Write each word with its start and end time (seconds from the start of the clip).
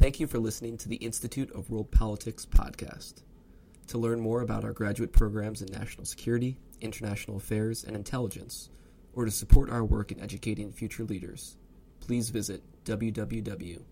Thank 0.00 0.18
you 0.18 0.26
for 0.26 0.38
listening 0.38 0.78
to 0.78 0.88
the 0.88 0.96
Institute 0.96 1.52
of 1.52 1.68
World 1.68 1.90
Politics 1.90 2.46
podcast. 2.46 3.16
To 3.88 3.98
learn 3.98 4.18
more 4.18 4.40
about 4.40 4.64
our 4.64 4.72
graduate 4.72 5.12
programs 5.12 5.60
in 5.60 5.70
national 5.70 6.06
security, 6.06 6.56
international 6.80 7.36
affairs, 7.36 7.84
and 7.84 7.94
intelligence, 7.94 8.70
or 9.12 9.26
to 9.26 9.30
support 9.30 9.68
our 9.68 9.84
work 9.84 10.10
in 10.10 10.18
educating 10.18 10.72
future 10.72 11.04
leaders, 11.04 11.58
please 12.00 12.30
visit 12.30 12.62
www.iwp.edu. 12.86 13.84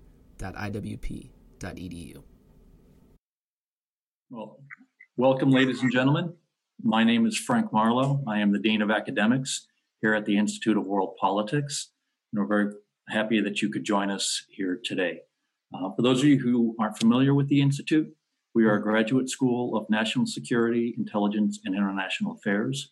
Well, 4.30 4.60
welcome, 5.18 5.50
ladies 5.50 5.82
and 5.82 5.92
gentlemen. 5.92 6.32
My 6.82 7.04
name 7.04 7.26
is 7.26 7.36
Frank 7.36 7.70
Marlo. 7.70 8.24
I 8.26 8.38
am 8.38 8.52
the 8.52 8.58
Dean 8.58 8.80
of 8.80 8.90
Academics 8.90 9.66
here 10.00 10.14
at 10.14 10.24
the 10.24 10.38
Institute 10.38 10.78
of 10.78 10.86
World 10.86 11.18
Politics, 11.20 11.90
and 12.32 12.40
we're 12.40 12.46
very 12.46 12.72
happy 13.10 13.42
that 13.42 13.60
you 13.60 13.68
could 13.68 13.84
join 13.84 14.08
us 14.10 14.46
here 14.48 14.80
today. 14.82 15.20
Uh, 15.74 15.90
for 15.94 16.02
those 16.02 16.20
of 16.20 16.28
you 16.28 16.38
who 16.38 16.74
aren't 16.80 16.98
familiar 16.98 17.34
with 17.34 17.48
the 17.48 17.60
Institute, 17.60 18.08
we 18.54 18.64
are 18.64 18.74
a 18.74 18.82
graduate 18.82 19.28
school 19.28 19.76
of 19.76 19.88
national 19.90 20.26
security, 20.26 20.94
intelligence, 20.98 21.60
and 21.64 21.74
international 21.74 22.32
affairs. 22.32 22.90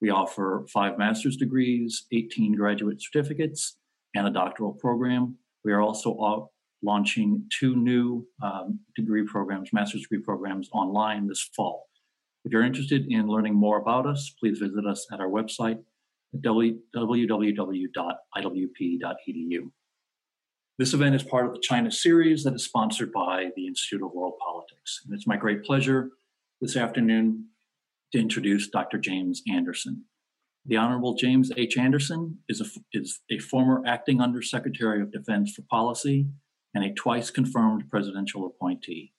We 0.00 0.10
offer 0.10 0.66
five 0.72 0.98
master's 0.98 1.36
degrees, 1.36 2.06
18 2.12 2.54
graduate 2.54 3.02
certificates, 3.02 3.76
and 4.14 4.26
a 4.26 4.30
doctoral 4.30 4.72
program. 4.72 5.36
We 5.64 5.72
are 5.72 5.80
also 5.80 6.50
launching 6.82 7.44
two 7.58 7.74
new 7.74 8.26
um, 8.42 8.80
degree 8.94 9.24
programs, 9.24 9.72
master's 9.72 10.02
degree 10.02 10.20
programs 10.20 10.68
online 10.72 11.26
this 11.26 11.50
fall. 11.56 11.86
If 12.44 12.52
you're 12.52 12.62
interested 12.62 13.06
in 13.10 13.26
learning 13.26 13.54
more 13.54 13.78
about 13.78 14.06
us, 14.06 14.32
please 14.38 14.58
visit 14.58 14.86
us 14.86 15.06
at 15.12 15.20
our 15.20 15.28
website 15.28 15.80
www.iwp.edu. 16.36 17.88
This 20.78 20.94
event 20.94 21.16
is 21.16 21.24
part 21.24 21.44
of 21.44 21.52
the 21.52 21.60
China 21.60 21.90
series 21.90 22.44
that 22.44 22.54
is 22.54 22.64
sponsored 22.64 23.10
by 23.10 23.50
the 23.56 23.66
Institute 23.66 24.00
of 24.00 24.12
World 24.12 24.34
Politics. 24.40 25.00
And 25.04 25.12
it's 25.12 25.26
my 25.26 25.36
great 25.36 25.64
pleasure 25.64 26.10
this 26.60 26.76
afternoon 26.76 27.46
to 28.12 28.20
introduce 28.20 28.68
Dr. 28.68 28.96
James 28.96 29.42
Anderson. 29.50 30.04
The 30.64 30.76
Honorable 30.76 31.14
James 31.14 31.50
H. 31.56 31.76
Anderson 31.76 32.38
is 32.48 32.60
a, 32.60 32.66
is 32.92 33.20
a 33.28 33.40
former 33.40 33.82
acting 33.86 34.20
Undersecretary 34.20 35.02
of 35.02 35.10
Defense 35.10 35.52
for 35.52 35.62
Policy 35.62 36.28
and 36.74 36.84
a 36.84 36.94
twice 36.94 37.32
confirmed 37.32 37.90
presidential 37.90 38.46
appointee. 38.46 39.12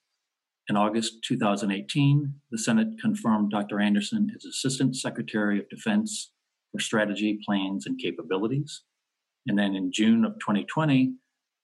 In 0.66 0.76
August 0.76 1.22
2018, 1.24 2.36
the 2.50 2.58
Senate 2.58 2.98
confirmed 2.98 3.50
Dr. 3.50 3.80
Anderson 3.80 4.32
as 4.34 4.46
Assistant 4.46 4.96
Secretary 4.96 5.58
of 5.58 5.68
Defense 5.68 6.32
for 6.72 6.80
Strategy, 6.80 7.38
Plans, 7.44 7.84
and 7.84 8.00
Capabilities. 8.00 8.82
And 9.46 9.58
then 9.58 9.74
in 9.74 9.92
June 9.92 10.24
of 10.24 10.34
2020, 10.34 11.16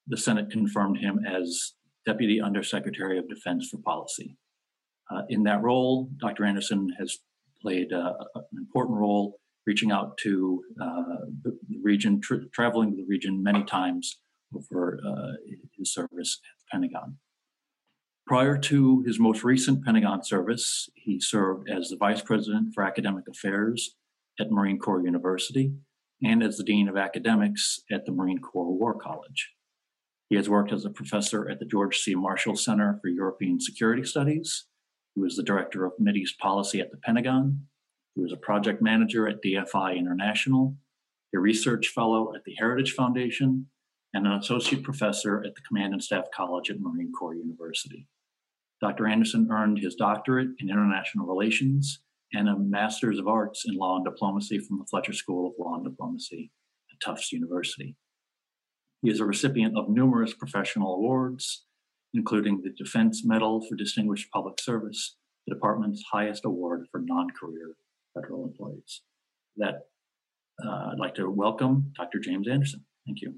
the 0.06 0.16
Senate 0.16 0.50
confirmed 0.50 0.98
him 0.98 1.20
as 1.26 1.72
Deputy 2.04 2.40
Undersecretary 2.40 3.18
of 3.18 3.28
Defense 3.28 3.68
for 3.68 3.78
Policy. 3.78 4.36
Uh, 5.10 5.22
in 5.28 5.42
that 5.44 5.62
role, 5.62 6.08
Dr. 6.18 6.44
Anderson 6.44 6.88
has 6.98 7.18
played 7.60 7.92
uh, 7.92 8.12
an 8.34 8.44
important 8.56 8.98
role 8.98 9.38
reaching 9.66 9.90
out 9.90 10.16
to 10.18 10.62
uh, 10.80 11.26
the 11.42 11.56
region, 11.82 12.20
tra- 12.20 12.48
traveling 12.52 12.90
to 12.90 12.96
the 12.96 13.06
region 13.08 13.42
many 13.42 13.64
times 13.64 14.20
over 14.54 15.00
uh, 15.06 15.32
his 15.76 15.92
service 15.92 16.40
at 16.44 16.58
the 16.58 16.64
Pentagon. 16.70 17.16
Prior 18.26 18.58
to 18.58 19.02
his 19.02 19.18
most 19.18 19.44
recent 19.44 19.84
Pentagon 19.84 20.24
service, 20.24 20.88
he 20.94 21.20
served 21.20 21.68
as 21.70 21.88
the 21.88 21.96
Vice 21.96 22.22
President 22.22 22.74
for 22.74 22.84
Academic 22.84 23.24
Affairs 23.28 23.94
at 24.40 24.50
Marine 24.50 24.78
Corps 24.78 25.04
University 25.04 25.72
and 26.22 26.42
as 26.42 26.56
the 26.56 26.64
Dean 26.64 26.88
of 26.88 26.96
Academics 26.96 27.80
at 27.90 28.04
the 28.06 28.12
Marine 28.12 28.38
Corps 28.38 28.76
War 28.76 28.94
College. 28.94 29.55
He 30.28 30.36
has 30.36 30.48
worked 30.48 30.72
as 30.72 30.84
a 30.84 30.90
professor 30.90 31.48
at 31.48 31.60
the 31.60 31.66
George 31.66 31.98
C. 31.98 32.14
Marshall 32.14 32.56
Center 32.56 32.98
for 33.00 33.08
European 33.08 33.60
Security 33.60 34.04
Studies. 34.04 34.66
He 35.14 35.20
was 35.20 35.36
the 35.36 35.42
director 35.42 35.84
of 35.84 35.92
Mideast 36.00 36.38
Policy 36.38 36.80
at 36.80 36.90
the 36.90 36.96
Pentagon. 36.98 37.66
He 38.14 38.22
was 38.22 38.32
a 38.32 38.36
project 38.36 38.82
manager 38.82 39.28
at 39.28 39.42
DFI 39.42 39.96
International, 39.96 40.76
a 41.34 41.38
research 41.38 41.88
fellow 41.88 42.34
at 42.34 42.42
the 42.44 42.54
Heritage 42.58 42.92
Foundation, 42.92 43.66
and 44.14 44.26
an 44.26 44.32
associate 44.32 44.82
professor 44.82 45.44
at 45.44 45.54
the 45.54 45.60
Command 45.62 45.92
and 45.92 46.02
Staff 46.02 46.24
College 46.34 46.70
at 46.70 46.80
Marine 46.80 47.12
Corps 47.12 47.34
University. 47.34 48.08
Dr. 48.80 49.06
Anderson 49.06 49.48
earned 49.50 49.78
his 49.78 49.94
doctorate 49.94 50.48
in 50.58 50.70
international 50.70 51.26
relations 51.26 52.00
and 52.32 52.48
a 52.48 52.58
Master's 52.58 53.18
of 53.18 53.28
Arts 53.28 53.64
in 53.66 53.76
Law 53.76 53.96
and 53.96 54.04
Diplomacy 54.04 54.58
from 54.58 54.78
the 54.78 54.86
Fletcher 54.86 55.12
School 55.12 55.46
of 55.46 55.54
Law 55.58 55.76
and 55.76 55.84
Diplomacy 55.84 56.50
at 56.90 57.00
Tufts 57.00 57.32
University. 57.32 57.96
He 59.06 59.12
is 59.12 59.20
a 59.20 59.24
recipient 59.24 59.78
of 59.78 59.88
numerous 59.88 60.34
professional 60.34 60.96
awards, 60.96 61.64
including 62.12 62.60
the 62.60 62.70
Defense 62.70 63.24
Medal 63.24 63.64
for 63.64 63.76
Distinguished 63.76 64.32
Public 64.32 64.58
Service, 64.60 65.14
the 65.46 65.54
department's 65.54 66.02
highest 66.10 66.44
award 66.44 66.88
for 66.90 67.00
non 67.00 67.28
career 67.30 67.76
federal 68.16 68.42
employees. 68.42 69.02
That 69.58 69.82
uh, 70.60 70.90
I'd 70.90 70.98
like 70.98 71.14
to 71.14 71.30
welcome 71.30 71.92
Dr. 71.96 72.18
James 72.18 72.48
Anderson. 72.48 72.84
Thank 73.06 73.20
you. 73.20 73.36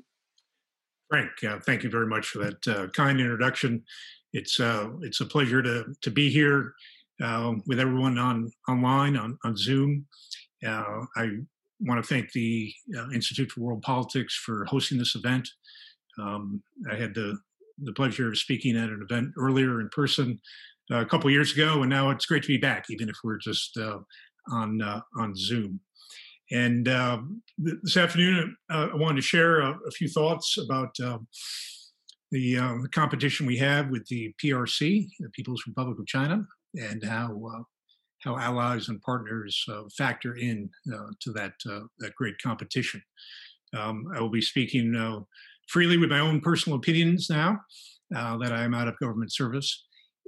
Frank, 1.10 1.32
uh, 1.46 1.58
thank 1.66 1.82
you 1.82 1.90
very 1.90 2.06
much 2.06 2.28
for 2.28 2.38
that 2.38 2.66
uh, 2.66 2.86
kind 2.96 3.20
introduction. 3.20 3.84
It's 4.32 4.58
uh, 4.58 4.88
it's 5.02 5.20
a 5.20 5.26
pleasure 5.26 5.60
to 5.60 5.84
to 6.00 6.10
be 6.10 6.30
here 6.30 6.72
uh, 7.22 7.52
with 7.66 7.78
everyone 7.78 8.16
on 8.16 8.50
online 8.70 9.18
on 9.18 9.36
on 9.44 9.54
Zoom. 9.54 10.06
Uh, 10.66 11.04
I 11.14 11.28
want 11.80 12.02
to 12.02 12.08
thank 12.08 12.32
the 12.32 12.72
uh, 12.96 13.10
Institute 13.10 13.50
for 13.50 13.60
World 13.60 13.82
Politics 13.82 14.34
for 14.34 14.64
hosting 14.64 14.98
this 14.98 15.14
event. 15.14 15.48
Um, 16.18 16.62
I 16.90 16.96
had 16.96 17.14
the, 17.14 17.38
the 17.82 17.92
pleasure 17.92 18.28
of 18.28 18.38
speaking 18.38 18.76
at 18.76 18.88
an 18.88 19.06
event 19.08 19.32
earlier 19.38 19.80
in 19.80 19.88
person 19.90 20.40
uh, 20.90 21.00
a 21.00 21.06
couple 21.06 21.30
years 21.30 21.52
ago, 21.52 21.82
and 21.82 21.90
now 21.90 22.10
it's 22.10 22.26
great 22.26 22.42
to 22.42 22.48
be 22.48 22.56
back, 22.56 22.86
even 22.90 23.08
if 23.08 23.16
we're 23.22 23.38
just 23.38 23.76
uh, 23.76 23.98
on 24.50 24.82
uh, 24.82 25.00
on 25.16 25.34
Zoom. 25.34 25.80
And 26.50 26.88
um, 26.88 27.42
this 27.58 27.96
afternoon, 27.96 28.56
I 28.70 28.94
wanted 28.94 29.16
to 29.16 29.22
share 29.22 29.60
a, 29.60 29.78
a 29.86 29.90
few 29.90 30.08
thoughts 30.08 30.56
about 30.56 30.98
um, 31.00 31.28
the, 32.30 32.88
competition 32.90 33.46
we 33.46 33.58
have 33.58 33.90
with 33.90 34.06
the 34.06 34.34
PRC, 34.42 35.08
the 35.20 35.28
People's 35.30 35.62
Republic 35.66 35.98
of 35.98 36.06
China, 36.06 36.46
and 36.74 37.04
how 37.04 37.66
how 38.24 38.36
allies 38.36 38.88
and 38.88 39.00
partners 39.02 39.64
uh, 39.70 39.82
factor 39.96 40.34
in 40.34 40.68
uh, 40.92 41.10
to 41.20 41.32
that 41.32 41.52
uh, 41.70 41.80
that 41.98 42.14
great 42.16 42.40
competition. 42.42 43.02
Um, 43.76 44.06
I 44.14 44.20
will 44.20 44.30
be 44.30 44.40
speaking 44.40 44.94
uh, 44.96 45.20
freely 45.68 45.96
with 45.98 46.10
my 46.10 46.20
own 46.20 46.40
personal 46.40 46.78
opinions 46.78 47.28
now 47.30 47.60
uh, 48.14 48.36
that 48.38 48.52
I 48.52 48.64
am 48.64 48.74
out 48.74 48.88
of 48.88 48.98
government 48.98 49.32
service, 49.32 49.86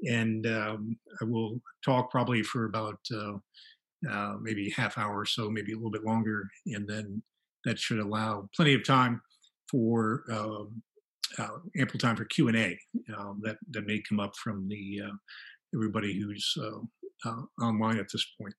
and 0.09 0.47
um, 0.47 0.97
I 1.21 1.25
will 1.25 1.61
talk 1.85 2.11
probably 2.11 2.43
for 2.43 2.67
about 2.67 2.99
maybe 4.41 4.71
half 4.71 4.97
hour 4.99 5.19
or 5.19 5.27
so, 5.27 5.51
maybe 5.51 5.73
a 5.73 5.77
little 5.77 5.91
bit 5.91 6.05
longer, 6.05 6.49
and 6.67 6.89
then 6.89 7.23
that 7.65 7.79
should 7.79 7.99
allow 7.99 8.49
plenty 8.55 8.75
of 8.75 8.85
time 8.85 9.21
for 9.71 10.25
um, 10.33 10.83
ample 11.79 11.99
time 11.99 12.17
for 12.17 12.25
Q 12.25 12.49
and 12.49 12.57
A 12.57 12.79
um, 13.17 13.41
that 13.43 13.57
that 13.71 13.87
may 13.87 14.03
come 14.09 14.21
up 14.21 14.37
from 14.37 14.69
the 14.69 15.01
everybody 15.75 16.19
who's 16.19 16.55
uh, 16.61 16.81
online 17.61 17.99
at 17.99 18.07
this 18.13 18.27
point. 18.41 18.55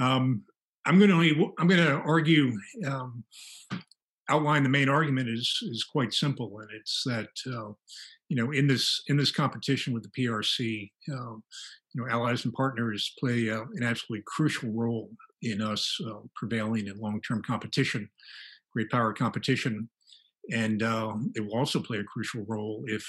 Um, 0.00 0.42
I'm 0.84 0.98
going 0.98 1.10
to 1.10 1.52
I'm 1.58 1.68
going 1.68 1.84
to 1.84 2.00
argue 2.04 2.52
um, 2.86 3.24
outline 4.28 4.62
the 4.62 4.68
main 4.68 4.88
argument 4.88 5.28
is 5.28 5.58
is 5.62 5.84
quite 5.84 6.12
simple, 6.12 6.58
and 6.60 6.68
it's 6.74 7.02
that 7.04 7.28
uh, 7.46 7.72
you 8.28 8.36
know 8.36 8.50
in 8.50 8.66
this 8.66 9.02
in 9.08 9.16
this 9.16 9.30
competition 9.30 9.92
with 9.92 10.02
the 10.02 10.26
PRC, 10.26 10.90
uh, 11.12 11.34
you 11.34 11.96
know 11.96 12.08
allies 12.08 12.44
and 12.44 12.54
partners 12.54 13.14
play 13.20 13.50
uh, 13.50 13.62
an 13.74 13.82
absolutely 13.82 14.24
crucial 14.26 14.72
role 14.72 15.10
in 15.42 15.60
us 15.60 15.98
uh, 16.08 16.20
prevailing 16.34 16.86
in 16.86 16.98
long-term 16.98 17.42
competition, 17.42 18.08
great 18.72 18.90
power 18.90 19.12
competition, 19.12 19.88
and 20.50 20.82
uh, 20.82 21.14
it 21.34 21.40
will 21.40 21.56
also 21.56 21.80
play 21.80 21.98
a 21.98 22.04
crucial 22.04 22.44
role 22.48 22.82
if 22.86 23.06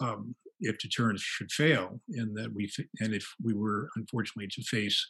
um, 0.00 0.34
if 0.62 0.78
deterrence 0.78 1.20
should 1.20 1.50
fail, 1.52 2.00
and 2.14 2.36
that 2.36 2.52
we 2.54 2.70
and 3.00 3.14
if 3.14 3.26
we 3.42 3.52
were 3.52 3.88
unfortunately 3.96 4.48
to 4.52 4.62
face 4.62 5.06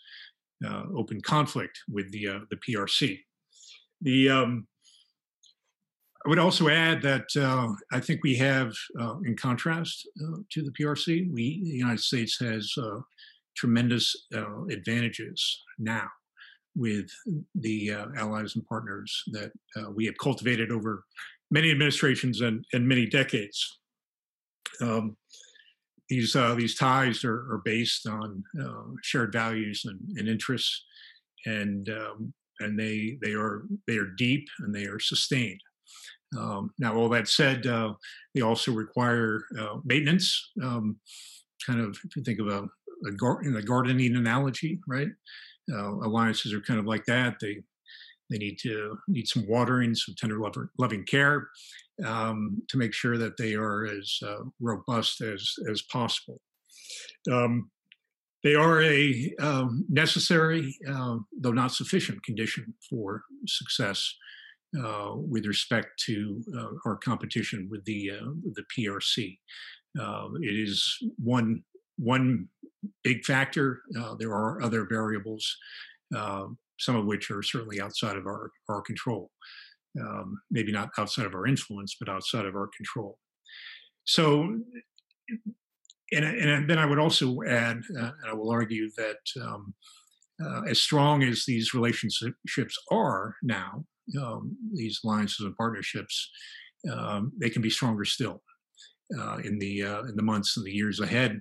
uh, 0.67 0.85
open 0.97 1.21
conflict 1.21 1.79
with 1.89 2.11
the 2.13 2.29
uh, 2.29 2.41
the 2.51 2.57
PRC. 2.57 3.19
The 4.01 4.31
um, 4.31 4.67
I 6.25 6.29
would 6.29 6.39
also 6.39 6.69
add 6.69 7.03
that 7.03 7.27
uh, 7.37 7.69
I 7.93 7.99
think 7.99 8.21
we 8.23 8.37
have, 8.37 8.73
uh, 9.01 9.19
in 9.25 9.37
contrast 9.37 10.09
uh, 10.23 10.37
to 10.51 10.63
the 10.63 10.71
PRC, 10.71 11.33
we 11.33 11.63
the 11.65 11.77
United 11.77 12.01
States 12.01 12.39
has 12.39 12.73
uh, 12.79 13.01
tremendous 13.57 14.29
advantages 14.71 15.63
now 15.79 16.09
with 16.75 17.11
the 17.55 17.91
allies 18.17 18.55
and 18.55 18.65
partners 18.67 19.23
that 19.33 19.53
we 19.95 20.07
have 20.07 20.17
cultivated 20.17 20.71
over 20.71 21.05
many 21.51 21.71
administrations 21.71 22.41
and, 22.41 22.65
and 22.73 22.89
many 22.89 23.05
decades. 23.05 23.79
Um, 24.81 25.17
these 26.13 26.37
uh, 26.37 26.55
these 26.55 26.77
ties 26.77 27.25
are, 27.25 27.51
are 27.53 27.63
based 27.65 28.07
on 28.07 28.45
uh, 28.63 28.93
shared 29.03 29.33
values 29.33 29.83
and, 29.87 29.99
and 30.19 30.29
interests, 30.29 30.85
and 31.47 31.89
um, 31.89 32.35
and 32.61 32.79
they 32.79 33.17
they 33.23 33.33
are 33.33 33.63
they 33.87 33.97
are 33.97 34.11
deep 34.19 34.47
and 34.59 34.75
they 34.75 34.85
are 34.85 35.01
sustained. 35.01 35.61
Um, 36.39 36.71
now, 36.79 36.95
all 36.95 37.09
that 37.11 37.29
said, 37.29 37.67
uh, 37.67 37.95
they 38.35 38.43
also 38.43 38.73
require 38.73 39.45
uh, 39.59 39.79
maintenance. 39.85 40.51
Um, 40.63 40.97
kind 41.67 41.81
of, 41.81 41.97
if 42.05 42.15
you 42.15 42.23
think 42.23 42.41
of 42.41 42.49
a, 42.49 42.65
a 43.09 43.13
gar- 43.13 43.41
a 43.41 43.63
gardening 43.63 44.15
analogy, 44.17 44.81
right? 44.87 45.09
Uh, 45.73 45.93
alliances 46.07 46.53
are 46.53 46.61
kind 46.61 46.79
of 46.79 46.85
like 46.85 47.07
that. 47.07 47.37
They 47.41 47.57
they 48.29 48.37
need 48.37 48.59
to 48.65 48.99
need 49.09 49.29
some 49.29 49.49
watering, 49.49 49.95
some 49.95 50.15
tender 50.19 50.39
loving 50.79 51.05
care 51.07 51.49
um, 52.05 52.63
to 52.69 52.79
make 52.79 52.93
sure 52.93 53.19
that 53.19 53.37
they 53.37 53.55
are 53.55 53.85
as 53.87 54.19
uh, 54.27 54.45
robust 54.61 55.21
as 55.21 55.53
as 55.71 55.83
possible. 55.83 56.41
Um, 57.31 57.71
they 58.43 58.55
are 58.55 58.83
a 58.83 59.33
um, 59.41 59.85
necessary, 59.89 60.77
uh, 60.89 61.19
though 61.39 61.53
not 61.53 61.73
sufficient, 61.73 62.25
condition 62.25 62.75
for 62.91 63.23
success 63.47 64.15
uh, 64.79 65.13
with 65.15 65.47
respect 65.47 66.03
to 66.07 66.43
uh, 66.57 66.69
our 66.87 66.97
competition 66.97 67.69
with 67.71 67.85
the 67.85 68.11
uh, 68.11 68.31
the 68.55 68.65
PRC. 68.75 69.39
Uh, 70.01 70.29
it 70.41 70.59
is 70.59 70.99
one 71.23 71.63
one 71.99 72.49
big 73.05 73.25
factor. 73.25 73.83
There 74.19 74.33
are 74.33 74.63
other 74.63 74.87
variables, 74.89 75.57
some 76.11 76.97
of 76.97 77.05
which 77.05 77.31
are 77.31 77.43
certainly 77.43 77.81
outside 77.81 78.17
of 78.17 78.27
our 78.27 78.51
our 78.69 78.81
control. 78.81 79.31
Um, 80.01 80.41
maybe 80.51 80.73
not 80.73 80.91
outside 80.97 81.27
of 81.27 81.35
our 81.35 81.47
influence, 81.47 81.97
but 82.01 82.09
outside 82.09 82.47
of 82.47 82.55
our 82.55 82.71
control. 82.75 83.19
So 84.05 84.59
and, 86.13 86.25
and 86.25 86.69
then 86.69 86.79
I 86.79 86.87
would 86.87 86.99
also 86.99 87.43
add, 87.43 87.83
uh, 87.99 88.11
and 88.23 88.31
I 88.31 88.35
will 88.35 88.51
argue 88.51 88.91
that 88.97 89.43
um, 89.43 89.75
uh, 90.45 90.63
as 90.69 90.81
strong 90.81 91.23
as 91.23 91.45
these 91.47 91.75
relationships 91.75 92.77
are 92.91 93.37
now, 93.43 93.85
um, 94.21 94.57
these 94.73 95.01
alliances 95.05 95.41
and 95.41 95.57
partnerships, 95.57 96.31
um, 96.93 97.33
they 97.41 97.49
can 97.49 97.63
be 97.63 97.71
stronger 97.71 98.05
still 98.05 98.43
uh, 99.19 99.39
in 99.45 99.59
the 99.59 99.83
uh, 99.83 100.03
in 100.03 100.17
the 100.17 100.23
months 100.23 100.57
and 100.57 100.67
the 100.67 100.73
years 100.73 101.01
ahead. 101.01 101.41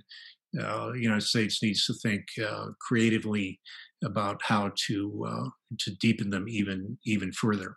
Uh, 0.62 0.92
the 0.92 1.02
United 1.02 1.24
States 1.26 1.64
needs 1.64 1.86
to 1.86 1.94
think 1.96 2.24
uh, 2.46 2.68
creatively 2.80 3.60
about 4.04 4.42
how 4.44 4.72
to 4.88 5.52
to 5.80 5.92
deepen 5.96 6.30
them 6.30 6.48
even 6.48 6.98
even 7.06 7.32
further. 7.32 7.76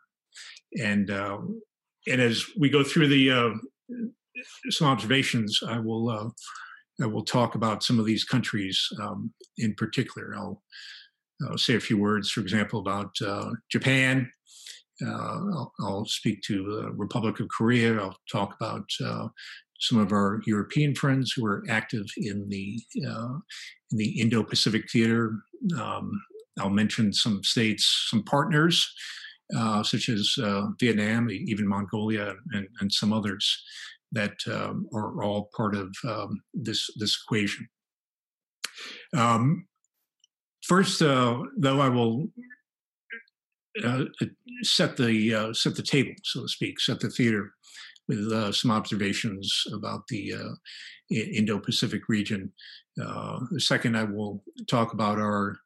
And 0.83 1.11
and 1.11 2.21
as 2.21 2.45
we 2.59 2.69
go 2.69 2.83
through 2.83 3.09
the 3.09 3.59
some 4.71 4.89
observations, 4.89 5.61
I 5.67 5.79
will 5.79 6.35
I 7.03 7.07
will 7.07 7.25
talk 7.25 7.55
about 7.55 7.83
some 7.83 7.99
of 7.99 8.07
these 8.07 8.25
countries 8.25 8.89
um, 9.01 9.33
in 9.59 9.75
particular. 9.75 10.35
I'll, 10.37 10.63
I'll, 11.49 11.59
say 11.59 11.75
a 11.75 11.81
few 11.81 11.99
words, 11.99 12.31
for 12.31 12.41
example, 12.41 12.81
about 12.81 13.11
uh, 13.25 13.51
Japan. 13.71 14.31
Uh, 15.05 15.11
I'll, 15.11 15.73
I'll, 15.81 16.05
speak 16.05 16.41
to 16.43 16.63
the 16.63 16.93
Republic 16.93 17.41
of 17.41 17.49
Korea. 17.49 17.99
I'll 17.99 18.17
talk 18.31 18.55
about 18.61 18.89
uh, 19.05 19.29
some 19.81 19.99
of 19.99 20.13
our 20.13 20.41
European 20.47 20.95
friends 20.95 21.33
who 21.33 21.45
are 21.47 21.65
active 21.69 22.07
in 22.17 22.49
the 22.49 22.81
uh, 23.09 23.35
in 23.91 23.99
the 23.99 24.21
Indo-Pacific 24.21 24.85
theater. 24.91 25.33
Um, 25.77 26.13
I'll 26.61 26.71
mention 26.71 27.13
some 27.13 27.43
states, 27.43 28.07
some 28.09 28.23
partners, 28.23 28.89
uh, 29.57 29.83
such 29.83 30.09
as 30.09 30.35
uh, 30.43 30.67
Vietnam, 30.81 31.31
even 31.31 31.69
Mongolia, 31.69 32.35
and, 32.53 32.67
and 32.81 32.93
some 32.93 33.13
others 33.13 33.63
that 34.13 34.37
um, 34.51 34.87
are 34.95 35.23
all 35.23 35.51
part 35.57 35.75
of 35.75 35.95
um, 36.09 36.41
this 36.53 36.89
this 36.97 37.19
equation. 37.25 37.69
Um, 39.17 39.67
first, 40.67 41.03
uh, 41.03 41.43
though, 41.59 41.81
I 41.81 41.89
will 41.89 42.29
uh, 43.85 44.05
set 44.63 44.97
the 44.97 45.35
uh, 45.35 45.53
set 45.53 45.75
the 45.75 45.83
table, 45.83 46.15
so 46.23 46.43
to 46.43 46.49
speak, 46.49 46.81
set 46.81 47.01
the 47.01 47.11
theater 47.11 47.53
with 48.09 48.33
uh, 48.33 48.53
some 48.53 48.71
observations 48.71 49.65
about 49.73 50.07
the 50.09 50.35
uh, 50.35 50.55
Indo-Pacific 51.11 52.03
region. 52.09 52.53
Uh, 53.03 53.41
second, 53.59 53.97
I 53.97 54.05
will 54.05 54.43
talk 54.69 54.93
about 54.93 55.19
our 55.19 55.57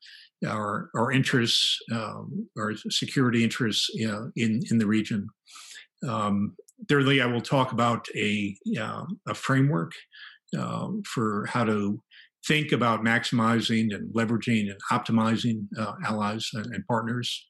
our 0.47 0.91
our 0.95 1.13
interests, 1.13 1.79
um, 1.93 2.49
our 2.59 2.75
security 2.75 3.43
interests 3.45 3.91
in 3.97 4.63
in 4.71 4.79
the 4.79 4.87
region. 4.87 5.29
Um, 6.07 6.55
thirdly, 6.89 7.21
I 7.21 7.27
will 7.27 7.41
talk 7.41 7.73
about 7.73 8.07
a, 8.15 8.57
uh, 8.79 9.05
a 9.27 9.35
framework 9.35 9.93
uh, 10.57 10.89
for 11.13 11.47
how 11.47 11.65
to 11.65 12.01
think 12.47 12.73
about 12.73 13.03
maximizing 13.03 13.95
and 13.95 14.13
leveraging 14.15 14.71
and 14.71 14.81
optimizing 14.93 15.67
uh, 15.79 15.95
allies 16.07 16.49
and, 16.55 16.67
and 16.67 16.87
partners. 16.87 17.47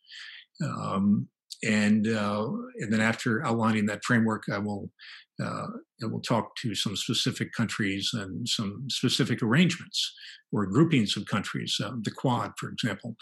Um, 0.64 1.29
and 1.64 2.06
uh, 2.06 2.49
and 2.76 2.93
then 2.93 3.00
after 3.00 3.44
outlining 3.44 3.87
that 3.87 4.05
framework, 4.05 4.44
I 4.52 4.58
will 4.58 4.91
uh, 5.43 5.67
I 6.02 6.06
will 6.06 6.20
talk 6.20 6.56
to 6.62 6.75
some 6.75 6.96
specific 6.96 7.52
countries 7.52 8.11
and 8.12 8.49
some 8.49 8.87
specific 8.88 9.43
arrangements 9.43 10.14
or 10.52 10.67
groupings 10.67 11.17
of 11.17 11.26
countries. 11.26 11.76
Uh, 11.82 11.93
the 12.02 12.11
Quad, 12.11 12.52
for 12.58 12.70
example, 12.70 13.17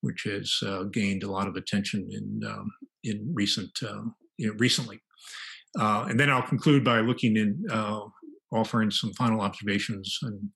which 0.00 0.24
has 0.24 0.62
gained 0.92 1.22
a 1.22 1.30
lot 1.30 1.48
of 1.48 1.56
attention 1.56 2.08
in 2.10 2.48
um, 2.48 2.70
in 3.04 3.30
recent 3.34 3.70
you 4.36 4.48
know, 4.48 4.54
recently. 4.58 5.00
Uh, 5.78 6.06
and 6.08 6.18
then 6.18 6.30
I'll 6.30 6.42
conclude 6.42 6.84
by 6.84 7.00
looking 7.00 7.36
in, 7.36 7.64
uh, 7.70 8.00
offering 8.52 8.90
some 8.90 9.12
final 9.14 9.40
observations 9.40 10.18
and, 10.22 10.50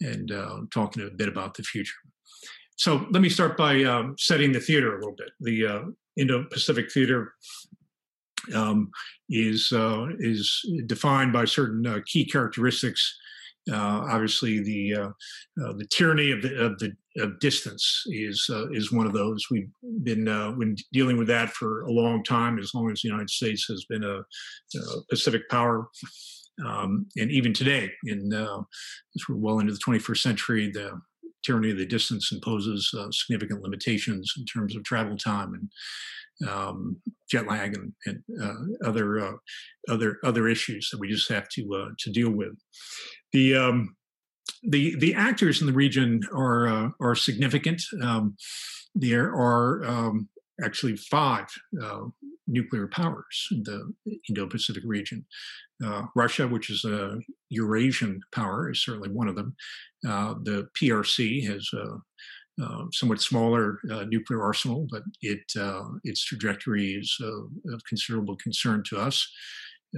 and 0.00 0.32
uh, 0.32 0.60
talking 0.72 1.06
a 1.06 1.10
bit 1.10 1.28
about 1.28 1.54
the 1.54 1.62
future. 1.62 1.94
So 2.76 3.06
let 3.10 3.22
me 3.22 3.28
start 3.28 3.56
by 3.56 3.82
um, 3.84 4.14
setting 4.18 4.52
the 4.52 4.60
theater 4.60 4.94
a 4.94 4.98
little 4.98 5.16
bit. 5.16 5.30
The 5.40 5.66
uh, 5.66 5.80
Indo-Pacific 6.16 6.92
theater 6.92 7.34
um, 8.54 8.90
is 9.28 9.72
uh, 9.72 10.06
is 10.18 10.60
defined 10.86 11.32
by 11.32 11.44
certain 11.44 11.86
uh, 11.86 12.00
key 12.06 12.24
characteristics 12.24 13.14
uh, 13.70 14.06
obviously, 14.10 14.60
the 14.60 15.12
the 15.56 15.86
tyranny 15.90 16.30
of 16.30 16.42
the 16.42 16.58
of 16.58 16.78
the 16.78 16.92
of 17.18 17.38
distance 17.40 18.02
is 18.06 18.48
is 18.72 18.92
one 18.92 19.06
of 19.06 19.12
those. 19.12 19.44
We've 19.50 19.68
been 20.02 20.24
been 20.24 20.76
dealing 20.92 21.18
with 21.18 21.28
that 21.28 21.50
for 21.50 21.82
a 21.82 21.90
long 21.90 22.22
time, 22.24 22.58
as 22.58 22.72
long 22.74 22.90
as 22.90 23.02
the 23.02 23.08
United 23.08 23.30
States 23.30 23.66
has 23.68 23.84
been 23.88 24.04
a, 24.04 24.20
a 24.20 25.02
Pacific 25.10 25.42
power. 25.50 25.88
Um, 26.66 27.06
and 27.16 27.30
even 27.30 27.52
today, 27.52 27.90
in 28.04 28.32
uh, 28.32 28.58
as 28.58 29.28
we're 29.28 29.36
well 29.36 29.60
into 29.60 29.72
the 29.72 29.78
21st 29.78 30.18
century, 30.18 30.70
the 30.72 30.98
tyranny 31.44 31.70
of 31.70 31.78
the 31.78 31.86
distance 31.86 32.32
imposes 32.32 32.90
uh, 32.98 33.10
significant 33.10 33.62
limitations 33.62 34.34
in 34.38 34.44
terms 34.44 34.76
of 34.76 34.84
travel 34.84 35.16
time 35.16 35.54
and 35.54 36.48
um, 36.48 36.96
jet 37.30 37.46
lag 37.46 37.76
and, 37.76 37.92
and 38.06 38.22
uh, 38.42 38.88
other 38.88 39.38
other 39.88 40.18
other 40.22 40.48
issues 40.48 40.88
that 40.90 41.00
we 41.00 41.08
just 41.08 41.28
have 41.30 41.48
to 41.48 41.92
to 41.98 42.10
deal 42.10 42.30
with. 42.30 42.56
The 43.32 43.56
um, 43.56 43.96
the 44.62 44.96
the 44.96 45.14
actors 45.14 45.60
in 45.60 45.66
the 45.66 45.72
region 45.72 46.20
are 46.32 46.68
uh, 46.68 46.88
are 47.00 47.14
significant. 47.14 47.82
Um, 48.02 48.36
there 48.94 49.26
are 49.26 49.84
um, 49.84 50.28
actually 50.62 50.96
five 50.96 51.46
uh, 51.82 52.00
nuclear 52.46 52.88
powers 52.88 53.48
in 53.52 53.62
the 53.62 53.92
Indo-Pacific 54.28 54.82
region. 54.86 55.24
Uh, 55.84 56.02
Russia, 56.16 56.48
which 56.48 56.70
is 56.70 56.84
a 56.84 57.18
Eurasian 57.50 58.20
power, 58.32 58.70
is 58.70 58.82
certainly 58.82 59.10
one 59.10 59.28
of 59.28 59.36
them. 59.36 59.54
Uh, 60.06 60.34
the 60.42 60.68
PRC 60.80 61.46
has 61.46 61.68
a, 61.74 62.64
a 62.64 62.86
somewhat 62.92 63.20
smaller 63.20 63.78
uh, 63.90 64.04
nuclear 64.08 64.42
arsenal, 64.42 64.86
but 64.90 65.02
it 65.22 65.44
uh, 65.56 65.84
its 66.02 66.24
trajectory 66.24 66.94
is 66.94 67.16
of 67.20 67.84
considerable 67.88 68.36
concern 68.36 68.82
to 68.88 68.98
us. 68.98 69.30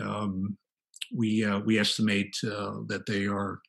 Um, 0.00 0.59
we 1.14 1.45
uh, 1.45 1.61
we 1.61 1.79
estimate 1.79 2.37
uh, 2.45 2.79
that 2.87 3.07
they 3.07 3.26
are 3.26 3.61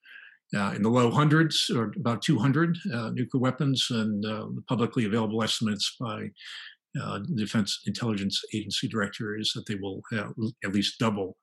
uh, 0.55 0.73
in 0.75 0.81
the 0.81 0.89
low 0.89 1.09
hundreds 1.09 1.71
or 1.73 1.93
about 1.97 2.21
200 2.21 2.77
nuclear 3.13 3.41
weapons, 3.41 3.87
and 3.89 4.23
the 4.23 4.63
publicly 4.67 5.05
available 5.05 5.43
estimates 5.43 5.95
by 5.99 6.29
the 6.93 7.35
Defense 7.35 7.79
Intelligence 7.85 8.41
Agency 8.53 8.87
director 8.87 9.37
is 9.37 9.51
that 9.55 9.65
they 9.67 9.75
will 9.75 10.01
at 10.63 10.73
least 10.73 10.99
double 10.99 11.37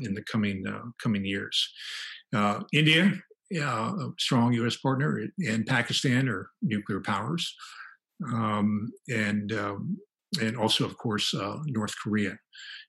in 0.00 0.14
the 0.14 0.24
coming 0.30 0.64
coming 1.02 1.24
years. 1.24 1.72
India, 2.72 3.12
a 3.54 4.08
strong 4.18 4.52
U.S. 4.54 4.76
partner, 4.76 5.20
and 5.46 5.66
Pakistan 5.66 6.28
are 6.28 6.50
nuclear 6.62 7.00
powers, 7.00 7.54
um, 8.32 8.90
and 9.08 9.52
um, 9.52 9.98
and 10.40 10.56
also, 10.56 10.84
of 10.84 10.96
course, 10.96 11.34
uh, 11.34 11.58
North 11.66 11.94
Korea 12.02 12.38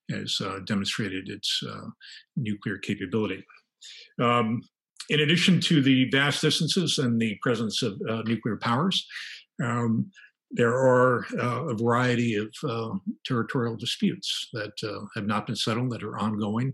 has 0.10 0.40
uh, 0.44 0.60
demonstrated 0.66 1.30
its 1.30 1.62
uh, 1.68 1.88
nuclear 2.36 2.78
capability. 2.78 3.44
Um, 4.22 4.62
in 5.10 5.20
addition 5.20 5.60
to 5.62 5.82
the 5.82 6.10
vast 6.12 6.42
distances 6.42 6.98
and 6.98 7.20
the 7.20 7.38
presence 7.42 7.84
of 7.84 8.00
uh, 8.10 8.22
nuclear 8.26 8.58
powers, 8.58 9.06
um, 9.62 10.10
there 10.56 10.76
are 10.76 11.26
uh, 11.42 11.66
a 11.66 11.74
variety 11.74 12.36
of 12.36 12.54
uh, 12.64 12.90
territorial 13.26 13.76
disputes 13.76 14.50
that 14.54 14.74
uh, 14.84 15.06
have 15.16 15.26
not 15.26 15.48
been 15.48 15.56
settled 15.56 15.92
that 15.92 16.04
are 16.04 16.20
ongoing, 16.20 16.74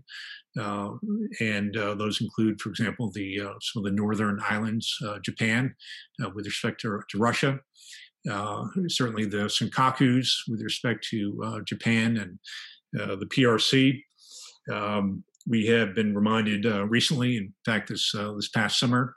and 0.56 1.74
those 1.74 2.20
include, 2.20 2.60
for 2.60 2.68
example, 2.68 3.10
the 3.10 3.38
some 3.62 3.80
of 3.80 3.84
the 3.84 3.96
northern 3.96 4.38
islands, 4.48 4.94
Japan, 5.22 5.74
with 6.34 6.44
respect 6.44 6.80
to, 6.82 7.00
to 7.08 7.18
Russia, 7.18 7.58
uh, 8.30 8.66
certainly 8.88 9.24
the 9.24 9.48
Senkakus 9.48 10.28
with 10.46 10.60
respect 10.60 11.06
to 11.08 11.40
uh, 11.42 11.60
Japan 11.60 12.18
and 12.18 12.38
the 12.92 13.26
PRC. 13.26 14.02
Um, 14.70 15.24
we 15.46 15.66
have 15.68 15.94
been 15.94 16.14
reminded 16.14 16.66
recently, 16.90 17.38
in 17.38 17.54
fact, 17.64 17.88
this 17.88 18.12
this 18.12 18.48
past 18.48 18.78
summer, 18.78 19.16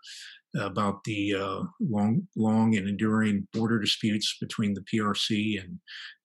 about 0.60 1.04
the 1.04 1.34
uh, 1.34 1.64
long, 1.80 2.28
long 2.36 2.76
and 2.76 2.88
enduring 2.88 3.48
border 3.54 3.80
disputes 3.80 4.38
between 4.40 4.74
the 4.74 4.82
PRC 4.82 5.62
and 5.62 5.80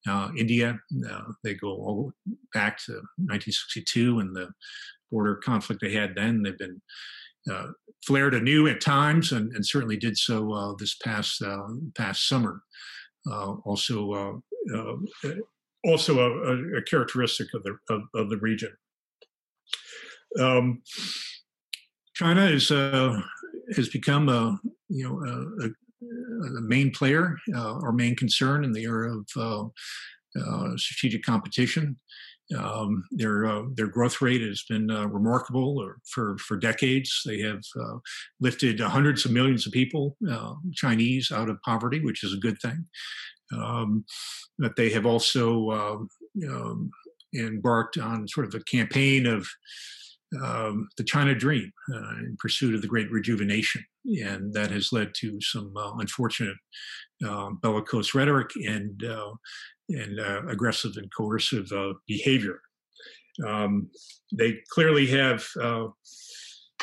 uh, 0.06 0.30
India. 0.36 0.78
Uh, 1.10 1.22
they 1.44 1.54
go 1.54 1.68
all 1.68 2.12
back 2.52 2.78
to 2.84 2.92
1962 2.92 4.20
and 4.20 4.34
the 4.34 4.48
border 5.10 5.36
conflict 5.36 5.80
they 5.80 5.92
had 5.92 6.14
then. 6.14 6.42
They've 6.42 6.58
been 6.58 6.80
uh, 7.50 7.68
flared 8.04 8.34
anew 8.34 8.68
at 8.68 8.80
times, 8.80 9.32
and, 9.32 9.52
and 9.54 9.64
certainly 9.64 9.96
did 9.96 10.16
so 10.16 10.52
uh, 10.52 10.74
this 10.78 10.94
past 10.96 11.40
uh, 11.42 11.68
past 11.96 12.28
summer. 12.28 12.62
also, 13.26 14.42
also 15.84 16.18
a, 16.18 16.78
a, 16.78 16.82
characteristic 16.82 17.48
of 17.54 17.62
the 17.62 17.78
of, 17.88 18.02
of 18.14 18.30
the 18.30 18.36
region. 18.38 18.76
Um, 20.38 20.82
China 22.18 22.46
is 22.46 22.72
uh, 22.72 23.20
has 23.76 23.88
become 23.88 24.28
a 24.28 24.58
you 24.88 25.04
know 25.04 25.20
a, 25.62 25.66
a, 25.66 26.60
main 26.62 26.90
player 26.90 27.36
uh, 27.54 27.74
or 27.74 27.92
main 27.92 28.14
concern 28.16 28.64
in 28.64 28.72
the 28.72 28.84
era 28.84 29.16
of 29.16 29.26
uh, 29.36 29.64
uh 30.40 30.76
strategic 30.76 31.22
competition. 31.22 31.98
Um, 32.56 33.04
their 33.10 33.44
uh, 33.44 33.62
their 33.74 33.88
growth 33.88 34.22
rate 34.22 34.40
has 34.40 34.64
been 34.68 34.90
uh, 34.90 35.06
remarkable 35.06 35.86
for 36.06 36.38
for 36.38 36.56
decades. 36.56 37.22
They 37.26 37.40
have 37.40 37.62
lifted 38.40 38.80
hundreds 38.80 39.26
of 39.26 39.32
millions 39.32 39.66
of 39.66 39.72
people, 39.72 40.16
Chinese, 40.72 41.30
out 41.30 41.50
of 41.50 41.60
poverty, 41.62 42.00
which 42.00 42.24
is 42.24 42.32
a 42.32 42.38
good 42.38 42.58
thing. 42.60 42.86
Um, 43.52 44.04
but 44.58 44.76
they 44.76 44.90
have 44.90 45.06
also 45.06 46.08
um, 46.42 46.90
embarked 47.34 47.98
on 47.98 48.28
sort 48.28 48.46
of 48.46 48.54
a 48.54 48.64
campaign 48.64 49.26
of 49.26 49.46
um, 50.42 50.88
the 50.96 51.04
China 51.04 51.34
Dream 51.34 51.70
uh, 51.94 52.18
in 52.20 52.36
pursuit 52.38 52.74
of 52.74 52.82
the 52.82 52.88
Great 52.88 53.10
Rejuvenation, 53.10 53.84
and 54.04 54.52
that 54.52 54.70
has 54.70 54.92
led 54.92 55.12
to 55.16 55.40
some 55.40 55.74
uh, 55.76 55.94
unfortunate 55.96 56.56
uh, 57.26 57.50
bellicose 57.62 58.14
rhetoric 58.14 58.50
and 58.56 59.04
uh, 59.04 59.32
and 59.88 60.20
uh, 60.20 60.42
aggressive 60.48 60.92
and 60.96 61.10
coercive 61.16 61.70
uh, 61.72 61.94
behavior. 62.06 62.60
Um, 63.46 63.90
they 64.32 64.58
clearly 64.70 65.06
have 65.06 65.46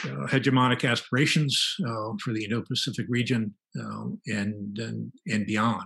hegemonic 0.03 0.89
aspirations 0.89 1.75
for 2.23 2.33
the 2.33 2.43
Indo-Pacific 2.45 3.05
region 3.09 3.53
and, 3.75 4.17
and, 4.25 5.11
and 5.27 5.45
beyond, 5.45 5.83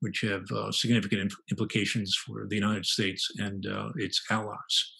which 0.00 0.20
have 0.22 0.44
significant 0.74 1.32
implications 1.50 2.14
for 2.26 2.46
the 2.48 2.56
United 2.56 2.84
States 2.84 3.30
and 3.38 3.64
its 3.96 4.20
allies. 4.30 4.92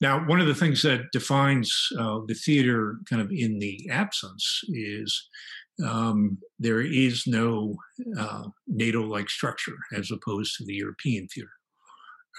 Now, 0.00 0.26
one 0.26 0.40
of 0.40 0.46
the 0.46 0.54
things 0.54 0.82
that 0.82 1.12
defines 1.12 1.88
uh, 1.98 2.20
the 2.26 2.34
theater 2.34 2.96
kind 3.08 3.20
of 3.20 3.30
in 3.30 3.58
the 3.58 3.88
absence 3.90 4.62
is 4.68 5.28
um, 5.86 6.38
there 6.58 6.80
is 6.80 7.26
no 7.26 7.76
uh, 8.18 8.44
NATO 8.66 9.02
like 9.02 9.28
structure 9.28 9.76
as 9.94 10.10
opposed 10.10 10.56
to 10.56 10.64
the 10.64 10.74
European 10.74 11.28
theater. 11.28 11.50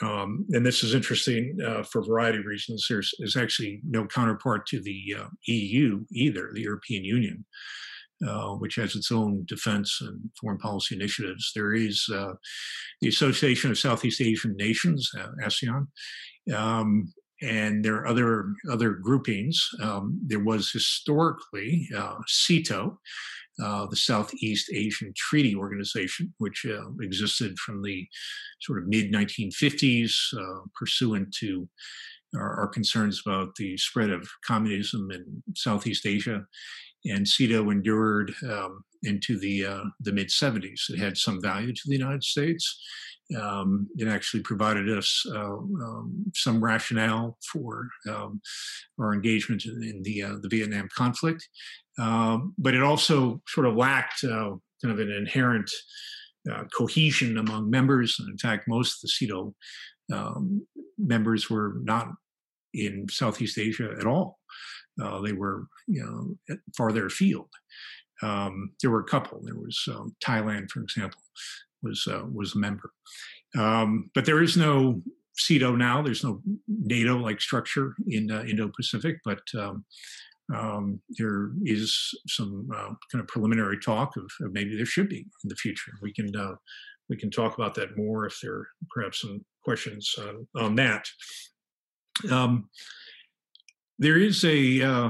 Um, 0.01 0.45
and 0.49 0.65
this 0.65 0.83
is 0.83 0.95
interesting 0.95 1.57
uh, 1.63 1.83
for 1.83 1.99
a 1.99 2.05
variety 2.05 2.39
of 2.39 2.45
reasons. 2.45 2.87
There's, 2.89 3.13
there's 3.19 3.37
actually 3.37 3.81
no 3.83 4.07
counterpart 4.07 4.65
to 4.67 4.81
the 4.81 5.15
uh, 5.19 5.27
EU 5.45 6.03
either, 6.11 6.49
the 6.53 6.61
European 6.61 7.03
Union. 7.03 7.45
Uh, 8.23 8.51
which 8.57 8.75
has 8.75 8.95
its 8.95 9.11
own 9.11 9.43
defense 9.47 9.97
and 9.99 10.29
foreign 10.39 10.59
policy 10.59 10.93
initiatives. 10.93 11.51
There 11.55 11.73
is 11.73 12.05
uh, 12.13 12.33
the 13.01 13.07
Association 13.07 13.71
of 13.71 13.79
Southeast 13.79 14.21
Asian 14.21 14.55
Nations, 14.57 15.09
uh, 15.19 15.29
ASEAN, 15.43 15.87
um, 16.55 17.11
and 17.41 17.83
there 17.83 17.95
are 17.95 18.07
other 18.07 18.53
other 18.71 18.91
groupings. 18.91 19.67
Um, 19.81 20.19
there 20.25 20.43
was 20.43 20.71
historically 20.71 21.87
uh, 21.95 22.17
SEATO, 22.27 22.97
uh, 23.61 23.85
the 23.87 23.95
Southeast 23.95 24.71
Asian 24.73 25.13
Treaty 25.15 25.55
Organization, 25.55 26.33
which 26.37 26.65
uh, 26.65 26.91
existed 27.01 27.57
from 27.59 27.81
the 27.81 28.07
sort 28.61 28.79
of 28.79 28.87
mid 28.87 29.11
1950s, 29.11 30.13
uh, 30.37 30.61
pursuant 30.77 31.33
to 31.39 31.67
our, 32.35 32.61
our, 32.61 32.67
concerns 32.67 33.21
about 33.25 33.55
the 33.55 33.77
spread 33.77 34.09
of 34.09 34.27
communism 34.45 35.11
in 35.11 35.43
Southeast 35.55 36.05
Asia. 36.05 36.45
And 37.05 37.27
SEATO 37.27 37.71
endured 37.71 38.33
um, 38.49 38.83
into 39.03 39.39
the 39.39 39.65
uh, 39.65 39.83
the 39.99 40.11
mid 40.11 40.27
70s. 40.27 40.89
It 40.89 40.99
had 40.99 41.17
some 41.17 41.41
value 41.41 41.73
to 41.73 41.81
the 41.85 41.97
United 41.97 42.23
States. 42.23 42.79
Um, 43.39 43.87
it 43.97 44.07
actually 44.07 44.43
provided 44.43 44.89
us 44.89 45.25
uh, 45.33 45.57
um, 45.57 46.25
some 46.35 46.63
rationale 46.63 47.37
for 47.51 47.87
um, 48.09 48.41
our 48.99 49.13
engagement 49.13 49.65
in 49.65 50.01
the 50.03 50.23
uh, 50.23 50.35
the 50.41 50.49
Vietnam 50.49 50.89
conflict, 50.95 51.47
um, 51.97 52.53
but 52.57 52.73
it 52.73 52.83
also 52.83 53.41
sort 53.47 53.67
of 53.67 53.75
lacked 53.75 54.23
uh, 54.23 54.51
kind 54.81 54.93
of 54.93 54.99
an 54.99 55.11
inherent 55.11 55.69
uh, 56.51 56.63
cohesion 56.75 57.37
among 57.37 57.69
members. 57.69 58.17
And 58.19 58.29
in 58.29 58.37
fact, 58.37 58.67
most 58.67 58.95
of 58.95 59.01
the 59.01 59.07
SEATO 59.09 59.53
um, 60.13 60.67
members 60.97 61.49
were 61.49 61.75
not 61.83 62.09
in 62.73 63.07
Southeast 63.09 63.57
Asia 63.57 63.95
at 63.99 64.05
all. 64.05 64.39
Uh, 65.01 65.21
they 65.21 65.33
were, 65.33 65.65
you 65.87 66.03
know, 66.03 66.57
farther 66.75 67.05
afield. 67.05 67.49
Um, 68.21 68.71
there 68.81 68.91
were 68.91 69.01
a 69.01 69.05
couple. 69.05 69.41
There 69.43 69.55
was 69.55 69.87
Thailand, 70.23 70.69
for 70.69 70.81
example, 70.81 71.21
was 71.81 72.07
uh, 72.09 72.23
was 72.31 72.55
a 72.55 72.59
member. 72.59 72.91
Um, 73.57 74.09
but 74.13 74.25
there 74.25 74.41
is 74.41 74.55
no 74.55 75.01
SEATO 75.37 75.75
now. 75.75 76.01
There's 76.01 76.23
no 76.23 76.41
NATO-like 76.67 77.41
structure 77.41 77.95
in 78.07 78.31
uh, 78.31 78.43
Indo-Pacific, 78.43 79.17
but 79.25 79.41
um, 79.57 79.85
um, 80.53 81.01
there 81.17 81.51
is 81.63 81.97
some 82.27 82.67
uh, 82.73 82.93
kind 83.11 83.21
of 83.21 83.27
preliminary 83.27 83.79
talk 83.79 84.15
of, 84.17 84.29
of, 84.41 84.53
maybe 84.53 84.75
there 84.75 84.85
should 84.85 85.09
be 85.09 85.25
in 85.43 85.49
the 85.49 85.55
future. 85.55 85.91
We 86.01 86.13
can 86.13 86.35
uh, 86.35 86.55
we 87.09 87.17
can 87.17 87.31
talk 87.31 87.57
about 87.57 87.75
that 87.75 87.97
more 87.97 88.25
if 88.25 88.37
there 88.41 88.53
are 88.53 88.67
perhaps 88.89 89.21
some 89.21 89.43
questions 89.63 90.13
on, 90.17 90.47
on 90.55 90.75
that. 90.75 91.05
Um, 92.29 92.69
there 94.01 94.17
is 94.17 94.43
a 94.43 94.81
uh, 94.81 95.09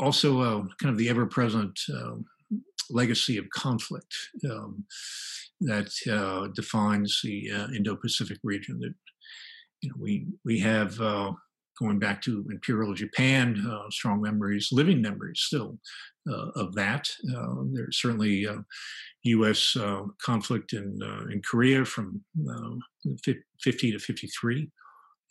also 0.00 0.40
a, 0.42 0.68
kind 0.80 0.90
of 0.92 0.98
the 0.98 1.08
ever-present 1.08 1.78
um, 1.94 2.24
legacy 2.90 3.38
of 3.38 3.48
conflict. 3.50 4.14
Um, 4.50 4.84
that 5.60 5.90
uh, 6.10 6.48
defines 6.54 7.20
the 7.24 7.50
uh, 7.50 7.68
Indo-Pacific 7.74 8.38
region. 8.42 8.78
That 8.80 8.94
you 9.80 9.90
know, 9.90 9.96
we 9.98 10.26
we 10.44 10.58
have 10.60 11.00
uh, 11.00 11.32
going 11.78 11.98
back 11.98 12.22
to 12.22 12.46
Imperial 12.50 12.94
Japan, 12.94 13.64
uh, 13.68 13.90
strong 13.90 14.20
memories, 14.20 14.68
living 14.72 15.00
memories 15.00 15.40
still 15.40 15.78
uh, 16.30 16.50
of 16.56 16.74
that. 16.74 17.08
Uh, 17.34 17.64
there's 17.72 18.00
certainly 18.00 18.46
U.S. 19.24 19.76
conflict 20.22 20.72
in 20.72 20.98
in 21.30 21.42
Korea 21.42 21.84
from 21.84 22.22
50 23.24 23.92
to 23.92 23.98
53, 23.98 24.70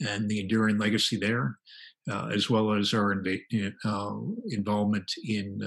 and 0.02 0.30
the 0.30 0.40
enduring 0.40 0.78
legacy 0.78 1.18
there. 1.18 1.58
as 2.32 2.50
well 2.50 2.74
as 2.74 2.94
our 2.94 3.16
inv- 3.16 3.76
involvement 4.50 5.12
in 5.28 5.60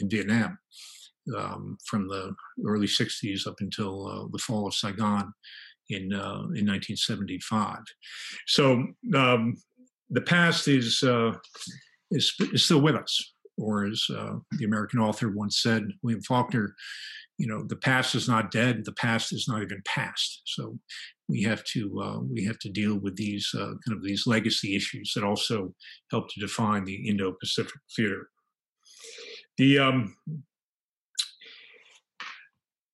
in 0.00 0.08
Vietnam, 0.08 0.58
um, 1.36 1.78
from 1.86 2.08
the 2.08 2.34
early 2.66 2.86
60s 2.86 3.46
up 3.46 3.56
until 3.60 4.06
uh, 4.06 4.28
the 4.30 4.38
fall 4.38 4.66
of 4.66 4.74
Saigon 4.74 5.32
in, 5.90 6.12
uh, 6.12 6.44
in 6.54 6.66
1975. 6.66 7.78
So 8.46 8.86
um, 9.14 9.56
the 10.10 10.20
past 10.20 10.68
is, 10.68 11.02
uh, 11.02 11.32
is, 12.10 12.34
is, 12.52 12.64
still 12.64 12.80
with 12.80 12.96
us. 12.96 13.32
Or 13.56 13.84
as 13.84 14.04
uh, 14.10 14.34
the 14.58 14.64
American 14.64 14.98
author 14.98 15.30
once 15.30 15.62
said, 15.62 15.88
William 16.02 16.22
Faulkner, 16.22 16.74
you 17.38 17.46
know, 17.46 17.64
the 17.64 17.76
past 17.76 18.14
is 18.14 18.28
not 18.28 18.50
dead. 18.50 18.84
The 18.84 18.92
past 18.92 19.32
is 19.32 19.46
not 19.48 19.62
even 19.62 19.82
past. 19.84 20.42
So 20.44 20.78
we 21.28 21.42
have 21.42 21.64
to 21.64 22.00
uh, 22.00 22.18
we 22.20 22.44
have 22.44 22.58
to 22.60 22.68
deal 22.68 22.96
with 22.98 23.16
these 23.16 23.50
uh, 23.54 23.74
kind 23.86 23.96
of 23.96 24.02
these 24.02 24.26
legacy 24.26 24.76
issues 24.76 25.12
that 25.14 25.24
also 25.24 25.74
help 26.10 26.28
to 26.30 26.40
define 26.40 26.84
the 26.84 27.08
Indo-Pacific 27.08 27.80
theater. 27.96 28.28
The 29.56 29.78
um, 29.78 30.16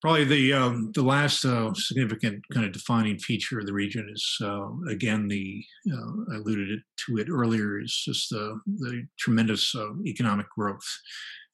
Probably 0.00 0.24
the 0.24 0.54
um, 0.54 0.92
the 0.94 1.02
last 1.02 1.44
uh, 1.44 1.74
significant 1.74 2.42
kind 2.54 2.64
of 2.64 2.72
defining 2.72 3.18
feature 3.18 3.58
of 3.58 3.66
the 3.66 3.74
region 3.74 4.08
is 4.10 4.36
uh, 4.42 4.68
again 4.88 5.28
the 5.28 5.62
uh, 5.92 6.32
I 6.32 6.36
alluded 6.36 6.80
to 7.06 7.18
it 7.18 7.28
earlier 7.28 7.78
is 7.78 8.02
just 8.06 8.30
the 8.30 8.58
the 8.78 9.06
tremendous 9.18 9.74
uh, 9.74 9.90
economic 10.06 10.46
growth 10.56 10.86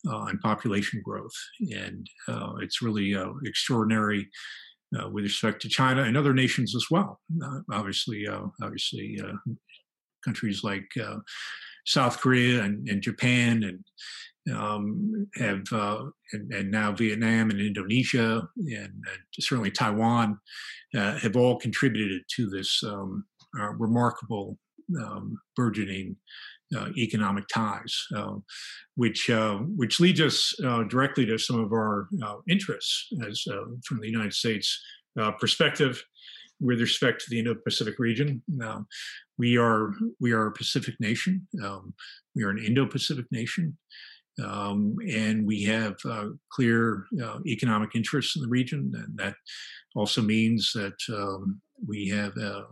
and 0.04 0.40
population 0.40 1.02
growth, 1.04 1.34
and 1.72 2.06
it's 2.62 2.80
really 2.80 3.16
extraordinary 3.44 4.28
with 5.10 5.24
respect 5.24 5.60
to 5.62 5.68
China 5.68 6.02
and 6.02 6.16
other 6.16 6.34
nations 6.34 6.74
as 6.74 6.86
well. 6.90 7.20
obviously, 7.72 8.26
obviously, 8.62 9.20
countries 10.24 10.62
like 10.64 10.88
South 11.86 12.20
Korea 12.20 12.62
and, 12.62 12.88
and 12.88 13.00
Japan 13.00 13.62
and 13.62 13.84
um, 14.54 15.28
have 15.36 15.64
uh, 15.72 16.04
and, 16.32 16.52
and, 16.52 16.70
now 16.70 16.92
Vietnam 16.92 17.50
and 17.50 17.60
Indonesia 17.60 18.42
and, 18.56 18.92
certainly 19.40 19.70
Taiwan 19.70 20.38
uh, 20.96 21.18
have 21.18 21.36
all 21.36 21.58
contributed 21.58 22.22
to 22.36 22.48
this 22.48 22.80
um, 22.84 23.24
remarkable 23.78 24.56
um, 25.04 25.36
burgeoning 25.56 26.16
uh, 26.76 26.88
economic 26.96 27.44
ties, 27.48 28.06
uh, 28.16 28.34
which 28.94 29.30
uh, 29.30 29.56
which 29.76 30.00
leads 30.00 30.20
us 30.20 30.54
directly 30.88 31.26
to 31.26 31.38
some 31.38 31.60
of 31.60 31.72
our 31.72 32.08
interests 32.48 33.08
as 33.26 33.42
from 33.84 34.00
the 34.00 34.08
United 34.08 34.32
States 34.32 34.80
perspective 35.38 36.02
with 36.60 36.80
respect 36.80 37.20
to 37.20 37.30
the 37.30 37.38
Indo-Pacific 37.38 37.98
region. 37.98 38.42
Um, 38.62 38.86
we 39.38 39.58
are 39.58 39.92
we 40.20 40.32
are 40.32 40.46
a 40.46 40.52
Pacific 40.52 40.94
nation. 41.00 41.46
Um, 41.62 41.94
we 42.34 42.42
are 42.42 42.50
an 42.50 42.58
Indo-Pacific 42.58 43.26
nation, 43.30 43.76
um, 44.42 44.96
and 45.08 45.46
we 45.46 45.62
have 45.64 45.96
uh, 46.04 46.28
clear 46.50 47.06
uh, 47.22 47.38
economic 47.46 47.90
interests 47.94 48.36
in 48.36 48.42
the 48.42 48.48
region, 48.48 48.92
and 48.94 49.18
that 49.18 49.34
also 49.94 50.22
means 50.22 50.72
that 50.74 50.96
um, 51.10 51.60
we 51.86 52.08
have 52.08 52.36
a, 52.36 52.60
a, 52.60 52.66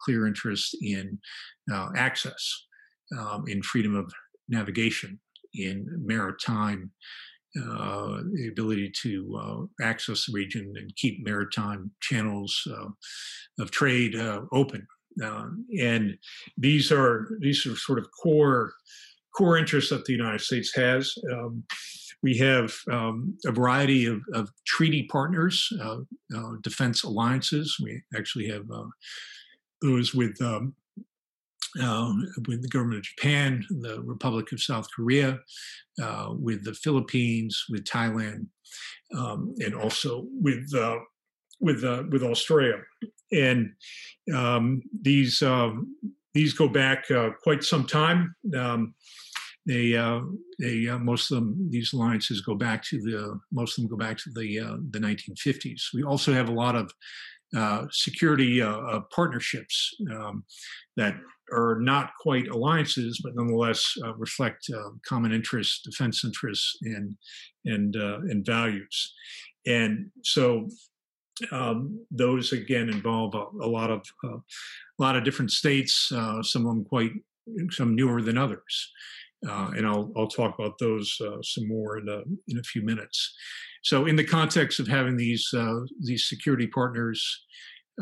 clear 0.00 0.26
interest 0.26 0.76
in 0.82 1.18
uh, 1.72 1.90
access, 1.96 2.66
um, 3.16 3.44
in 3.46 3.62
freedom 3.62 3.94
of 3.94 4.12
navigation, 4.48 5.18
in 5.54 5.86
maritime 6.04 6.90
uh, 7.56 8.20
the 8.34 8.48
ability 8.50 8.92
to 9.02 9.40
uh, 9.42 9.84
access 9.86 10.26
the 10.26 10.32
region 10.32 10.74
and 10.76 10.94
keep 10.96 11.24
maritime 11.24 11.90
channels 12.00 12.62
uh, 12.70 12.88
of 13.58 13.70
trade 13.70 14.14
uh, 14.14 14.42
open. 14.52 14.86
Uh, 15.24 15.46
and 15.80 16.16
these 16.56 16.92
are 16.92 17.26
these 17.40 17.66
are 17.66 17.74
sort 17.74 17.98
of 17.98 18.06
core 18.22 18.72
core 19.36 19.56
interests 19.56 19.90
that 19.90 20.04
the 20.04 20.12
United 20.12 20.40
States 20.40 20.74
has. 20.74 21.14
Um, 21.32 21.64
we 22.22 22.36
have 22.36 22.74
um, 22.90 23.36
a 23.46 23.52
variety 23.52 24.06
of, 24.06 24.20
of 24.34 24.50
treaty 24.66 25.04
partners, 25.04 25.72
uh, 25.80 25.98
defense 26.62 27.04
alliances. 27.04 27.76
We 27.82 28.02
actually 28.16 28.48
have 28.48 28.66
those 29.80 30.14
with 30.14 30.40
um, 30.42 30.74
uh, 31.80 32.12
with 32.46 32.62
the 32.62 32.68
government 32.68 32.98
of 32.98 33.04
Japan, 33.04 33.64
the 33.70 34.00
Republic 34.02 34.52
of 34.52 34.62
South 34.62 34.86
Korea, 34.94 35.38
uh, 36.02 36.28
with 36.30 36.64
the 36.64 36.74
Philippines, 36.74 37.64
with 37.70 37.84
Thailand, 37.84 38.46
um, 39.16 39.54
and 39.58 39.74
also 39.74 40.26
with 40.40 40.74
uh, 40.74 40.96
with 41.60 41.84
uh, 41.84 42.04
with 42.10 42.22
Australia. 42.22 42.78
And 43.32 43.72
um, 44.34 44.82
these 45.02 45.42
um, 45.42 45.94
these 46.34 46.54
go 46.54 46.68
back 46.68 47.10
uh, 47.10 47.30
quite 47.42 47.62
some 47.62 47.86
time. 47.86 48.34
Um, 48.56 48.94
they 49.66 49.94
uh, 49.96 50.20
they 50.58 50.86
most 50.98 51.30
of 51.30 51.36
them 51.36 51.68
these 51.70 51.92
alliances 51.92 52.40
go 52.40 52.54
back 52.54 52.82
to 52.84 53.00
the 53.00 53.38
most 53.52 53.76
of 53.76 53.82
them 53.82 53.90
go 53.90 53.96
back 53.96 54.16
to 54.18 54.30
the 54.34 54.80
the 54.90 54.98
1950s. 54.98 55.82
We 55.92 56.02
also 56.02 56.32
have 56.32 56.48
a 56.48 56.52
lot 56.54 56.76
of 56.76 56.90
uh, 57.56 57.86
security 57.90 58.60
uh, 58.60 58.78
uh, 58.78 59.00
partnerships 59.14 59.94
um, 60.10 60.44
that 60.96 61.14
are 61.52 61.78
not 61.80 62.10
quite 62.20 62.48
alliances, 62.48 63.20
but 63.22 63.34
nonetheless 63.34 63.94
uh, 64.04 64.14
reflect 64.16 64.66
uh, 64.74 64.90
common 65.06 65.32
interests, 65.32 65.80
defense 65.82 66.24
interests, 66.24 66.76
and 66.82 67.16
and 67.64 67.96
and 67.96 68.44
values. 68.44 69.14
And 69.66 70.10
so 70.22 70.68
um, 71.52 72.04
those 72.10 72.52
again 72.52 72.90
involve 72.90 73.34
a, 73.34 73.64
a 73.64 73.68
lot 73.68 73.90
of 73.90 74.02
a 74.24 74.38
lot 74.98 75.16
of 75.16 75.24
different 75.24 75.50
states. 75.50 76.08
some 76.42 76.66
of 76.66 76.74
them 76.74 76.84
quite 76.84 77.12
some 77.70 77.94
newer 77.94 78.20
than 78.22 78.36
others. 78.36 78.92
Uh, 79.46 79.70
and 79.76 79.86
I'll 79.86 80.10
I'll 80.16 80.28
talk 80.28 80.58
about 80.58 80.78
those 80.78 81.16
uh, 81.20 81.40
some 81.42 81.68
more 81.68 81.98
in 81.98 82.08
a 82.08 82.22
in 82.48 82.58
a 82.58 82.62
few 82.62 82.82
minutes. 82.82 83.34
So, 83.88 84.04
in 84.04 84.16
the 84.16 84.24
context 84.24 84.80
of 84.80 84.86
having 84.86 85.16
these 85.16 85.48
uh, 85.56 85.80
these 86.00 86.28
security 86.28 86.66
partners 86.66 87.46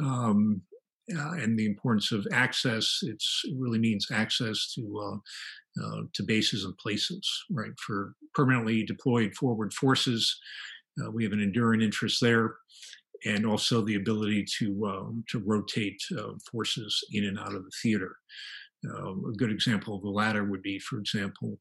um, 0.03 0.61
uh, 1.17 1.35
and 1.35 1.57
the 1.57 1.67
importance 1.67 2.11
of 2.11 2.27
access, 2.33 2.99
it 3.03 3.23
really 3.57 3.79
means 3.79 4.09
access 4.11 4.73
to 4.75 4.83
uh, 4.99 5.85
uh, 5.85 6.01
to 6.13 6.25
bases 6.25 6.65
and 6.65 6.77
places, 6.79 7.25
right? 7.53 7.71
For 7.87 8.15
permanently 8.35 8.83
deployed 8.83 9.37
forward 9.37 9.73
forces, 9.73 10.37
uh, 11.01 11.13
we 11.13 11.23
have 11.23 11.33
an 11.33 11.41
enduring 11.41 11.83
interest 11.83 12.21
there, 12.21 12.57
and 13.25 13.47
also 13.47 13.81
the 13.81 13.95
ability 13.95 14.45
to 14.59 14.87
um, 14.87 15.25
to 15.29 15.39
rotate 15.39 16.03
uh, 16.19 16.33
forces 16.51 17.01
in 17.13 17.27
and 17.27 17.39
out 17.39 17.55
of 17.55 17.63
the 17.63 17.77
theater. 17.81 18.17
a 18.85 19.37
good 19.37 19.53
example 19.53 19.95
of 19.95 20.03
the 20.03 20.11
latter 20.11 20.43
would 20.43 20.63
be, 20.63 20.81
for 20.81 20.99
example, 20.99 21.61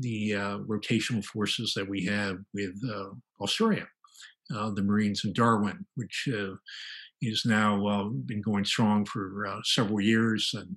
the 0.00 0.34
uh, 0.34 0.58
rotational 0.60 1.24
forces 1.24 1.72
that 1.74 1.88
we 1.88 2.04
have 2.04 2.38
with 2.54 2.74
uh, 2.90 3.10
Australia, 3.40 3.86
uh, 4.54 4.70
the 4.70 4.82
Marines 4.82 5.24
in 5.24 5.32
Darwin, 5.32 5.84
which 5.94 6.28
uh, 6.32 6.54
is 7.22 7.44
now 7.44 8.10
been 8.26 8.42
going 8.42 8.64
strong 8.64 9.04
for 9.04 9.60
several 9.64 10.00
years 10.00 10.54
and 10.54 10.76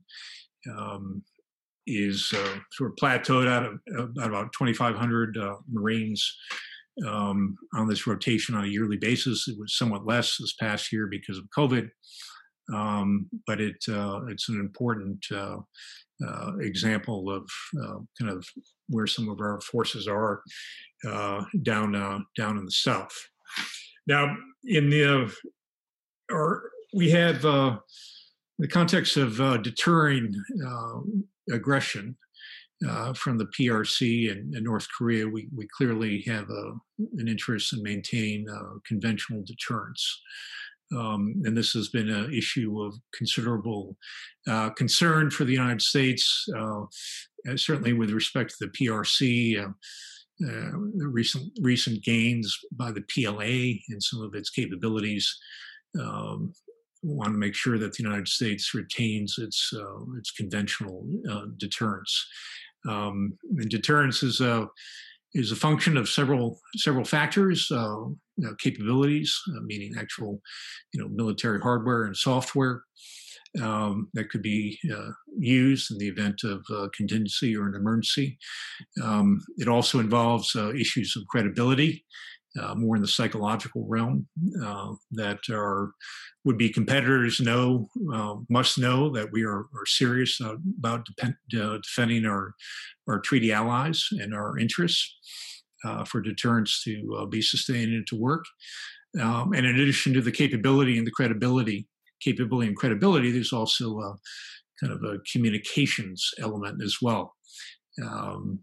um, 0.77 1.23
is 1.87 2.27
sort 2.71 2.91
of 2.91 2.95
plateaued 3.01 3.47
at, 3.47 3.63
at 3.63 4.29
about 4.29 4.53
2,500 4.53 5.37
Marines 5.71 6.37
um, 7.07 7.55
on 7.73 7.87
this 7.87 8.05
rotation 8.07 8.55
on 8.55 8.65
a 8.65 8.67
yearly 8.67 8.97
basis. 8.97 9.47
It 9.47 9.57
was 9.57 9.77
somewhat 9.77 10.05
less 10.05 10.37
this 10.39 10.53
past 10.53 10.91
year 10.91 11.07
because 11.07 11.37
of 11.37 11.45
COVID, 11.57 11.89
um, 12.71 13.27
but 13.47 13.59
it 13.59 13.75
it's 14.29 14.49
an 14.49 14.59
important 14.59 15.25
uh, 16.25 16.57
example 16.59 17.29
of 17.29 17.49
uh, 17.81 17.99
kind 18.19 18.31
of 18.31 18.45
where 18.87 19.07
some 19.07 19.29
of 19.29 19.39
our 19.39 19.59
forces 19.61 20.07
are 20.07 20.41
uh, 21.07 21.43
down 21.63 21.95
uh, 21.95 22.19
down 22.37 22.57
in 22.57 22.65
the 22.65 22.71
south. 22.71 23.13
Now, 24.07 24.35
in 24.63 24.89
the 24.89 25.33
or 26.31 26.71
we 26.93 27.09
have 27.11 27.43
uh, 27.43 27.77
the 28.59 28.67
context 28.67 29.17
of 29.17 29.39
uh, 29.41 29.57
deterring 29.57 30.33
aggression. 31.51 32.15
from 33.15 33.37
the 33.37 33.47
PRC 33.57 34.31
and, 34.31 34.53
and, 34.53 34.63
North 34.63 34.87
Korea, 34.97 35.25
we, 35.25 35.47
we 35.55 35.67
clearly 35.77 36.21
have 36.27 36.49
a, 36.49 36.73
an 37.17 37.27
interest 37.27 37.73
in 37.73 37.81
maintaining 37.81 38.45
conventional 38.85 39.41
deterrence. 39.45 40.21
Um, 40.95 41.41
and 41.45 41.55
this 41.55 41.71
has 41.71 41.89
been 41.89 42.09
an 42.09 42.33
issue 42.33 42.81
of 42.81 42.95
considerable 43.13 43.97
uh, 44.47 44.69
concern 44.71 45.29
for 45.29 45.43
the 45.43 45.53
United 45.53 45.81
States, 45.81 46.45
uh, 46.57 46.81
certainly 47.55 47.93
with 47.93 48.11
respect 48.11 48.51
to 48.51 48.65
the 48.65 48.71
PRC. 48.71 49.63
Uh, 49.63 49.71
uh, 50.43 50.71
recent 50.97 51.51
recent 51.61 52.03
gains 52.03 52.57
by 52.71 52.91
the 52.91 53.03
PLA 53.03 53.77
in 53.89 54.01
some 54.01 54.19
of 54.21 54.33
its 54.33 54.49
capabilities 54.49 55.31
um, 56.01 56.51
want 57.03 57.31
to 57.31 57.37
make 57.37 57.53
sure 57.53 57.77
that 57.77 57.93
the 57.93 58.03
United 58.03 58.27
States 58.27 58.73
retains 58.73 59.35
its 59.37 59.71
uh, 59.73 60.17
its 60.17 60.31
conventional 60.31 61.05
deterrence. 61.57 62.27
Um, 62.89 63.37
and 63.57 63.69
deterrence 63.69 64.23
is 64.23 64.41
a 64.41 64.67
is 65.33 65.51
a 65.51 65.55
function 65.55 65.97
of 65.97 66.09
several 66.09 66.59
several 66.75 67.05
factors, 67.05 67.67
uh, 67.71 68.05
you 68.37 68.47
know, 68.47 68.55
capabilities, 68.59 69.35
uh, 69.49 69.61
meaning 69.63 69.93
actual, 69.97 70.41
you 70.93 71.01
know, 71.01 71.09
military 71.09 71.59
hardware 71.59 72.03
and 72.03 72.15
software 72.15 72.83
um, 73.61 74.09
that 74.13 74.29
could 74.29 74.41
be 74.41 74.79
uh, 74.93 75.11
used 75.37 75.91
in 75.91 75.97
the 75.97 76.07
event 76.07 76.41
of 76.43 76.65
uh, 76.73 76.87
contingency 76.95 77.55
or 77.55 77.67
an 77.67 77.75
emergency. 77.75 78.37
Um, 79.03 79.41
it 79.57 79.67
also 79.67 79.99
involves 79.99 80.55
uh, 80.55 80.73
issues 80.73 81.15
of 81.15 81.27
credibility. 81.27 82.05
Uh, 82.61 82.75
more 82.75 82.95
in 82.95 83.01
the 83.01 83.07
psychological 83.07 83.83
realm 83.87 84.27
that 85.11 85.39
are 85.49 85.91
would 86.45 86.57
be 86.57 86.69
competitors 86.69 87.39
know 87.39 87.87
must 88.47 88.77
know 88.77 89.09
that 89.09 89.31
we 89.31 89.43
are, 89.43 89.61
are 89.61 89.85
serious 89.87 90.39
about 90.39 91.03
depend, 91.05 91.35
defending 91.49 92.25
our 92.25 92.53
our 93.07 93.19
treaty 93.19 93.51
allies 93.51 94.07
and 94.11 94.35
our 94.35 94.57
interests 94.59 95.15
uh, 95.83 96.03
for 96.05 96.21
deterrence 96.21 96.81
to 96.83 97.17
uh, 97.19 97.25
be 97.25 97.41
sustained 97.41 97.93
and 97.93 98.07
to 98.07 98.15
work. 98.15 98.45
Um, 99.19 99.53
and 99.53 99.65
in 99.65 99.79
addition 99.79 100.13
to 100.13 100.21
the 100.21 100.31
capability 100.31 100.97
and 100.97 101.05
the 101.05 101.11
credibility, 101.11 101.87
capability 102.19 102.67
and 102.67 102.77
credibility, 102.77 103.31
there's 103.31 103.53
also 103.53 103.99
a, 103.99 104.15
kind 104.79 104.93
of 104.93 105.03
a 105.03 105.19
communications 105.31 106.31
element 106.39 106.81
as 106.81 106.97
well, 107.01 107.35
um, 108.03 108.59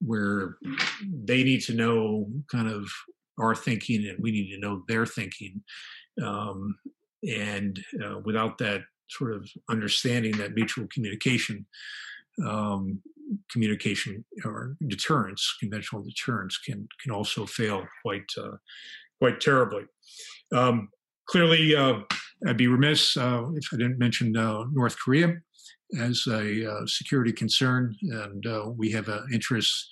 where 0.00 0.56
they 1.24 1.42
need 1.42 1.60
to 1.62 1.74
know 1.74 2.26
kind 2.50 2.68
of 2.68 2.88
our 3.38 3.54
thinking 3.54 4.08
and 4.08 4.18
we 4.20 4.30
need 4.30 4.50
to 4.50 4.58
know 4.58 4.82
their 4.88 5.06
thinking. 5.06 5.62
Um, 6.22 6.76
and 7.22 7.78
uh, 8.04 8.20
without 8.24 8.58
that 8.58 8.82
sort 9.08 9.32
of 9.32 9.48
understanding, 9.68 10.36
that 10.38 10.54
mutual 10.54 10.86
communication, 10.92 11.66
um, 12.46 13.00
communication 13.50 14.24
or 14.44 14.76
deterrence, 14.86 15.56
conventional 15.60 16.02
deterrence, 16.02 16.58
can 16.58 16.88
can 17.02 17.12
also 17.12 17.46
fail 17.46 17.84
quite 18.02 18.30
uh, 18.38 18.56
quite 19.18 19.40
terribly. 19.40 19.84
Um, 20.54 20.88
clearly, 21.26 21.76
uh, 21.76 22.00
I'd 22.46 22.56
be 22.56 22.66
remiss 22.66 23.16
uh, 23.16 23.44
if 23.54 23.68
I 23.72 23.76
didn't 23.76 23.98
mention 23.98 24.36
uh, 24.36 24.64
North 24.72 24.96
Korea 24.98 25.34
as 25.98 26.24
a 26.28 26.70
uh, 26.70 26.86
security 26.86 27.32
concern, 27.32 27.96
and 28.02 28.44
we 28.76 28.90
have 28.92 29.08
an 29.08 29.26
interest 29.32 29.90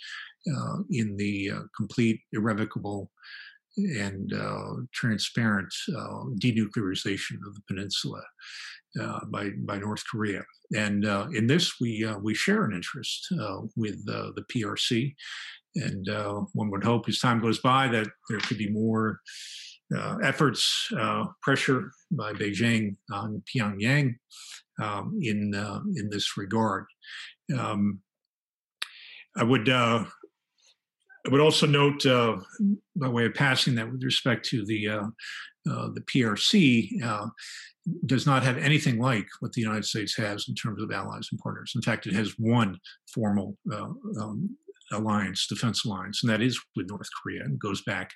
in 0.91 1.17
the 1.17 1.51
complete, 1.77 2.21
irrevocable, 2.33 3.11
and 3.77 4.33
transparent 4.93 5.73
denuclearization 6.41 7.37
of 7.47 7.55
the 7.55 7.63
peninsula. 7.69 8.23
uh, 9.01 9.21
by 9.27 9.51
by 9.67 9.79
North 9.79 10.03
Korea. 10.11 10.43
And 10.75 11.07
uh, 11.07 11.29
in 11.33 11.47
this, 11.47 11.75
we 11.81 12.05
uh, 12.05 12.19
we 12.19 12.35
share 12.35 12.65
an 12.65 12.75
interest 12.75 13.27
uh, 13.41 13.61
with 13.77 14.05
the 14.07 14.45
PRC, 14.53 15.15
and 15.77 16.07
one 16.55 16.71
would 16.71 16.85
hope 16.85 17.09
as 17.09 17.19
time 17.19 17.41
goes 17.41 17.61
by 17.61 17.89
that 17.89 18.07
there 18.29 18.39
could 18.41 18.59
be 18.59 18.71
more 18.71 19.21
efforts, 20.23 20.89
pressure 21.43 21.91
by 22.11 22.33
Beijing 22.33 22.97
on 23.13 23.43
Pyongyang 23.47 24.15
um, 24.83 25.19
in 25.23 25.55
in 25.97 26.11
this 26.11 26.37
regard. 26.37 26.87
Um, 27.57 28.01
I 29.37 29.45
would 29.45 29.69
uh, 29.69 30.05
I 31.29 31.31
would 31.31 31.43
also 31.43 31.67
note, 31.67 32.07
uh, 32.07 32.39
by 32.97 33.09
way 33.09 33.27
of 33.27 33.35
passing, 33.35 33.75
that 33.75 33.93
with 33.93 34.03
respect 34.03 34.47
to 34.47 34.65
the 34.65 34.89
uh, 34.89 35.07
uh 35.71 35.89
the 35.93 36.01
PRC, 36.11 37.03
uh, 37.05 37.27
does 38.07 38.25
not 38.25 38.43
have 38.43 38.57
anything 38.57 38.99
like 38.99 39.27
what 39.41 39.53
the 39.53 39.61
United 39.61 39.85
States 39.85 40.17
has 40.17 40.47
in 40.49 40.55
terms 40.55 40.83
of 40.83 40.91
allies 40.91 41.29
and 41.31 41.39
partners. 41.41 41.73
In 41.77 41.83
fact, 41.83 42.07
it 42.07 42.15
has 42.15 42.33
one 42.39 42.79
formal 43.13 43.59
uh, 43.71 43.91
um, 44.19 44.57
alliance, 44.91 45.47
defense 45.47 45.85
alliance, 45.85 46.23
and 46.23 46.33
that 46.33 46.41
is 46.41 46.59
with 46.75 46.89
North 46.89 47.09
Korea, 47.23 47.45
and 47.45 47.61
goes 47.61 47.83
back 47.83 48.13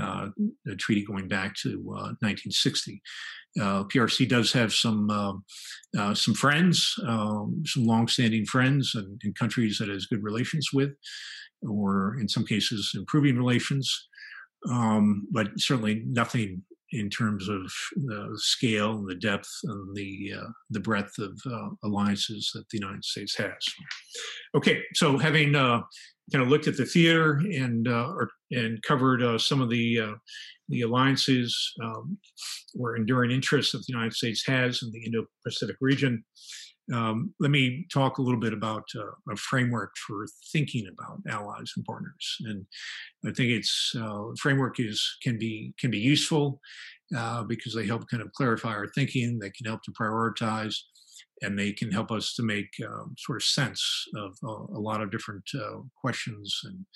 uh, 0.00 0.28
a 0.66 0.76
treaty 0.76 1.04
going 1.04 1.28
back 1.28 1.54
to 1.56 1.72
uh, 1.90 2.16
1960. 2.20 3.02
Uh, 3.60 3.84
PRC 3.84 4.26
does 4.26 4.50
have 4.52 4.72
some 4.72 5.10
uh, 5.98 6.14
some 6.14 6.34
friends, 6.34 6.94
um, 7.06 7.62
some 7.66 7.84
longstanding 7.84 8.46
friends, 8.46 8.94
and, 8.94 9.20
in 9.24 9.34
countries 9.34 9.76
that 9.76 9.90
it 9.90 9.92
has 9.92 10.06
good 10.06 10.22
relations 10.22 10.70
with, 10.72 10.92
or 11.62 12.16
in 12.20 12.28
some 12.28 12.44
cases 12.44 12.92
improving 12.94 13.36
relations. 13.36 14.08
Um, 14.70 15.28
but 15.30 15.48
certainly 15.58 16.02
nothing 16.06 16.62
in 16.92 17.10
terms 17.10 17.48
of 17.48 17.72
the 17.94 18.30
scale 18.36 18.92
and 18.92 19.08
the 19.08 19.14
depth 19.14 19.48
and 19.64 19.94
the 19.94 20.32
uh, 20.36 20.48
the 20.70 20.80
breadth 20.80 21.18
of 21.18 21.38
uh, 21.46 21.68
alliances 21.84 22.50
that 22.54 22.68
the 22.70 22.78
United 22.78 23.04
States 23.04 23.36
has. 23.36 23.52
Okay, 24.54 24.80
so 24.94 25.18
having 25.18 25.54
uh, 25.54 25.80
kind 26.32 26.42
of 26.42 26.48
looked 26.48 26.68
at 26.68 26.76
the 26.76 26.86
theater 26.86 27.40
and 27.52 27.88
uh, 27.88 28.08
or, 28.08 28.30
and 28.50 28.82
covered 28.82 29.22
uh, 29.22 29.38
some 29.38 29.60
of 29.60 29.70
the 29.70 30.00
uh, 30.00 30.14
the 30.68 30.82
alliances 30.82 31.72
um, 31.82 32.18
or 32.78 32.96
enduring 32.96 33.30
interests 33.30 33.72
that 33.72 33.78
the 33.78 33.92
United 33.92 34.12
States 34.12 34.44
has 34.46 34.82
in 34.82 34.90
the 34.90 35.04
Indo-Pacific 35.04 35.76
region. 35.80 36.24
Um, 36.92 37.34
let 37.40 37.50
me 37.50 37.86
talk 37.92 38.18
a 38.18 38.22
little 38.22 38.40
bit 38.40 38.52
about 38.52 38.84
uh, 38.94 39.32
a 39.32 39.36
framework 39.36 39.94
for 40.06 40.26
thinking 40.52 40.86
about 40.92 41.20
allies 41.28 41.72
and 41.76 41.84
partners. 41.84 42.36
And 42.44 42.64
I 43.24 43.32
think 43.32 43.50
it's 43.50 43.92
uh, 43.98 44.22
framework 44.40 44.78
is 44.78 45.16
can 45.22 45.38
be 45.38 45.74
can 45.80 45.90
be 45.90 45.98
useful 45.98 46.60
uh, 47.16 47.42
because 47.44 47.74
they 47.74 47.86
help 47.86 48.08
kind 48.08 48.22
of 48.22 48.32
clarify 48.32 48.70
our 48.70 48.88
thinking. 48.88 49.38
They 49.38 49.50
can 49.50 49.66
help 49.66 49.82
to 49.82 49.92
prioritize, 49.92 50.76
and 51.42 51.58
they 51.58 51.72
can 51.72 51.90
help 51.90 52.12
us 52.12 52.34
to 52.34 52.42
make 52.42 52.70
um, 52.86 53.14
sort 53.18 53.36
of 53.36 53.44
sense 53.44 54.04
of 54.14 54.36
uh, 54.44 54.76
a 54.76 54.80
lot 54.80 55.00
of 55.00 55.10
different 55.10 55.48
uh, 55.54 55.78
questions 56.00 56.60
and 56.64 56.86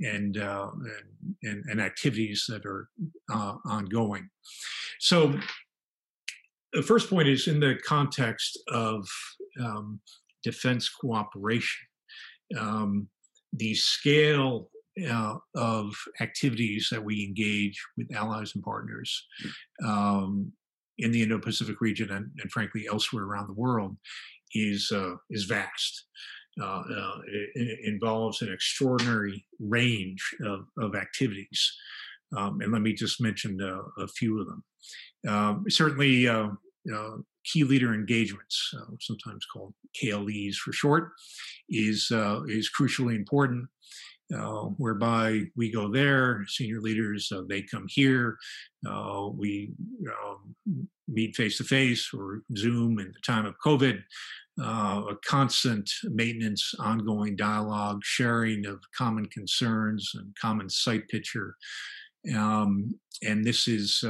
and, 0.00 0.36
uh, 0.36 0.70
and, 0.72 1.36
and 1.44 1.64
and 1.70 1.80
activities 1.80 2.44
that 2.48 2.66
are 2.66 2.88
ongoing. 3.66 4.28
So 4.98 5.34
the 6.72 6.82
first 6.82 7.08
point 7.08 7.28
is 7.28 7.48
in 7.48 7.60
the 7.60 7.76
context 7.84 8.58
of 8.68 9.08
um, 9.60 10.00
defense 10.42 10.88
cooperation. 10.88 11.86
Um, 12.58 13.08
the 13.52 13.74
scale 13.74 14.70
uh, 15.08 15.36
of 15.54 15.94
activities 16.20 16.88
that 16.90 17.04
we 17.04 17.24
engage 17.24 17.80
with 17.96 18.14
allies 18.14 18.52
and 18.54 18.64
partners 18.64 19.26
um, 19.84 20.52
in 20.98 21.12
the 21.12 21.22
Indo-Pacific 21.22 21.80
region 21.80 22.10
and, 22.10 22.30
and, 22.40 22.50
frankly 22.50 22.86
elsewhere 22.90 23.24
around 23.24 23.48
the 23.48 23.60
world 23.60 23.96
is 24.54 24.90
uh, 24.92 25.14
is 25.30 25.44
vast. 25.44 26.06
Uh, 26.60 26.82
uh 26.82 27.18
it, 27.28 27.50
it, 27.54 27.78
involves 27.84 28.42
an 28.42 28.52
extraordinary 28.52 29.46
range 29.60 30.34
of, 30.44 30.64
of 30.78 30.96
activities, 30.96 31.72
um, 32.36 32.60
and 32.60 32.72
let 32.72 32.82
me 32.82 32.92
just 32.92 33.20
mention 33.20 33.60
uh, 33.62 34.02
a 34.02 34.08
few 34.08 34.40
of 34.40 34.46
them. 34.46 34.64
Um, 35.26 35.64
certainly, 35.68 36.28
uh, 36.28 36.48
key 37.44 37.64
leader 37.64 37.94
engagements, 37.94 38.72
uh, 38.76 38.94
sometimes 39.00 39.46
called 39.46 39.74
KLEs 40.00 40.56
for 40.56 40.72
short, 40.72 41.10
is 41.68 42.10
uh, 42.12 42.42
is 42.46 42.70
crucially 42.78 43.16
important. 43.16 43.68
Uh, 44.36 44.64
whereby 44.76 45.40
we 45.56 45.72
go 45.72 45.90
there, 45.90 46.44
senior 46.48 46.82
leaders 46.82 47.32
uh, 47.34 47.40
they 47.48 47.62
come 47.62 47.86
here, 47.88 48.36
uh, 48.86 49.26
we 49.34 49.72
um, 50.22 50.54
meet 51.08 51.34
face 51.34 51.56
to 51.56 51.64
face 51.64 52.10
or 52.12 52.42
Zoom 52.54 52.98
in 52.98 53.06
the 53.06 53.20
time 53.24 53.46
of 53.46 53.54
COVID. 53.64 54.02
Uh, 54.62 55.02
a 55.08 55.16
constant 55.24 55.88
maintenance, 56.02 56.74
ongoing 56.78 57.36
dialogue, 57.36 58.00
sharing 58.04 58.66
of 58.66 58.80
common 58.94 59.24
concerns 59.26 60.10
and 60.14 60.36
common 60.38 60.68
sight 60.68 61.08
picture, 61.08 61.54
um, 62.36 62.90
and 63.22 63.42
this 63.42 63.66
is 63.66 64.04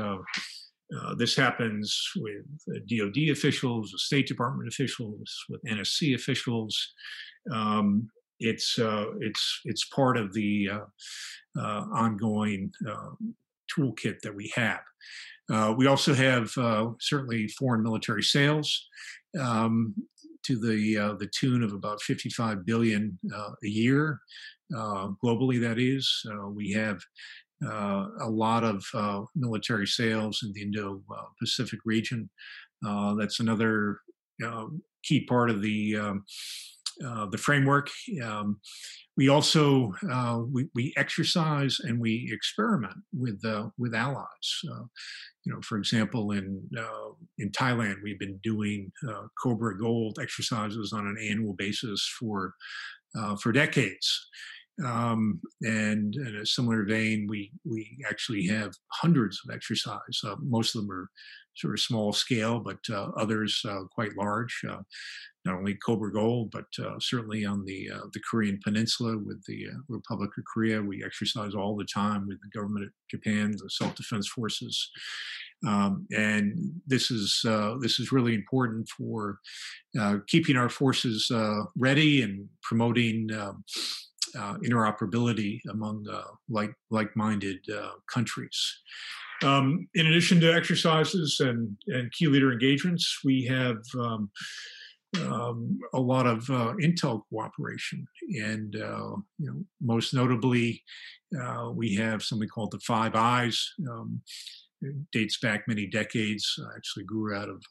uh, 0.96 1.14
this 1.14 1.36
happens 1.36 2.00
with 2.16 2.46
DoD 2.88 3.28
officials, 3.30 3.92
with 3.92 4.00
State 4.00 4.26
Department 4.26 4.68
officials, 4.68 5.44
with 5.48 5.62
NSC 5.64 6.14
officials. 6.14 6.94
Um, 7.52 8.10
it's 8.40 8.78
uh, 8.78 9.06
it's 9.20 9.60
it's 9.64 9.84
part 9.88 10.16
of 10.16 10.32
the 10.32 10.70
uh, 10.72 11.60
uh 11.60 11.84
ongoing 11.92 12.72
um, 12.88 13.34
toolkit 13.76 14.20
that 14.20 14.34
we 14.34 14.50
have. 14.54 14.80
Uh, 15.50 15.74
we 15.76 15.86
also 15.86 16.14
have 16.14 16.50
certainly 17.00 17.48
foreign 17.48 17.82
military 17.82 18.22
sales 18.22 18.86
um, 19.38 19.94
to 20.44 20.58
the 20.58 21.16
the 21.18 21.28
tune 21.38 21.62
of 21.62 21.72
about 21.72 22.00
55 22.02 22.64
billion 22.64 23.18
a 23.34 23.66
year 23.66 24.20
globally. 24.72 25.60
That 25.60 25.78
is, 25.78 26.22
we 26.54 26.72
have 26.72 26.96
uh, 26.96 27.00
a 27.62 28.28
lot 28.28 28.64
of 28.64 28.84
uh, 28.94 29.22
military 29.34 29.86
sales 29.86 30.42
in 30.44 30.52
the 30.52 30.62
Indo-Pacific 30.62 31.80
region. 31.84 32.30
Uh, 32.86 33.14
that's 33.14 33.40
another 33.40 33.98
key 35.02 35.24
part 35.26 35.50
of 35.50 35.62
the 35.62 35.96
um, 35.96 36.24
the 37.30 37.38
framework. 37.38 37.90
Um, 38.24 38.60
we 39.16 39.28
also 39.28 39.92
uh, 40.12 40.42
we, 40.52 40.68
we, 40.74 40.94
exercise 40.96 41.78
and 41.82 42.00
we 42.00 42.30
experiment 42.32 42.96
with 43.12 43.44
uh, 43.44 43.68
with 43.76 43.94
allies. 43.94 44.60
Uh, 44.70 44.84
you 45.44 45.52
know, 45.52 45.60
for 45.62 45.76
example, 45.78 46.32
in 46.32 46.62
in 47.38 47.50
Thailand, 47.50 47.96
we've 48.02 48.18
been 48.18 48.38
doing 48.42 48.92
Cobra 49.42 49.76
Gold 49.78 50.18
exercises 50.20 50.92
on 50.92 51.06
an 51.06 51.16
annual 51.20 51.54
basis 51.54 52.08
for 52.18 52.54
for 53.40 53.50
decades. 53.50 54.28
Um, 54.84 55.40
and 55.62 56.14
in 56.14 56.36
a 56.36 56.46
similar 56.46 56.84
vein, 56.84 57.26
we 57.28 57.50
we 57.64 57.98
actually 58.08 58.46
have 58.46 58.72
hundreds 58.92 59.40
of 59.44 59.54
exercise. 59.54 60.20
Uh, 60.24 60.36
most 60.40 60.74
of 60.74 60.82
them 60.82 60.90
are 60.90 61.10
sort 61.56 61.74
of 61.74 61.80
small 61.80 62.12
scale, 62.12 62.60
but 62.60 62.78
uh, 62.90 63.08
others 63.16 63.60
uh, 63.68 63.80
quite 63.90 64.16
large. 64.16 64.60
Uh, 64.68 64.78
not 65.44 65.56
only 65.56 65.74
Cobra 65.74 66.12
Gold, 66.12 66.52
but 66.52 66.66
uh, 66.84 66.96
certainly 67.00 67.44
on 67.44 67.64
the 67.64 67.90
uh, 67.92 68.06
the 68.12 68.20
Korean 68.30 68.60
Peninsula 68.62 69.18
with 69.18 69.42
the 69.46 69.66
Republic 69.88 70.30
of 70.38 70.44
Korea, 70.52 70.80
we 70.80 71.04
exercise 71.04 71.54
all 71.54 71.76
the 71.76 71.86
time 71.86 72.26
with 72.26 72.38
the 72.42 72.58
government 72.58 72.86
of 72.86 72.92
Japan, 73.10 73.52
the 73.52 73.70
self 73.70 73.94
defense 73.96 74.28
forces. 74.28 74.90
Um, 75.66 76.06
and 76.12 76.56
this 76.86 77.10
is 77.10 77.40
this 77.80 77.98
is 77.98 78.12
really 78.12 78.34
important 78.34 78.88
for 78.88 79.38
keeping 80.28 80.56
our 80.56 80.68
forces 80.68 81.30
ready 81.76 82.22
and 82.22 82.48
promoting 82.62 83.28
um, 83.32 83.64
uh, 84.36 84.54
interoperability 84.58 85.60
among 85.70 86.06
uh, 86.10 86.22
like 86.48 86.72
like-minded 86.90 87.58
uh, 87.74 87.92
countries. 88.12 88.58
Um, 89.42 89.88
in 89.94 90.06
addition 90.06 90.40
to 90.40 90.52
exercises 90.52 91.38
and, 91.40 91.76
and 91.86 92.10
key 92.12 92.26
leader 92.26 92.52
engagements, 92.52 93.20
we 93.24 93.44
have 93.44 93.78
um, 93.98 94.30
um, 95.22 95.78
a 95.94 96.00
lot 96.00 96.26
of 96.26 96.48
uh, 96.50 96.74
intel 96.82 97.22
cooperation, 97.30 98.06
and 98.42 98.76
uh, 98.76 99.16
you 99.38 99.46
know, 99.46 99.64
most 99.80 100.12
notably, 100.12 100.82
uh, 101.40 101.70
we 101.72 101.94
have 101.94 102.22
something 102.22 102.48
called 102.48 102.72
the 102.72 102.80
Five 102.80 103.14
Eyes. 103.14 103.72
Um, 103.88 104.20
it 104.82 104.94
dates 105.12 105.38
back 105.38 105.66
many 105.66 105.86
decades. 105.86 106.58
actually 106.76 107.04
grew 107.04 107.34
out 107.34 107.48
of 107.48 107.62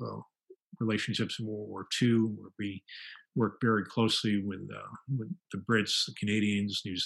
relationships 0.79 1.39
in 1.39 1.45
World 1.45 1.69
War 1.69 1.87
II, 2.01 2.13
where 2.35 2.51
we 2.59 2.83
work 3.37 3.57
very 3.61 3.85
closely 3.85 4.43
with, 4.43 4.67
uh, 4.75 4.95
with 5.17 5.29
the 5.51 5.59
Brits, 5.69 6.05
the 6.05 6.13
Canadians, 6.19 6.81
New 6.85 6.97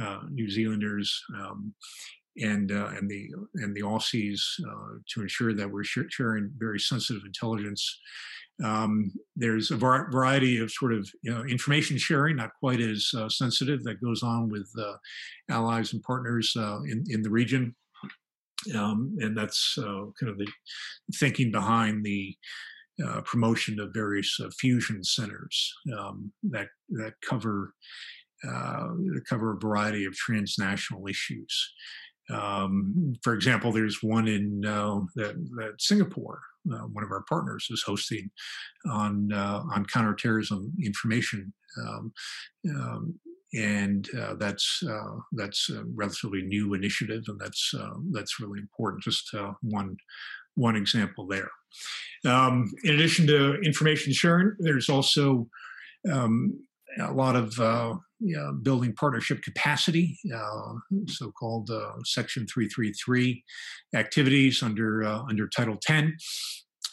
uh, 0.00 0.20
New 0.30 0.48
Zealanders, 0.50 1.20
um, 1.36 1.74
and 2.36 2.70
uh, 2.70 2.88
and 2.96 3.08
the 3.08 3.28
and 3.54 3.74
the 3.74 3.82
Aussies 3.82 4.40
uh, 4.68 4.98
to 5.08 5.22
ensure 5.22 5.54
that 5.54 5.70
we're 5.70 5.84
sharing 5.84 6.52
very 6.58 6.78
sensitive 6.78 7.22
intelligence. 7.24 8.00
Um, 8.62 9.10
there's 9.34 9.72
a 9.72 9.76
var- 9.76 10.10
variety 10.12 10.58
of 10.58 10.70
sort 10.70 10.94
of 10.94 11.08
you 11.22 11.32
know, 11.32 11.42
information 11.44 11.98
sharing, 11.98 12.36
not 12.36 12.50
quite 12.60 12.80
as 12.80 13.10
uh, 13.16 13.28
sensitive, 13.28 13.82
that 13.82 14.00
goes 14.00 14.22
on 14.22 14.48
with 14.48 14.70
uh, 14.78 14.94
allies 15.50 15.92
and 15.92 16.02
partners 16.02 16.52
in 16.56 17.04
in 17.08 17.22
the 17.22 17.30
region. 17.30 17.74
Um, 18.74 19.16
and 19.20 19.36
that's 19.36 19.76
uh, 19.78 20.06
kind 20.18 20.30
of 20.30 20.38
the 20.38 20.48
thinking 21.16 21.50
behind 21.50 22.04
the 22.04 22.34
uh, 23.04 23.20
promotion 23.22 23.80
of 23.80 23.94
various 23.94 24.38
uh, 24.42 24.50
fusion 24.58 25.02
centers 25.02 25.72
um, 25.98 26.32
that 26.42 26.68
that 26.90 27.14
cover 27.28 27.74
uh, 28.48 28.88
cover 29.28 29.52
a 29.52 29.58
variety 29.58 30.04
of 30.04 30.14
transnational 30.14 31.06
issues. 31.08 31.72
Um, 32.30 33.14
for 33.22 33.34
example, 33.34 33.70
there's 33.70 34.02
one 34.02 34.28
in 34.28 34.64
uh, 34.64 35.00
that, 35.16 35.34
that 35.56 35.74
Singapore. 35.78 36.40
Uh, 36.72 36.86
one 36.92 37.04
of 37.04 37.10
our 37.10 37.24
partners 37.28 37.66
is 37.70 37.82
hosting 37.82 38.30
on 38.90 39.32
on 39.32 39.84
counterterrorism 39.86 40.72
information 40.82 41.52
um, 41.78 42.12
um, 42.70 43.18
and 43.54 44.08
uh, 44.18 44.34
that's 44.34 44.82
uh, 44.88 45.16
that's 45.32 45.70
a 45.70 45.84
relatively 45.94 46.42
new 46.42 46.74
initiative, 46.74 47.22
and 47.28 47.38
that's 47.38 47.72
uh, 47.78 47.94
that's 48.10 48.40
really 48.40 48.58
important. 48.58 49.02
Just 49.02 49.32
uh, 49.34 49.52
one 49.62 49.96
one 50.56 50.76
example 50.76 51.26
there. 51.26 51.50
Um, 52.24 52.72
in 52.84 52.94
addition 52.94 53.26
to 53.26 53.60
information 53.60 54.12
sharing, 54.12 54.52
there's 54.58 54.88
also 54.88 55.48
um, 56.10 56.58
a 56.98 57.12
lot 57.12 57.36
of 57.36 57.58
uh, 57.60 57.94
building 58.62 58.94
partnership 58.94 59.42
capacity, 59.42 60.16
uh, 60.34 60.72
so-called 61.08 61.70
Section 62.04 62.46
333 62.46 63.42
activities 63.94 64.62
under 64.62 65.04
under 65.04 65.48
Title 65.48 65.76
10 65.82 66.16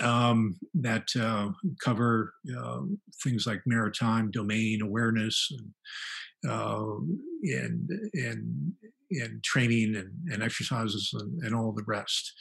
um, 0.02 0.56
that 0.74 1.08
uh, 1.20 1.50
cover 1.84 2.34
uh, 2.58 2.80
things 3.24 3.46
like 3.46 3.62
maritime 3.66 4.32
domain 4.32 4.82
awareness 4.82 5.50
and 5.52 6.52
uh, 6.52 6.96
and 7.44 7.90
and, 8.14 8.74
and 9.12 9.44
training 9.44 9.96
and, 9.96 10.12
and 10.32 10.42
exercises 10.42 11.12
and, 11.14 11.44
and, 11.44 11.56
all 11.56 11.72
the 11.72 11.84
rest. 11.86 12.34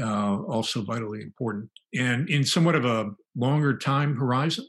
Uh, 0.00 0.42
also 0.48 0.82
vitally 0.82 1.22
important. 1.22 1.70
And 1.94 2.28
in 2.28 2.44
somewhat 2.44 2.74
of 2.74 2.84
a 2.84 3.12
longer 3.36 3.78
time 3.78 4.16
horizon, 4.16 4.66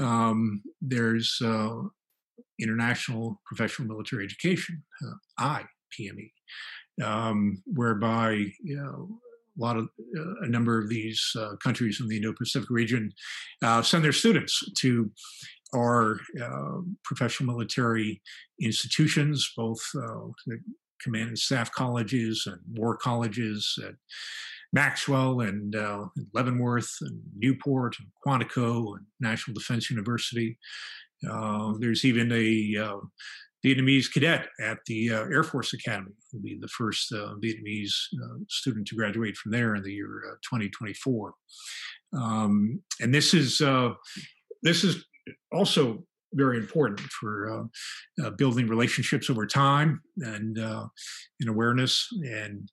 um, 0.00 0.62
there's 0.80 1.38
uh, 1.44 1.74
international 2.58 3.40
professional 3.44 3.88
military 3.88 4.24
education, 4.24 4.82
uh, 5.04 5.60
IPME, 6.00 6.30
um, 7.04 7.62
whereby 7.66 8.46
you 8.62 8.76
know 8.76 9.20
a 9.58 9.62
lot 9.62 9.76
of 9.76 9.88
uh, 10.18 10.34
a 10.42 10.48
number 10.48 10.80
of 10.80 10.88
these 10.88 11.32
uh, 11.38 11.56
countries 11.56 12.00
in 12.00 12.08
the 12.08 12.16
Indo-Pacific 12.16 12.70
region 12.70 13.12
uh, 13.62 13.82
send 13.82 14.04
their 14.04 14.12
students 14.12 14.62
to 14.78 15.10
our 15.74 16.18
professional 17.04 17.52
military 17.52 18.22
institutions, 18.60 19.52
both 19.56 19.80
command 21.02 21.28
and 21.28 21.38
staff 21.38 21.70
colleges 21.72 22.44
and 22.46 22.60
war 22.72 22.96
colleges 22.96 23.78
at 23.86 23.94
Maxwell 24.72 25.40
and 25.40 25.76
uh, 25.76 26.06
Leavenworth 26.34 26.92
and 27.02 27.20
Newport 27.36 27.96
and 27.98 28.08
Quantico 28.24 28.96
and 28.96 29.06
National 29.20 29.54
Defense 29.54 29.90
University. 29.90 30.58
there's 31.78 32.04
even 32.04 32.30
a 32.32 33.00
Vietnamese 33.66 34.12
cadet 34.12 34.48
at 34.60 34.78
the 34.86 35.10
uh, 35.10 35.24
Air 35.24 35.42
Force 35.42 35.72
Academy. 35.72 36.12
Will 36.32 36.40
be 36.40 36.58
the 36.60 36.68
first 36.68 37.12
uh, 37.12 37.34
Vietnamese 37.42 37.94
uh, 38.22 38.38
student 38.48 38.86
to 38.88 38.94
graduate 38.94 39.36
from 39.36 39.52
there 39.52 39.74
in 39.74 39.82
the 39.82 39.92
year 39.92 40.22
uh, 40.28 40.34
2024. 40.48 41.34
Um, 42.12 42.80
and 43.00 43.12
this 43.12 43.34
is 43.34 43.60
uh, 43.60 43.90
this 44.62 44.84
is 44.84 45.04
also 45.52 46.04
very 46.34 46.58
important 46.58 47.00
for 47.00 47.68
uh, 48.22 48.30
building 48.30 48.66
relationships 48.68 49.30
over 49.30 49.46
time 49.46 50.00
and 50.18 50.58
in 51.40 51.48
awareness. 51.48 52.06
And 52.24 52.68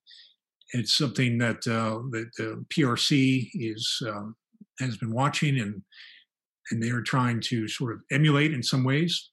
it's 0.73 0.97
something 0.97 1.37
that 1.37 1.61
that 1.63 2.29
the 2.37 2.65
PRC 2.73 3.49
is 3.53 4.01
has 4.79 4.97
been 4.97 5.13
watching 5.13 5.59
and 5.59 5.81
and 6.71 6.81
they 6.81 6.89
are 6.89 7.01
trying 7.01 7.41
to 7.41 7.67
sort 7.67 7.93
of 7.93 7.99
emulate 8.11 8.53
in 8.53 8.63
some 8.63 8.83
ways 8.83 9.29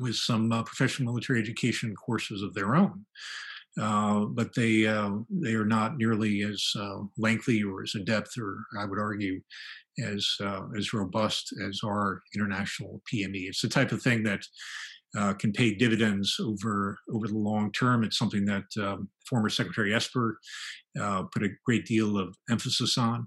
with 0.00 0.16
some 0.16 0.52
uh, 0.52 0.62
professional 0.62 1.12
military 1.12 1.40
education 1.40 1.94
courses 1.94 2.42
of 2.42 2.54
their 2.54 2.74
own. 2.74 3.04
Uh, 3.80 4.20
but 4.24 4.54
they 4.54 4.86
uh, 4.86 5.10
they 5.30 5.52
are 5.52 5.66
not 5.66 5.98
nearly 5.98 6.42
as 6.42 6.64
uh, 6.78 7.00
lengthy 7.18 7.62
or 7.62 7.82
as 7.82 7.94
in 7.94 8.04
depth, 8.04 8.38
or 8.38 8.64
I 8.78 8.86
would 8.86 8.98
argue, 8.98 9.40
as 10.04 10.28
uh, 10.40 10.62
as 10.76 10.92
robust 10.92 11.54
as 11.66 11.80
our 11.84 12.22
international 12.34 13.02
PME. 13.12 13.48
It's 13.48 13.62
the 13.62 13.68
type 13.68 13.92
of 13.92 14.02
thing 14.02 14.22
that 14.24 14.40
uh, 15.16 15.32
can 15.34 15.52
pay 15.52 15.74
dividends 15.74 16.36
over 16.40 16.98
over 17.12 17.28
the 17.28 17.38
long 17.38 17.72
term. 17.72 18.04
It's 18.04 18.18
something 18.18 18.44
that 18.46 18.64
um, 18.80 19.08
former 19.28 19.48
Secretary 19.48 19.94
Esper 19.94 20.38
put 20.94 21.42
a 21.42 21.50
great 21.64 21.86
deal 21.86 22.18
of 22.18 22.36
emphasis 22.50 22.98
on 22.98 23.26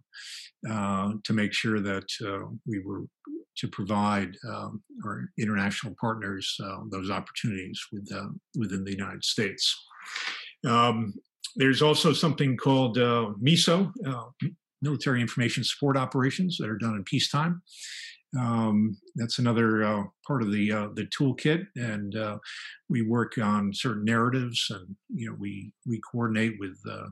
to 0.65 1.33
make 1.33 1.53
sure 1.53 1.79
that 1.79 2.07
we 2.65 2.79
were 2.79 3.05
to 3.59 3.67
provide 3.67 4.35
um, 4.47 4.81
our 5.05 5.29
international 5.37 5.93
partners 5.99 6.55
uh, 6.63 6.77
those 6.89 7.09
opportunities 7.09 7.79
with, 7.91 8.09
uh, 8.13 8.27
within 8.57 8.83
the 8.83 8.91
United 8.91 9.23
States. 9.23 9.75
Um, 10.65 11.13
there's 11.55 11.81
also 11.81 12.13
something 12.13 12.55
called 12.55 12.97
uh, 12.97 13.31
MISO, 13.41 13.91
uh, 14.07 14.47
Military 14.81 15.21
Information 15.21 15.63
Support 15.63 15.97
Operations, 15.97 16.57
that 16.57 16.69
are 16.69 16.77
done 16.77 16.95
in 16.95 17.03
peacetime. 17.03 17.61
Um, 18.37 18.95
that's 19.15 19.39
another 19.39 19.83
uh, 19.83 20.03
part 20.27 20.43
of 20.43 20.51
the 20.51 20.71
uh, 20.71 20.87
the 20.93 21.07
toolkit, 21.07 21.65
and 21.75 22.15
uh, 22.15 22.37
we 22.87 23.01
work 23.01 23.39
on 23.41 23.73
certain 23.73 24.05
narratives, 24.05 24.67
and 24.69 24.95
you 25.09 25.27
know 25.29 25.35
we 25.39 25.71
we 25.87 25.99
coordinate 26.11 26.53
with 26.59 26.77
uh, 26.89 27.07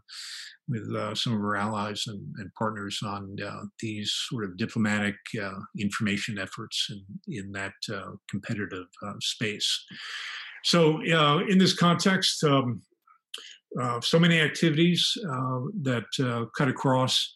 with 0.70 0.94
uh, 0.96 1.16
some 1.16 1.34
of 1.34 1.40
our 1.40 1.56
allies 1.56 2.04
and, 2.06 2.22
and 2.38 2.54
partners 2.54 3.00
on 3.04 3.36
uh, 3.44 3.64
these 3.80 4.14
sort 4.30 4.44
of 4.44 4.58
diplomatic 4.58 5.16
information 5.80 6.38
efforts 6.38 6.88
in 6.92 7.36
in 7.36 7.52
that 7.52 7.74
competitive 8.30 8.88
space. 9.20 9.86
So, 10.64 11.02
in 11.02 11.58
this 11.58 11.74
context, 11.74 12.44
um, 12.44 12.82
so 14.02 14.20
many 14.20 14.40
activities 14.40 15.14
that 15.82 16.50
cut 16.56 16.68
across 16.68 17.34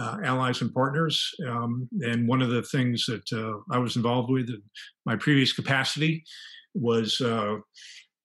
uh, 0.00 0.18
allies 0.24 0.60
and 0.62 0.72
partners. 0.72 1.30
Um, 1.48 1.88
and 2.00 2.26
one 2.26 2.42
of 2.42 2.50
the 2.50 2.62
things 2.62 3.06
that 3.06 3.32
uh, 3.32 3.58
I 3.74 3.78
was 3.78 3.96
involved 3.96 4.30
with 4.30 4.48
in 4.48 4.62
my 5.04 5.16
previous 5.16 5.52
capacity 5.52 6.24
was 6.74 7.20
uh, 7.20 7.56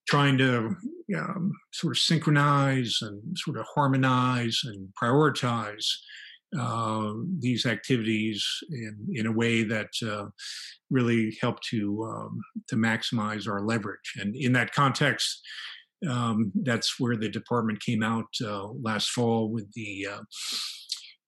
trying 0.07 0.37
to 0.37 0.75
um, 1.17 1.51
sort 1.73 1.95
of 1.95 1.99
synchronize 1.99 2.99
and 3.01 3.21
sort 3.37 3.57
of 3.57 3.65
harmonize 3.73 4.61
and 4.63 4.87
prioritize 5.01 5.85
uh, 6.57 7.11
these 7.39 7.65
activities 7.65 8.45
in, 8.71 8.97
in 9.13 9.25
a 9.25 9.31
way 9.31 9.63
that 9.63 9.89
uh, 10.07 10.27
really 10.89 11.37
helped 11.41 11.67
to 11.67 12.03
um, 12.03 12.39
to 12.69 12.77
maximize 12.77 13.49
our 13.49 13.65
leverage. 13.65 14.13
And 14.17 14.33
in 14.33 14.53
that 14.53 14.71
context, 14.71 15.41
um, 16.09 16.53
that's 16.63 16.99
where 16.99 17.17
the 17.17 17.27
department 17.27 17.83
came 17.83 18.01
out 18.01 18.27
uh, 18.45 18.67
last 18.81 19.09
fall 19.09 19.49
with 19.49 19.69
the 19.73 20.07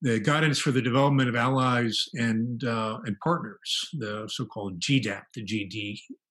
the 0.02 0.18
guidance 0.18 0.58
for 0.58 0.70
the 0.70 0.82
development 0.82 1.28
of 1.28 1.36
allies 1.36 2.08
and 2.14 2.64
uh, 2.64 2.98
and 3.04 3.16
partners, 3.22 3.88
the 3.94 4.28
so-called 4.32 4.80
GDAP, 4.80 5.22
the 5.34 5.44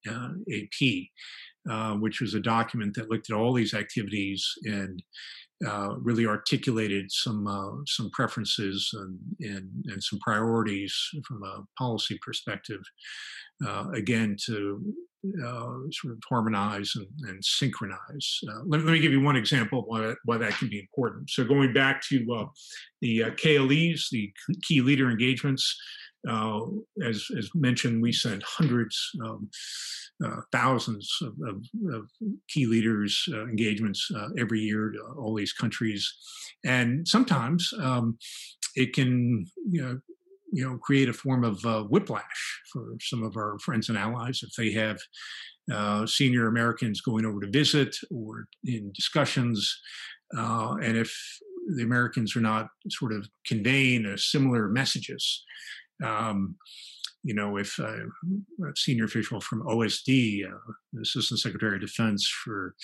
GDAP, 0.07 1.09
uh, 1.69 1.93
which 1.95 2.21
was 2.21 2.33
a 2.33 2.39
document 2.39 2.95
that 2.95 3.09
looked 3.09 3.29
at 3.29 3.35
all 3.35 3.53
these 3.53 3.73
activities 3.73 4.47
and 4.63 5.03
uh, 5.67 5.95
really 5.99 6.25
articulated 6.25 7.11
some 7.11 7.45
uh, 7.45 7.83
some 7.85 8.09
preferences 8.11 8.89
and, 8.93 9.19
and, 9.41 9.69
and 9.87 10.03
some 10.03 10.19
priorities 10.19 10.95
from 11.27 11.43
a 11.43 11.63
policy 11.77 12.17
perspective. 12.25 12.81
Uh, 13.65 13.89
again, 13.93 14.37
to 14.45 14.81
sort 15.91 16.13
of 16.13 16.19
harmonize 16.29 16.93
and, 16.95 17.07
and 17.29 17.43
synchronize. 17.43 18.39
Uh, 18.47 18.61
let, 18.65 18.83
let, 18.83 18.93
me 18.93 18.99
give 18.99 19.11
you 19.11 19.21
one 19.21 19.35
example 19.35 19.83
why 19.85 19.99
that, 19.99 20.17
why 20.25 20.37
that 20.37 20.53
can 20.53 20.69
be 20.69 20.79
important. 20.79 21.29
So 21.29 21.43
going 21.43 21.73
back 21.73 22.01
to 22.09 22.25
uh, 22.33 22.45
the 23.01 23.23
uh, 23.23 23.29
KLEs, 23.31 24.09
the 24.11 24.31
key 24.63 24.81
leader 24.81 25.09
engagements, 25.09 25.75
uh, 26.27 26.61
as, 27.03 27.25
as 27.37 27.49
mentioned, 27.55 28.01
we 28.01 28.11
send 28.11 28.43
hundreds, 28.43 28.99
um, 29.23 29.49
uh, 30.23 30.41
thousands 30.51 31.09
of, 31.21 31.33
of, 31.47 31.63
of, 31.93 32.09
key 32.49 32.65
leaders 32.65 33.23
engagements 33.31 34.11
every 34.37 34.59
year 34.59 34.91
to 34.91 34.99
all 35.17 35.33
these 35.33 35.53
countries, 35.53 36.13
and 36.65 37.07
sometimes 37.07 37.71
um, 37.81 38.17
it 38.75 38.91
can 38.93 39.45
you 39.71 39.81
know 39.81 39.99
you 40.51 40.67
know 40.67 40.77
create 40.77 41.09
a 41.09 41.13
form 41.13 41.43
of 41.43 41.63
uh, 41.65 41.83
whiplash 41.83 42.61
for 42.71 42.95
some 43.01 43.23
of 43.23 43.35
our 43.37 43.57
friends 43.59 43.89
and 43.89 43.97
allies 43.97 44.41
if 44.43 44.53
they 44.57 44.71
have 44.71 44.97
uh, 45.71 46.05
senior 46.05 46.47
Americans 46.47 47.01
going 47.01 47.25
over 47.25 47.39
to 47.39 47.49
visit 47.49 47.95
or 48.11 48.47
in 48.63 48.91
discussions, 48.93 49.79
uh, 50.37 50.75
and 50.81 50.97
if 50.97 51.15
the 51.75 51.83
Americans 51.83 52.35
are 52.35 52.41
not 52.41 52.67
sort 52.89 53.13
of 53.13 53.27
conveying 53.45 54.11
similar 54.17 54.67
messages. 54.69 55.43
Um, 56.03 56.55
you 57.23 57.33
know, 57.33 57.57
if 57.57 57.77
a 57.79 58.05
senior 58.75 59.05
official 59.05 59.41
from 59.41 59.63
OSD, 59.63 60.45
uh, 60.45 60.99
Assistant 61.01 61.39
Secretary 61.39 61.75
of 61.75 61.81
Defense 61.81 62.27
for 62.43 62.75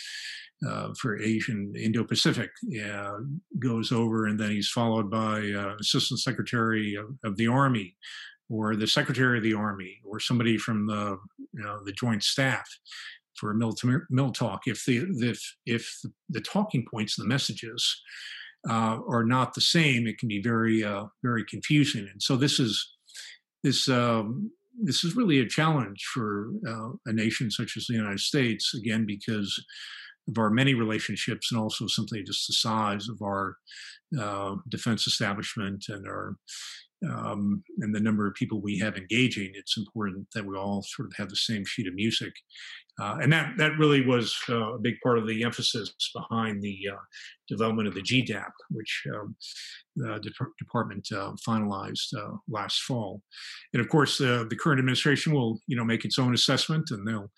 uh, 0.67 0.89
for 1.00 1.21
Asian 1.21 1.74
Indo-Pacific, 1.76 2.50
uh, 2.86 3.17
goes 3.60 3.91
over, 3.91 4.26
and 4.26 4.39
then 4.39 4.52
he's 4.52 4.69
followed 4.69 5.10
by 5.10 5.52
uh, 5.52 5.76
Assistant 5.80 6.19
Secretary 6.19 6.95
of, 6.95 7.08
of, 7.24 7.38
the 7.38 7.48
Army, 7.48 7.95
or 8.50 8.76
the 8.76 8.88
Secretary 8.88 9.38
of 9.38 9.43
the 9.43 9.54
Army, 9.54 10.00
or 10.06 10.19
somebody 10.19 10.58
from 10.58 10.88
the 10.88 11.17
you 11.54 11.63
know, 11.63 11.84
the 11.84 11.91
Joint 11.93 12.24
Staff 12.24 12.67
for 13.36 13.52
a 13.52 13.56
mill, 13.56 13.76
mill 14.10 14.32
talk. 14.32 14.62
If 14.65 14.84
the 14.86 15.06
if 15.19 15.56
if 15.65 16.02
the 16.30 16.41
talking 16.41 16.86
points, 16.89 17.15
the 17.15 17.26
messages 17.26 18.02
uh, 18.69 19.00
are 19.08 19.24
not 19.24 19.54
the 19.54 19.62
same, 19.62 20.08
it 20.08 20.17
can 20.17 20.28
be 20.28 20.41
very 20.41 20.84
uh, 20.84 21.06
very 21.24 21.45
confusing. 21.45 22.08
And 22.12 22.21
so 22.21 22.36
this 22.36 22.60
is 22.60 22.95
this 23.65 23.89
um, 23.89 24.51
this 24.84 25.04
is 25.04 25.15
really 25.15 25.39
a 25.39 25.47
challenge 25.47 26.06
for 26.13 26.49
uh, 26.67 26.89
a 27.08 27.13
nation 27.13 27.49
such 27.49 27.75
as 27.75 27.88
the 27.88 27.95
United 27.95 28.19
States, 28.19 28.73
again 28.75 29.06
because 29.06 29.51
of 30.28 30.38
our 30.38 30.49
many 30.49 30.73
relationships 30.73 31.51
and 31.51 31.60
also 31.60 31.88
simply 31.88 32.23
just 32.23 32.47
the 32.47 32.54
size 32.54 33.08
of 33.10 33.21
our 33.21 33.58
uh, 34.19 34.56
defense 34.69 35.08
establishment 35.08 35.86
and 35.89 36.08
our 36.08 36.36
um, 37.04 37.64
and 37.80 37.94
the 37.94 38.00
number 38.00 38.28
of 38.28 38.34
people 38.36 38.62
we 38.62 38.80
have 38.80 38.98
engaging, 38.98 39.52
it's 39.54 39.78
important 39.78 40.28
that 40.34 40.46
we 40.46 40.58
all 40.58 40.82
sort 40.84 41.08
of 41.08 41.14
have 41.18 41.30
the 41.30 41.36
same 41.36 41.66
sheet 41.66 41.88
of 41.88 41.94
music. 41.94 42.34
Uh, 43.00 43.18
and 43.22 43.32
that, 43.32 43.52
that 43.58 43.78
really 43.78 44.06
was 44.06 44.34
uh, 44.48 44.74
a 44.74 44.80
big 44.80 44.96
part 45.04 45.18
of 45.18 45.28
the 45.28 45.44
emphasis 45.44 45.94
behind 46.16 46.62
the 46.62 46.80
uh, 46.92 46.98
development 47.50 47.90
of 47.90 47.94
the 47.94 48.02
GDAP, 48.02 48.52
which 48.70 49.04
um, 49.14 49.36
the 49.98 50.20
de- 50.20 50.32
department 50.58 51.06
uh, 51.12 51.34
finalized 51.46 52.16
uh, 52.18 52.38
last 52.48 52.82
fall. 52.84 53.22
And 53.74 53.82
of 53.82 53.90
course, 53.90 54.18
the 54.18 54.58
current 54.58 54.80
administration 54.80 55.34
will, 55.34 55.60
you 55.68 55.76
know, 55.76 55.84
make 55.84 56.06
its 56.06 56.18
own 56.18 56.34
assessment, 56.34 56.90
and 56.92 57.06
they'll 57.06 57.30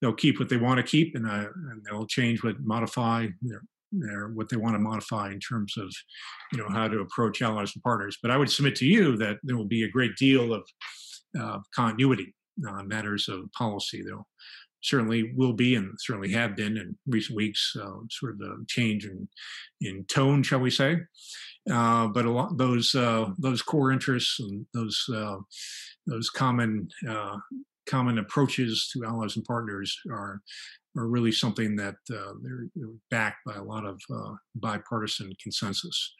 they'll 0.00 0.14
keep 0.14 0.38
what 0.38 0.48
they 0.48 0.56
want 0.56 0.78
to 0.78 0.82
keep, 0.82 1.14
and, 1.14 1.26
uh, 1.26 1.48
and 1.70 1.84
they'll 1.84 2.06
change 2.06 2.42
what 2.42 2.56
modify 2.60 3.26
their 3.42 3.62
their, 3.98 4.28
what 4.28 4.48
they 4.48 4.56
want 4.56 4.74
to 4.74 4.80
modify 4.80 5.30
in 5.30 5.40
terms 5.40 5.74
of 5.76 5.92
you 6.52 6.58
know 6.58 6.68
how 6.68 6.88
to 6.88 7.00
approach 7.00 7.42
allies 7.42 7.72
and 7.74 7.82
partners. 7.82 8.18
But 8.22 8.30
I 8.30 8.36
would 8.36 8.50
submit 8.50 8.76
to 8.76 8.86
you 8.86 9.16
that 9.18 9.38
there 9.42 9.56
will 9.56 9.64
be 9.64 9.84
a 9.84 9.90
great 9.90 10.16
deal 10.16 10.52
of 10.52 10.62
uh, 11.40 11.58
continuity 11.74 12.34
on 12.68 12.88
matters 12.88 13.28
of 13.28 13.50
policy. 13.52 14.02
There 14.02 14.18
certainly 14.82 15.32
will 15.34 15.54
be, 15.54 15.74
and 15.74 15.94
certainly 15.98 16.30
have 16.32 16.56
been 16.56 16.76
in 16.76 16.96
recent 17.06 17.36
weeks, 17.36 17.74
uh, 17.80 17.96
sort 18.10 18.34
of 18.34 18.40
a 18.40 18.56
change 18.68 19.06
in 19.06 19.28
in 19.80 20.04
tone, 20.04 20.42
shall 20.42 20.60
we 20.60 20.70
say? 20.70 20.98
Uh, 21.70 22.06
but 22.08 22.26
a 22.26 22.30
lot 22.30 22.56
those 22.58 22.94
uh, 22.94 23.30
those 23.38 23.62
core 23.62 23.90
interests 23.92 24.38
and 24.40 24.66
those 24.74 25.04
uh, 25.14 25.36
those 26.06 26.30
common 26.30 26.88
uh, 27.08 27.36
common 27.86 28.18
approaches 28.18 28.90
to 28.92 29.04
allies 29.04 29.36
and 29.36 29.44
partners 29.44 29.96
are 30.10 30.40
are 30.96 31.08
really 31.08 31.32
something 31.32 31.74
that 31.74 31.96
uh, 32.12 32.34
they're, 32.40 32.68
they're, 32.76 32.94
backed 33.10 33.44
by 33.44 33.54
a 33.54 33.62
lot 33.62 33.84
of 33.84 34.00
uh, 34.14 34.32
bipartisan 34.54 35.32
consensus, 35.42 36.14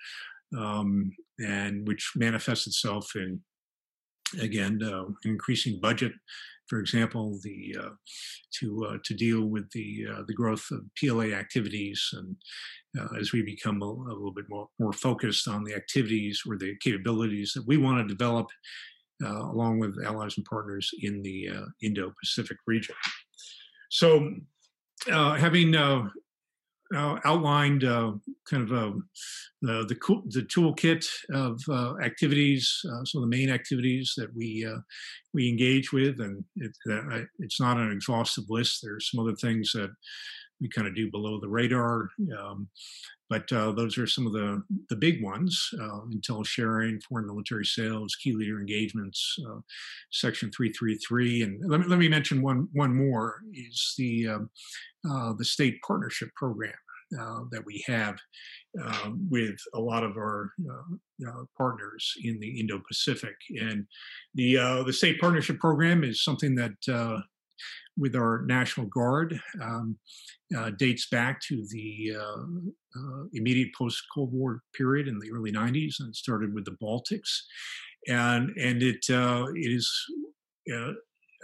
um, 0.58 1.12
and 1.38 1.86
which 1.86 2.12
manifests 2.16 2.66
itself 2.66 3.12
in 3.14 3.40
again 4.40 4.82
uh, 4.82 5.04
increasing 5.24 5.80
budget. 5.80 6.12
For 6.68 6.78
example, 6.80 7.38
the 7.42 7.76
uh, 7.78 7.90
to 8.60 8.86
uh, 8.86 8.98
to 9.04 9.14
deal 9.14 9.42
with 9.42 9.70
the 9.72 10.06
uh, 10.10 10.22
the 10.26 10.34
growth 10.34 10.66
of 10.70 10.80
PLA 10.98 11.36
activities, 11.36 12.08
and 12.14 12.36
as 13.20 13.32
we 13.32 13.42
become 13.42 13.82
a, 13.82 13.86
a, 13.86 14.14
little 14.14 14.32
bit 14.32 14.46
more 14.48 14.68
more 14.78 14.92
focused 14.92 15.46
on 15.46 15.62
the 15.62 15.74
activities 15.74 16.42
or 16.48 16.56
the 16.56 16.74
capabilities 16.82 17.52
that 17.54 17.66
we 17.66 17.76
want 17.76 17.98
to 17.98 18.14
develop, 18.14 18.46
along 19.22 19.78
with 19.78 20.04
allies 20.04 20.36
and 20.36 20.46
partners 20.46 20.90
in 21.02 21.22
the 21.22 21.48
Indo-Pacific 21.82 22.56
region. 22.66 22.94
So 23.90 24.34
uh, 25.10 25.34
having 25.34 25.74
uh, 25.74 26.08
uh, 26.94 27.18
outlined 27.24 27.84
uh, 27.84 28.12
kind 28.48 28.70
of 28.70 28.72
uh, 28.72 28.92
the 29.60 29.96
the, 30.26 30.42
toolkit 30.42 31.06
of 31.32 31.60
uh, 31.68 31.96
activities, 32.02 32.80
some 32.82 33.22
of 33.22 33.30
the 33.30 33.36
main 33.36 33.50
activities 33.50 34.14
that 34.16 34.34
we 34.34 34.66
we 35.32 35.48
engage 35.48 35.92
with, 35.92 36.20
and 36.20 36.44
it, 36.56 36.72
it's 37.38 37.60
not 37.60 37.78
an 37.78 37.90
exhaustive 37.90 38.44
list. 38.48 38.80
There's 38.82 39.10
some 39.10 39.20
other 39.20 39.36
things 39.36 39.72
that 39.72 39.90
we 40.60 40.68
kind 40.68 40.86
of 40.86 40.94
do 40.94 41.10
below 41.10 41.40
the 41.40 41.48
radar. 41.48 42.08
Um, 42.38 42.68
but 43.30 43.50
uh, 43.52 43.72
those 43.72 43.98
are 43.98 44.06
some 44.06 44.26
of 44.26 44.32
the, 44.32 44.62
the 44.90 44.96
big 44.96 45.22
ones 45.22 45.70
uh, 45.80 46.00
intel 46.12 46.46
sharing, 46.46 47.00
foreign 47.00 47.26
military 47.26 47.64
sales, 47.64 48.16
key 48.16 48.32
leader 48.32 48.60
engagements, 48.60 49.36
uh, 49.48 49.58
Section 50.12 50.50
333. 50.52 51.42
And 51.42 51.60
let 51.66 51.80
me, 51.80 51.86
let 51.86 51.98
me 51.98 52.08
mention 52.08 52.42
one, 52.42 52.68
one 52.72 52.94
more 52.94 53.40
is 53.52 53.94
the, 53.98 54.28
um, 54.28 54.50
uh, 55.10 55.32
the 55.36 55.44
state 55.44 55.80
partnership 55.86 56.30
program. 56.36 56.74
Uh, 57.20 57.40
that 57.52 57.64
we 57.64 57.84
have 57.86 58.16
um, 58.82 59.28
with 59.30 59.54
a 59.74 59.78
lot 59.78 60.02
of 60.02 60.16
our 60.16 60.50
uh, 60.68 61.44
partners 61.56 62.12
in 62.24 62.40
the 62.40 62.58
Indo-Pacific, 62.58 63.36
and 63.60 63.86
the 64.34 64.82
the 64.84 64.92
state 64.92 65.20
partnership 65.20 65.60
program 65.60 66.02
is 66.02 66.24
something 66.24 66.56
that 66.56 67.24
with 67.96 68.16
our 68.16 68.42
National 68.46 68.86
Guard 68.86 69.40
um, 69.62 69.96
uh, 70.56 70.70
dates 70.70 71.08
back 71.08 71.40
to 71.42 71.66
the 71.70 72.12
uh, 72.18 72.42
uh, 72.98 73.24
immediate 73.32 73.70
post 73.76 74.02
Cold 74.12 74.32
War 74.32 74.62
period 74.76 75.08
in 75.08 75.18
the 75.18 75.30
early 75.32 75.52
90s 75.52 75.96
and 76.00 76.14
started 76.14 76.54
with 76.54 76.64
the 76.64 76.76
Baltics. 76.82 77.30
And, 78.08 78.50
and 78.58 78.82
it, 78.82 79.04
uh, 79.10 79.46
it 79.54 79.70
is 79.70 79.90
uh, 80.72 80.92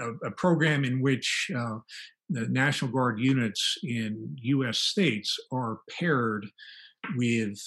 a, 0.01 0.27
a, 0.27 0.31
program 0.33 0.85
in 0.85 1.01
which 1.01 1.51
uh, 1.57 1.79
the 2.29 2.49
National 2.49 2.91
Guard 2.91 3.19
units 3.19 3.79
in 3.83 4.37
US 4.43 4.79
states 4.79 5.37
are 5.53 5.81
paired 5.99 6.47
with 7.17 7.59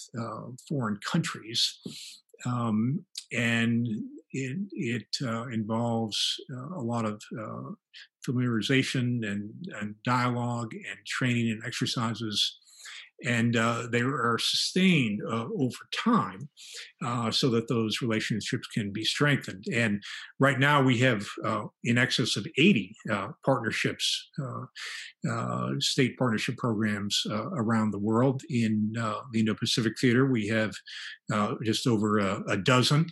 foreign 0.67 0.99
countries. 1.11 1.79
Um, 2.45 3.03
and 3.31 3.87
it, 4.31 4.57
it 4.71 5.07
uh, 5.21 5.47
involves 5.47 6.35
uh, 6.51 6.75
a 6.75 6.81
lot 6.81 7.05
of 7.05 7.21
uh, 7.39 7.71
familiarization 8.27 9.25
and, 9.25 9.51
and, 9.79 9.95
dialogue 10.03 10.73
and 10.73 11.05
training 11.05 11.49
and 11.51 11.61
exercises. 11.65 12.59
And 13.25 13.55
uh, 13.55 13.87
they 13.89 14.01
are 14.01 14.37
sustained 14.37 15.21
uh, 15.25 15.45
over 15.57 15.77
time 15.95 16.49
uh, 17.05 17.31
so 17.31 17.49
that 17.51 17.69
those 17.69 18.01
relationships 18.01 18.67
can 18.67 18.91
be 18.91 19.05
strengthened. 19.05 19.63
And 19.73 20.03
right 20.39 20.59
now 20.59 20.83
we 20.83 20.97
have 20.99 21.25
in 21.85 21.97
excess 21.97 22.35
of 22.35 22.45
80 22.57 22.93
partnerships, 23.45 24.29
state 25.79 26.17
partnership 26.17 26.57
programs 26.57 27.23
around 27.31 27.91
the 27.91 27.99
world. 27.99 28.41
In 28.49 28.91
the 28.93 29.39
Indo 29.39 29.55
Pacific 29.55 29.93
Theater, 30.01 30.29
we 30.29 30.47
have 30.47 30.73
just 31.63 31.87
over 31.87 32.19
a, 32.19 32.41
a 32.49 32.57
dozen. 32.57 33.05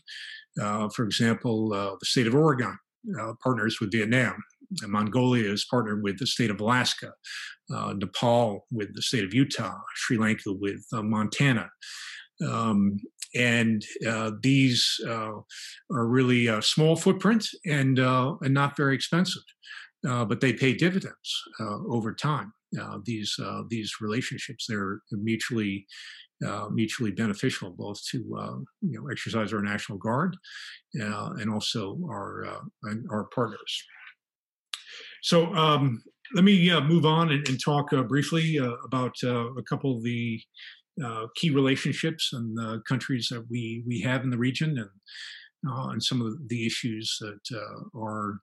Uh, 0.59 0.89
for 0.89 1.03
example, 1.05 1.73
uh, 1.73 1.95
the 1.99 2.05
state 2.05 2.27
of 2.27 2.35
Oregon 2.35 2.77
uh, 3.19 3.33
partners 3.41 3.79
with 3.79 3.91
Vietnam. 3.91 4.35
Mongolia 4.83 5.51
is 5.51 5.65
partnered 5.69 6.03
with 6.03 6.17
the 6.19 6.27
state 6.27 6.49
of 6.49 6.61
Alaska, 6.61 7.11
Nepal 7.69 8.65
with 8.71 8.93
the 8.95 9.01
state 9.01 9.23
of 9.23 9.33
Utah, 9.33 9.75
Sri 9.95 10.17
Lanka 10.17 10.53
with 10.53 10.83
Montana. 10.93 11.69
Um, 12.47 12.99
and 13.35 13.83
uh, 14.07 14.31
these 14.41 14.99
uh, 15.07 15.31
are 15.91 16.07
really 16.07 16.47
a 16.47 16.61
small 16.61 16.95
footprint 16.95 17.47
and 17.65 17.99
uh, 17.99 18.35
and 18.41 18.53
not 18.53 18.75
very 18.75 18.95
expensive, 18.95 19.43
but 20.03 20.41
they 20.41 20.53
pay 20.53 20.73
dividends 20.73 21.43
over 21.59 22.13
time. 22.13 22.51
these 23.05 23.39
these 23.69 23.93
relationships 24.01 24.65
they're 24.67 25.01
mutually 25.11 25.85
uh, 26.45 26.67
mutually 26.71 27.11
beneficial, 27.11 27.69
both 27.69 28.03
to 28.05 28.17
uh, 28.39 28.57
you 28.81 28.99
know 28.99 29.07
exercise 29.11 29.53
our 29.53 29.61
national 29.61 29.97
guard 29.97 30.35
uh, 30.99 31.29
and 31.39 31.51
also 31.51 31.99
our 32.09 32.45
uh, 32.45 32.93
our 33.11 33.25
partners. 33.25 33.83
So 35.21 35.53
um, 35.55 36.03
let 36.33 36.43
me 36.43 36.69
uh, 36.69 36.81
move 36.81 37.05
on 37.05 37.31
and, 37.31 37.47
and 37.47 37.59
talk 37.63 37.93
uh, 37.93 38.03
briefly 38.03 38.57
about 38.57 39.15
a 39.23 39.63
couple 39.67 39.95
of 39.95 40.03
the 40.03 40.41
key 41.35 41.49
relationships 41.49 42.29
and 42.33 42.57
the 42.57 42.81
countries 42.87 43.27
that 43.31 43.45
we 43.49 43.83
we 43.87 44.01
have 44.01 44.23
in 44.23 44.29
the 44.29 44.37
region 44.37 44.77
and. 44.77 44.89
and 45.63 46.03
some 46.03 46.21
of 46.21 46.33
the 46.49 46.65
issues 46.65 47.17
that 47.21 47.39
are 47.95 48.39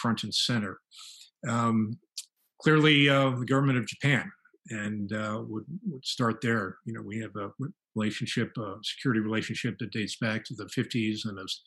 front 0.00 0.22
and 0.22 0.34
center. 0.34 0.78
Um, 1.48 1.98
clearly, 2.62 3.08
the 3.08 3.44
government 3.46 3.78
of 3.78 3.86
Japan 3.86 4.30
and 4.70 5.12
uh, 5.12 5.42
would, 5.46 5.64
would 5.86 6.04
start 6.04 6.40
there. 6.42 6.76
You 6.84 6.94
know, 6.94 7.02
we 7.02 7.20
have 7.20 7.34
a 7.36 7.50
relationship, 7.94 8.50
a 8.58 8.74
security 8.82 9.20
relationship 9.20 9.78
that 9.78 9.92
dates 9.92 10.16
back 10.16 10.44
to 10.44 10.54
the 10.54 10.64
50s 10.64 11.20
and 11.24 11.38
is 11.38 11.62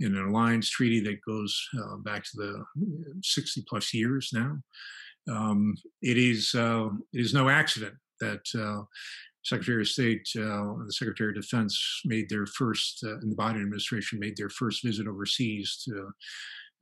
in 0.00 0.16
an 0.16 0.28
alliance 0.28 0.68
treaty 0.68 1.00
that 1.00 1.20
goes 1.26 1.60
uh, 1.78 1.96
back 1.98 2.24
to 2.24 2.30
the 2.34 2.64
60 3.22 3.64
plus 3.68 3.94
years 3.94 4.30
now. 4.32 4.56
Um, 5.30 5.74
it 6.00 6.18
is 6.18 6.54
uh, 6.54 6.88
it 7.12 7.20
is 7.20 7.32
no 7.32 7.48
accident 7.48 7.94
that 8.20 8.42
uh, 8.58 8.82
Secretary 9.44 9.82
of 9.82 9.88
State 9.88 10.28
uh, 10.36 10.74
and 10.74 10.88
the 10.88 10.92
Secretary 10.92 11.30
of 11.30 11.42
Defense 11.42 12.00
made 12.04 12.28
their 12.28 12.46
first, 12.46 13.00
uh, 13.04 13.18
in 13.20 13.30
the 13.30 13.36
Biden 13.36 13.62
administration, 13.62 14.18
made 14.18 14.36
their 14.36 14.48
first 14.48 14.84
visit 14.84 15.06
overseas 15.08 15.82
to 15.84 16.10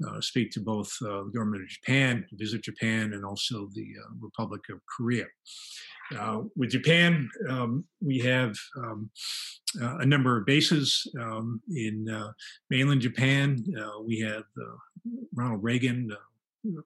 uh, 0.06 0.20
speak 0.20 0.50
to 0.52 0.60
both 0.60 0.90
uh, 1.02 1.24
the 1.24 1.32
government 1.34 1.62
of 1.62 1.68
Japan, 1.68 2.24
visit 2.32 2.62
Japan, 2.62 3.12
and 3.12 3.24
also 3.24 3.68
the 3.74 3.86
uh, 4.02 4.12
Republic 4.20 4.62
of 4.70 4.80
Korea. 4.86 5.26
Uh, 6.18 6.42
with 6.56 6.70
Japan, 6.70 7.28
um, 7.48 7.84
we 8.00 8.18
have 8.18 8.56
um, 8.76 9.10
a 9.80 10.06
number 10.06 10.36
of 10.36 10.46
bases 10.46 11.06
um, 11.20 11.60
in 11.74 12.06
mainland 12.68 13.00
Japan. 13.00 13.64
we 14.04 14.18
have 14.20 14.44
Ronald 15.34 15.62
Reagan 15.62 16.10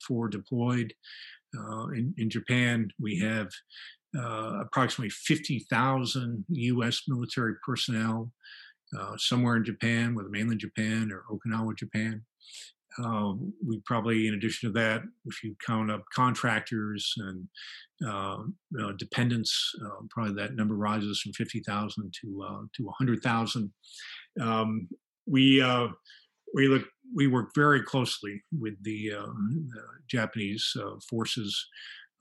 forward 0.07 0.33
deployed. 0.33 0.93
in, 1.55 2.15
in 2.19 2.29
Japan, 2.29 2.91
we 3.01 3.19
have 3.19 3.51
uh, 4.17 4.61
approximately 4.61 5.11
50,000 5.11 6.45
U.S. 6.49 7.03
military 7.09 7.55
personnel 7.65 8.31
uh, 8.97 9.17
somewhere 9.17 9.57
in 9.57 9.65
Japan, 9.65 10.15
whether 10.15 10.29
mainland 10.29 10.61
Japan 10.61 11.11
or 11.11 11.25
Okinawa, 11.31 11.77
Japan. 11.77 12.23
Uh, 13.03 13.33
we 13.67 13.81
probably, 13.85 14.29
in 14.29 14.35
addition 14.35 14.69
to 14.69 14.73
that, 14.73 15.03
if 15.27 15.43
you 15.43 15.55
count 15.67 15.91
up 15.91 16.05
contractors 16.15 17.13
and 17.19 17.49
uh, 18.07 18.39
uh, 18.81 18.93
dependents, 18.99 19.73
uh, 19.85 20.03
probably 20.11 20.35
that 20.35 20.55
number 20.55 20.77
rises 20.77 21.21
from 21.21 21.33
50,000 21.33 22.15
to 22.23 22.69
to 22.77 22.85
100,000. 22.85 23.73
Um, 24.41 24.89
we 25.27 25.65
we 26.55 26.69
look 26.69 26.85
we 27.15 27.27
work 27.27 27.51
very 27.55 27.83
closely 27.83 28.43
with 28.59 28.75
the, 28.83 29.11
the 29.11 29.73
Japanese 30.09 30.77
forces 31.09 31.69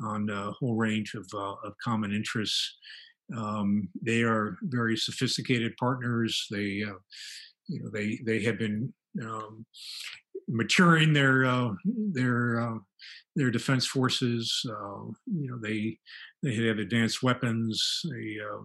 on 0.02 0.30
a 0.30 0.52
whole 0.52 0.76
range 0.76 1.14
of, 1.14 1.28
uh, 1.34 1.56
of 1.64 1.74
common 1.84 2.14
interests. 2.14 2.78
Um, 3.36 3.90
they 4.02 4.22
are 4.24 4.58
very 4.64 4.98
sophisticated 4.98 5.74
partners. 5.80 6.46
They, 6.52 6.84
uh, 6.88 7.00
you 7.68 7.82
know, 7.82 7.90
they 7.92 8.20
they 8.26 8.44
have 8.44 8.60
been 8.60 8.94
um, 9.22 9.66
maturing 10.48 11.14
their 11.14 11.46
uh, 11.46 11.72
their 11.86 12.60
uh, 12.60 12.78
their 13.36 13.52
defense 13.52 13.86
forces. 13.86 14.62
Uh, 14.68 15.12
you 15.26 15.50
know, 15.50 15.60
they 15.62 15.98
they 16.42 16.68
have 16.68 16.78
advanced 16.78 17.24
weapons. 17.24 18.02
They, 18.12 18.38
uh, 18.40 18.64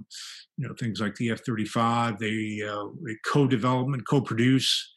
you 0.57 0.69
know, 0.69 0.75
things 0.79 1.01
like 1.01 1.15
the 1.15 1.31
F-35. 1.31 2.19
They, 2.19 2.61
they 3.05 3.17
co-development, 3.25 4.07
co-produce 4.09 4.93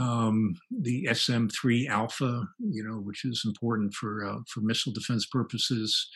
um, 0.00 0.56
the 0.70 1.08
SM-3 1.12 1.88
Alpha, 1.88 2.46
you 2.58 2.84
know, 2.84 2.96
which 2.96 3.24
is 3.24 3.42
important 3.44 3.92
for 3.94 4.26
uh, 4.26 4.38
for 4.48 4.60
missile 4.60 4.92
defense 4.92 5.26
purposes. 5.26 6.08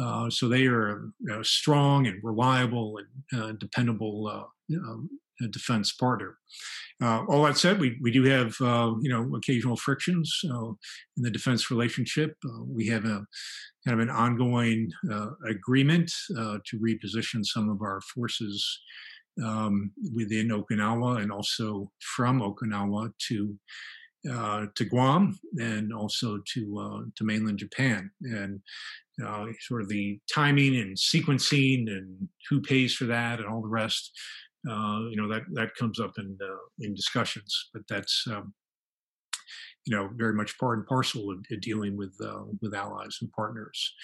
Uh, 0.00 0.30
so 0.30 0.48
they 0.48 0.66
are 0.66 1.10
a, 1.28 1.40
a, 1.40 1.44
strong 1.44 2.06
and 2.06 2.22
reliable 2.22 2.98
and 2.98 3.42
uh, 3.42 3.52
dependable 3.58 4.28
uh, 4.28 4.76
um, 4.76 5.10
defense 5.48 5.92
partner. 5.92 6.36
Uh, 7.02 7.24
all 7.28 7.44
that 7.44 7.56
said, 7.56 7.80
we, 7.80 7.96
we 8.02 8.10
do 8.10 8.24
have 8.24 8.54
uh, 8.60 8.92
you 9.00 9.10
know 9.10 9.34
occasional 9.34 9.76
frictions 9.76 10.40
in 10.44 10.76
the 11.16 11.30
defense 11.30 11.70
relationship. 11.70 12.34
we 12.66 12.86
have 12.86 13.04
a 13.04 13.24
kind 13.86 13.98
of 13.98 14.00
an 14.00 14.10
ongoing 14.10 14.90
agreement 15.48 16.12
to 16.28 16.78
reposition 16.78 17.44
some 17.44 17.70
of 17.70 17.80
our 17.80 18.00
forces 18.14 18.80
um, 19.44 19.92
within 20.14 20.48
Okinawa 20.48 21.22
and 21.22 21.32
also 21.32 21.90
from 22.00 22.40
Okinawa 22.40 23.12
to 23.28 23.56
uh, 24.30 24.66
to 24.74 24.84
Guam 24.84 25.38
and 25.56 25.94
also 25.94 26.40
to 26.54 26.78
uh, 26.78 27.00
to 27.16 27.24
mainland 27.24 27.58
Japan 27.58 28.10
and 28.22 28.60
uh, 29.24 29.46
sort 29.60 29.82
of 29.82 29.88
the 29.88 30.18
timing 30.32 30.76
and 30.76 30.96
sequencing 30.96 31.88
and 31.88 32.28
who 32.48 32.60
pays 32.60 32.94
for 32.94 33.04
that 33.06 33.38
and 33.38 33.48
all 33.48 33.62
the 33.62 33.68
rest. 33.68 34.12
Uh, 34.68 35.08
you 35.08 35.16
know 35.16 35.28
that 35.28 35.42
that 35.52 35.74
comes 35.74 35.98
up 35.98 36.12
in 36.18 36.36
uh, 36.42 36.56
in 36.80 36.94
discussions, 36.94 37.70
but 37.72 37.82
that's 37.88 38.24
um, 38.30 38.52
you 39.86 39.96
know 39.96 40.10
very 40.16 40.34
much 40.34 40.58
part 40.58 40.78
and 40.78 40.86
parcel 40.86 41.30
of, 41.30 41.38
of 41.50 41.60
dealing 41.60 41.96
with 41.96 42.14
uh, 42.22 42.42
with 42.60 42.74
allies 42.74 43.18
and 43.22 43.32
partners. 43.32 43.94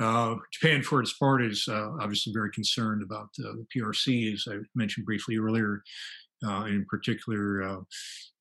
Uh, 0.00 0.36
Japan, 0.52 0.82
for 0.82 1.00
its 1.00 1.12
part, 1.12 1.42
is 1.44 1.66
uh, 1.68 1.90
obviously 2.00 2.32
very 2.32 2.50
concerned 2.50 3.02
about 3.02 3.28
the 3.36 3.66
PRC, 3.76 4.32
as 4.32 4.46
I 4.50 4.56
mentioned 4.74 5.06
briefly 5.06 5.36
earlier. 5.36 5.82
Uh, 6.46 6.66
in 6.66 6.86
particular, 6.88 7.62
uh, 7.62 7.80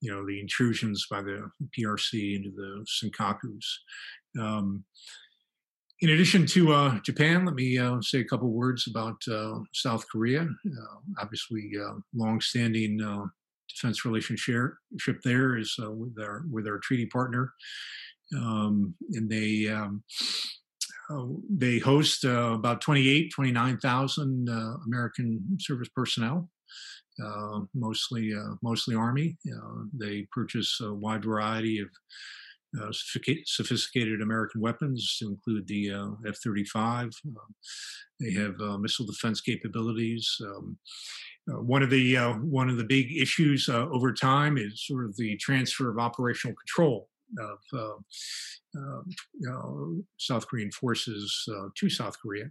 you 0.01 0.11
know 0.11 0.25
the 0.25 0.39
intrusions 0.39 1.07
by 1.09 1.21
the 1.21 1.49
PRC 1.77 2.35
into 2.35 2.51
the 2.51 2.85
Senkakus. 2.85 3.65
Um, 4.39 4.85
in 6.01 6.09
addition 6.09 6.45
to 6.47 6.73
uh, 6.73 6.99
Japan, 7.01 7.45
let 7.45 7.55
me 7.55 7.77
uh, 7.77 7.99
say 8.01 8.19
a 8.19 8.25
couple 8.25 8.49
words 8.49 8.87
about 8.87 9.17
uh, 9.31 9.59
South 9.73 10.07
Korea. 10.09 10.47
obviously, 11.19 11.71
longstanding 12.15 13.29
defense 13.69 14.05
relationship 14.05 14.73
there 15.23 15.57
is 15.57 15.75
uh, 15.81 15.91
with 15.91 16.15
our 16.21 16.43
with 16.51 16.67
our 16.67 16.79
treaty 16.79 17.05
partner, 17.05 17.53
um, 18.35 18.93
and 19.11 19.29
they 19.29 19.67
um, 19.67 20.03
uh, 21.09 21.23
they 21.49 21.79
host 21.79 22.25
uh, 22.25 22.53
about 22.53 22.81
28, 22.81 23.31
29,000 23.33 24.49
uh, 24.49 24.53
American 24.85 25.41
service 25.59 25.89
personnel. 25.95 26.49
Uh, 27.23 27.61
mostly, 27.73 28.31
uh, 28.33 28.53
mostly 28.61 28.93
Army. 28.93 29.35
they 29.91 30.27
purchase 30.31 30.79
a 30.81 30.93
wide 30.93 31.23
variety 31.23 31.79
of 31.79 31.87
uh, 32.81 32.91
sophisticated 33.45 34.21
American 34.21 34.61
weapons 34.61 35.17
to 35.19 35.29
include 35.29 35.67
the 35.67 35.91
uh, 35.91 36.09
F-35. 36.27 37.07
Uh, 37.07 37.39
they 38.19 38.31
have 38.31 38.55
missile 38.79 39.05
defense 39.05 39.41
capabilities. 39.41 40.35
Um, 40.41 40.77
uh, 41.49 41.61
one 41.61 41.81
of 41.81 41.89
the 41.89 42.17
uh, 42.17 42.33
one 42.33 42.69
of 42.69 42.77
the 42.77 42.83
big 42.83 43.15
issues 43.15 43.69
uh, 43.69 43.87
over 43.89 44.13
time 44.13 44.57
is 44.57 44.85
sort 44.85 45.05
of 45.05 45.15
the 45.15 45.37
transfer 45.37 45.89
of 45.89 45.97
operational 45.97 46.55
control 46.55 47.09
of 47.39 47.59
uh, 47.73 48.79
um, 49.49 50.05
South 50.17 50.47
Korean 50.47 50.71
forces 50.71 51.47
uh, 51.55 51.67
to 51.75 51.89
South 51.89 52.17
Korea, 52.19 52.45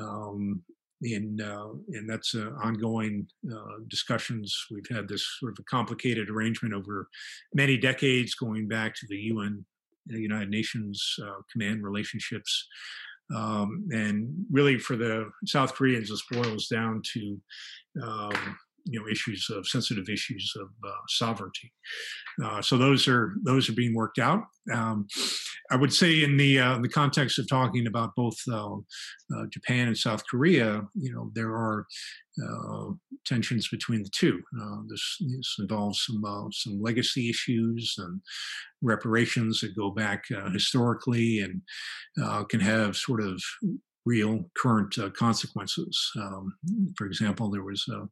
um, 0.00 0.62
and 1.02 1.40
uh, 1.40 1.68
and 1.88 2.08
that's 2.08 2.34
uh, 2.34 2.50
ongoing 2.62 3.26
uh, 3.50 3.78
discussions. 3.88 4.54
We've 4.70 4.88
had 4.90 5.08
this 5.08 5.26
sort 5.38 5.52
of 5.52 5.58
a 5.60 5.64
complicated 5.64 6.28
arrangement 6.30 6.74
over 6.74 7.08
many 7.54 7.76
decades, 7.76 8.34
going 8.34 8.68
back 8.68 8.94
to 8.96 9.06
the 9.08 9.16
UN, 9.16 9.64
the 10.06 10.20
United 10.20 10.50
Nations 10.50 11.16
command 11.52 11.82
relationships. 11.82 12.68
Um, 13.34 13.88
and 13.92 14.28
really, 14.50 14.78
for 14.78 14.96
the 14.96 15.30
South 15.46 15.74
Koreans, 15.74 16.10
this 16.10 16.22
boils 16.30 16.66
down 16.66 17.00
to 17.12 17.40
um, 18.02 18.56
you 18.84 19.00
know 19.00 19.08
issues 19.08 19.48
of 19.50 19.66
sensitive 19.66 20.08
issues 20.08 20.52
of 20.60 20.68
uh, 20.86 20.92
sovereignty. 21.08 21.72
Uh, 22.42 22.62
so 22.62 22.76
those 22.76 23.08
are 23.08 23.34
those 23.42 23.68
are 23.68 23.74
being 23.74 23.94
worked 23.94 24.18
out. 24.18 24.42
Um, 24.72 25.06
I 25.70 25.76
would 25.76 25.92
say 25.92 26.22
in 26.22 26.36
the 26.36 26.58
uh, 26.58 26.78
the 26.78 26.88
context 26.88 27.38
of 27.38 27.48
talking 27.48 27.86
about 27.86 28.14
both 28.16 28.36
uh, 28.50 28.74
uh, 28.74 29.46
Japan 29.50 29.88
and 29.88 29.96
South 29.96 30.22
Korea, 30.28 30.82
you 30.94 31.12
know 31.12 31.30
there 31.34 31.50
are 31.50 31.86
uh, 32.42 32.92
tensions 33.26 33.68
between 33.68 34.02
the 34.02 34.10
two. 34.10 34.40
This, 34.88 35.16
this, 35.20 35.56
involves 35.58 36.04
some 36.04 36.50
some 36.52 36.80
legacy 36.80 37.28
issues 37.30 37.94
and 37.98 38.20
reparations 38.82 39.60
that 39.60 39.76
go 39.76 39.90
back 39.90 40.24
historically 40.52 41.40
and 41.40 41.62
can 42.48 42.60
have 42.60 42.96
sort 42.96 43.22
of 43.22 43.42
real 44.06 44.44
current 44.56 44.98
uh, 44.98 45.10
consequences. 45.10 46.10
Um, 46.16 46.54
for 46.96 47.06
example, 47.06 47.50
there 47.50 47.64
was 47.64 47.84
a 47.92 48.08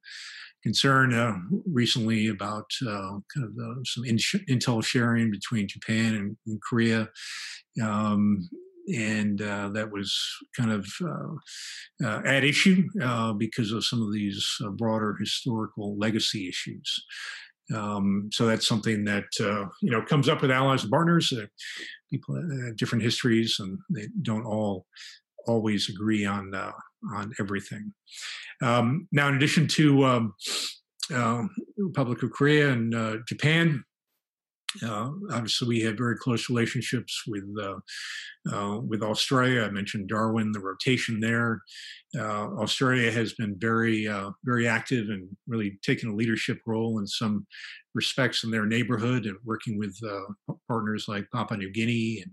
concern 0.62 1.14
uh, 1.14 1.36
recently 1.66 2.28
about 2.28 2.70
uh, 2.86 3.18
kind 3.34 3.44
of 3.44 3.52
uh, 3.58 3.80
some 3.84 4.04
in- 4.04 4.18
intel 4.48 4.84
sharing 4.84 5.30
between 5.30 5.68
Japan 5.68 6.14
and, 6.14 6.36
and 6.46 6.60
Korea. 6.62 7.08
Um, 7.82 8.48
and 8.94 9.42
uh, 9.42 9.68
that 9.68 9.90
was 9.92 10.18
kind 10.56 10.72
of 10.72 10.86
uh, 12.02 12.22
at 12.24 12.42
issue 12.42 12.88
because 13.36 13.70
of 13.70 13.84
some 13.84 14.00
of 14.02 14.12
these 14.12 14.46
broader 14.76 15.14
historical 15.20 15.98
legacy 15.98 16.48
issues. 16.48 17.04
Um, 17.74 18.30
so 18.32 18.46
that's 18.46 18.66
something 18.66 19.04
that 19.04 19.24
you 19.82 19.90
know 19.90 20.00
comes 20.00 20.26
up 20.26 20.40
with 20.40 20.50
allies 20.50 20.84
and 20.84 20.90
partners. 20.90 21.34
people 22.10 22.34
have 22.64 22.78
different 22.78 23.04
histories, 23.04 23.56
and 23.60 23.78
they 23.90 24.08
don't 24.22 24.46
all 24.46 24.86
always 25.48 25.88
agree 25.88 26.24
on 26.24 26.54
uh, 26.54 26.72
on 27.14 27.32
everything. 27.38 27.92
Um, 28.62 29.08
now, 29.12 29.28
in 29.28 29.34
addition 29.34 29.66
to 29.68 30.04
um, 30.04 30.34
uh, 31.14 31.44
Republic 31.76 32.22
of 32.22 32.32
Korea 32.32 32.70
and 32.70 32.94
uh, 32.94 33.16
Japan, 33.26 33.84
uh, 34.82 35.10
obviously 35.32 35.68
we 35.68 35.80
have 35.80 35.96
very 35.96 36.16
close 36.16 36.50
relationships 36.50 37.22
with 37.26 37.44
uh, 37.60 37.76
uh, 38.52 38.80
with 38.80 39.02
Australia. 39.02 39.62
I 39.62 39.70
mentioned 39.70 40.08
Darwin, 40.08 40.52
the 40.52 40.60
rotation 40.60 41.20
there. 41.20 41.62
Australia 42.16 43.10
has 43.10 43.32
been 43.34 43.56
very 43.58 44.08
very 44.44 44.68
active 44.68 45.08
and 45.08 45.28
really 45.46 45.78
taken 45.82 46.10
a 46.10 46.14
leadership 46.14 46.58
role 46.66 46.98
in 46.98 47.06
some 47.06 47.46
respects 47.94 48.44
in 48.44 48.50
their 48.50 48.66
neighborhood 48.66 49.24
and 49.26 49.36
working 49.44 49.78
with 49.78 49.96
partners 50.66 51.06
like 51.08 51.26
Papua 51.32 51.58
New 51.58 51.70
Guinea 51.70 52.22
and 52.22 52.32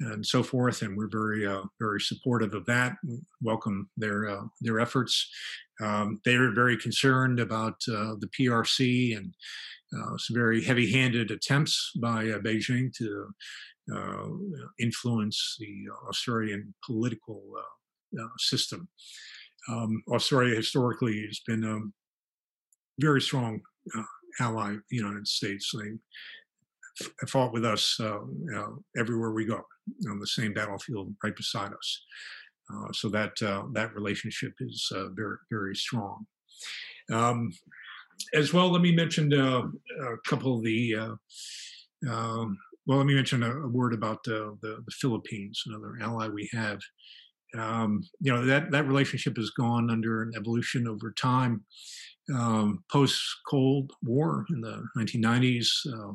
and 0.00 0.24
so 0.24 0.42
forth. 0.42 0.82
And 0.82 0.96
we're 0.96 1.08
very 1.08 1.46
uh, 1.46 1.62
very 1.80 2.00
supportive 2.00 2.54
of 2.54 2.66
that. 2.66 2.96
We 3.06 3.20
welcome 3.42 3.88
their 3.96 4.28
uh, 4.28 4.44
their 4.60 4.80
efforts. 4.80 5.28
Um, 5.80 6.20
they 6.24 6.34
are 6.34 6.52
very 6.52 6.76
concerned 6.76 7.40
about 7.40 7.74
uh, 7.88 8.14
the 8.18 8.30
PRC 8.38 9.16
and 9.16 9.34
uh, 9.92 10.16
some 10.18 10.34
very 10.34 10.62
heavy-handed 10.62 11.30
attempts 11.30 11.92
by 12.00 12.28
uh, 12.28 12.38
Beijing 12.38 12.92
to 12.96 13.28
uh, 13.94 14.28
influence 14.78 15.56
the 15.58 15.84
Australian 16.08 16.74
political 16.84 17.42
system. 18.38 18.88
Um, 19.68 20.02
Australia 20.12 20.54
historically 20.54 21.26
has 21.26 21.40
been 21.46 21.64
a 21.64 21.80
very 23.00 23.20
strong 23.20 23.60
ally 24.40 24.74
of 24.74 24.82
the 24.90 24.96
United 24.96 25.26
States. 25.26 25.72
They 25.74 27.26
fought 27.26 27.52
with 27.52 27.64
us 27.64 27.98
uh, 28.00 28.20
everywhere 28.96 29.32
we 29.32 29.44
go 29.44 29.64
on 30.08 30.18
the 30.18 30.26
same 30.26 30.52
battlefield 30.52 31.14
right 31.22 31.36
beside 31.36 31.72
us. 31.72 32.04
Uh, 32.72 32.92
so 32.92 33.08
that 33.10 33.32
uh, 33.42 33.64
that 33.72 33.94
relationship 33.94 34.52
is 34.60 34.90
uh, 34.94 35.08
very 35.10 35.36
very 35.50 35.76
strong. 35.76 36.26
Um, 37.12 37.52
as 38.32 38.52
well, 38.52 38.70
let 38.70 38.80
me 38.80 38.94
mention 38.94 39.32
uh, 39.32 39.62
a 40.02 40.16
couple 40.26 40.56
of 40.56 40.64
the. 40.64 40.94
Uh, 40.96 42.10
um, 42.10 42.58
well, 42.86 42.98
let 42.98 43.06
me 43.06 43.14
mention 43.14 43.42
a, 43.42 43.50
a 43.50 43.68
word 43.68 43.94
about 43.94 44.22
the, 44.24 44.56
the 44.60 44.82
Philippines, 44.92 45.62
another 45.66 45.96
ally 46.02 46.28
we 46.28 46.48
have. 46.52 46.80
Um, 47.56 48.02
you 48.20 48.32
know 48.32 48.44
that 48.46 48.72
that 48.72 48.88
relationship 48.88 49.36
has 49.36 49.50
gone 49.50 49.90
under 49.90 50.22
an 50.22 50.32
evolution 50.36 50.88
over 50.88 51.12
time 51.12 51.64
um, 52.32 52.84
post 52.90 53.20
Cold 53.48 53.92
War 54.02 54.46
in 54.50 54.60
the 54.60 54.82
1990s, 54.96 55.68
uh, 55.92 56.12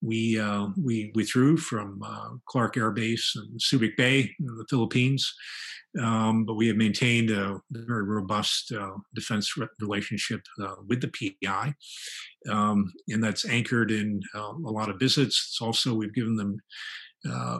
we 0.00 0.38
uh, 0.38 0.68
we 0.82 1.12
withdrew 1.14 1.56
from 1.56 2.02
uh, 2.04 2.30
Clark 2.46 2.76
Air 2.76 2.90
Base 2.90 3.36
in 3.36 3.58
Subic 3.58 3.96
Bay 3.96 4.30
in 4.40 4.46
the 4.46 4.66
Philippines, 4.68 5.32
um, 6.00 6.44
but 6.44 6.54
we 6.54 6.66
have 6.68 6.76
maintained 6.76 7.30
a 7.30 7.60
very 7.70 8.02
robust 8.04 8.72
uh, 8.72 8.92
defense 9.14 9.56
re- 9.56 9.68
relationship 9.80 10.40
uh, 10.62 10.74
with 10.88 11.00
the 11.00 11.34
PI, 11.44 11.74
um, 12.50 12.92
and 13.08 13.22
that's 13.22 13.48
anchored 13.48 13.90
in 13.90 14.20
uh, 14.34 14.52
a 14.66 14.70
lot 14.70 14.88
of 14.88 14.98
visits. 14.98 15.48
It's 15.50 15.62
also 15.62 15.94
we've 15.94 16.14
given 16.14 16.36
them 16.36 16.58
uh, 17.28 17.58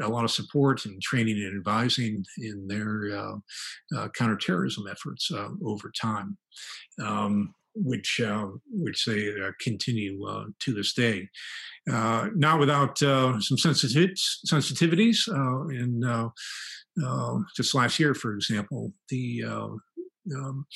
a 0.00 0.08
lot 0.08 0.24
of 0.24 0.30
support 0.30 0.84
and 0.86 1.00
training 1.02 1.36
and 1.36 1.56
advising 1.56 2.24
in 2.38 2.66
their 2.66 3.10
uh, 3.14 3.36
uh, 3.96 4.08
counterterrorism 4.16 4.84
efforts 4.90 5.30
uh, 5.30 5.48
over 5.64 5.92
time, 6.00 6.38
um, 7.02 7.54
which 7.74 8.20
uh, 8.24 8.46
which 8.70 9.04
they 9.04 9.30
uh, 9.30 9.50
continue 9.60 10.18
to 10.60 10.72
this 10.72 10.94
day. 10.94 11.28
not 11.86 12.58
without 12.58 12.98
some 12.98 13.40
sensitiv- 13.40 14.18
sensitivities. 14.46 15.28
in 15.70 16.32
just 17.56 17.74
last 17.74 17.98
year, 17.98 18.14
for 18.14 18.34
example, 18.34 18.92
the 19.10 19.44
um, 20.34 20.66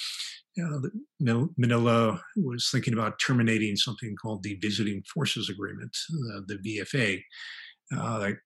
Manila 1.57 2.21
was 2.37 2.69
thinking 2.71 2.93
about 2.93 3.19
terminating 3.19 3.77
something 3.77 4.15
called 4.17 4.43
the 4.43 4.57
Visiting 4.57 5.03
Forces 5.15 5.49
Agreement, 5.49 5.97
uh, 6.35 6.41
the 6.47 6.59
VFA, 6.59 7.23
uh, 7.97 8.19
that 8.19 8.37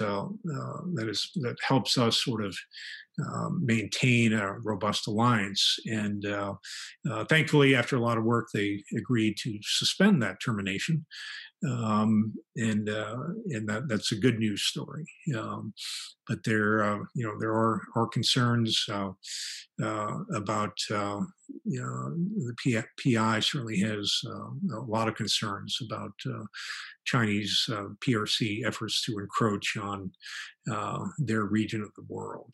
uh, 0.00 0.24
uh, 0.24 0.80
that 0.94 1.08
is 1.08 1.30
that 1.36 1.56
helps 1.66 1.98
us 1.98 2.24
sort 2.24 2.44
of 2.44 2.56
um, 3.18 3.62
maintain 3.64 4.32
a 4.32 4.52
robust 4.60 5.06
alliance. 5.06 5.78
And 5.86 6.24
uh, 6.26 6.54
thankfully, 7.28 7.74
after 7.74 7.96
a 7.96 8.00
lot 8.00 8.18
of 8.18 8.24
work, 8.24 8.48
they 8.52 8.82
agreed 8.96 9.36
to 9.42 9.58
suspend 9.62 10.22
that 10.22 10.38
termination 10.44 11.04
um, 11.64 12.34
and 12.56 12.88
uh, 12.88 13.16
and 13.46 13.68
that 13.68 13.88
that's 13.88 14.12
a 14.12 14.16
good 14.16 14.38
news 14.38 14.62
story. 14.62 15.06
Um, 15.36 15.72
but 16.28 16.42
there, 16.44 16.82
uh, 16.82 16.98
you 17.14 17.26
know, 17.26 17.38
there 17.38 17.52
are 17.52 17.80
are 17.94 18.06
concerns 18.06 18.84
uh, 18.90 19.10
uh 19.82 20.18
about 20.34 20.76
uh, 20.90 21.20
you 21.64 21.80
know 21.80 22.54
the 22.64 22.84
PI 23.02 23.40
certainly 23.40 23.78
has 23.80 24.20
uh, 24.26 24.76
a 24.76 24.84
lot 24.86 25.08
of 25.08 25.14
concerns 25.14 25.78
about 25.84 26.12
Chinese 27.04 27.68
PRC 28.04 28.66
efforts 28.66 29.02
to 29.04 29.18
encroach 29.18 29.76
on 29.76 30.10
their 31.18 31.44
region 31.44 31.82
of 31.82 31.90
the 31.96 32.04
world. 32.08 32.52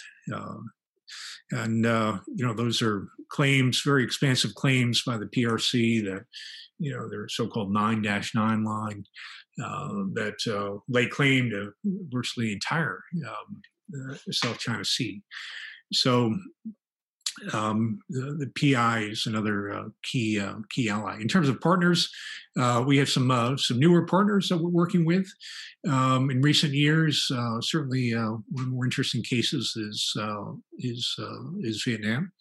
and 1.50 1.84
you 1.84 2.46
know 2.46 2.54
those 2.54 2.82
are 2.82 3.08
claims, 3.30 3.82
very 3.82 4.04
expansive 4.04 4.54
claims 4.54 5.02
by 5.04 5.16
the 5.16 5.26
PRC 5.26 6.04
that 6.04 6.24
you 6.78 6.92
know, 6.92 7.08
their 7.08 7.28
so-called 7.28 7.74
9-9 7.74 8.64
line 8.64 9.04
uh, 9.62 10.04
that 10.14 10.38
uh, 10.46 10.78
lay 10.88 11.06
claim 11.06 11.50
to 11.50 11.72
virtually 12.08 12.46
the 12.46 12.52
entire 12.52 13.00
um, 13.26 13.62
uh, 14.10 14.16
South 14.30 14.58
China 14.58 14.84
Sea. 14.84 15.22
So 15.92 16.34
um, 17.52 17.98
the, 18.08 18.36
the, 18.38 18.72
PI 18.74 19.00
is 19.00 19.26
another 19.26 19.72
uh, 19.72 19.88
key 20.02 20.38
uh, 20.38 20.56
key 20.70 20.88
ally. 20.88 21.20
In 21.20 21.28
terms 21.28 21.48
of 21.48 21.60
partners, 21.60 22.10
uh, 22.58 22.84
we 22.86 22.98
have 22.98 23.08
some 23.08 23.30
uh, 23.30 23.56
some 23.56 23.78
newer 23.78 24.06
partners 24.06 24.48
that 24.48 24.58
we're 24.58 24.70
working 24.70 25.04
with. 25.04 25.26
Um, 25.88 26.30
in 26.30 26.42
recent 26.42 26.72
years, 26.72 27.26
uh, 27.34 27.60
certainly 27.60 28.12
one 28.12 28.42
of 28.58 28.64
the 28.64 28.66
more 28.66 28.84
interesting 28.84 29.22
cases 29.22 29.74
is 29.76 30.14
is 30.78 31.16
is 31.60 31.82
Vietnam. 31.86 32.32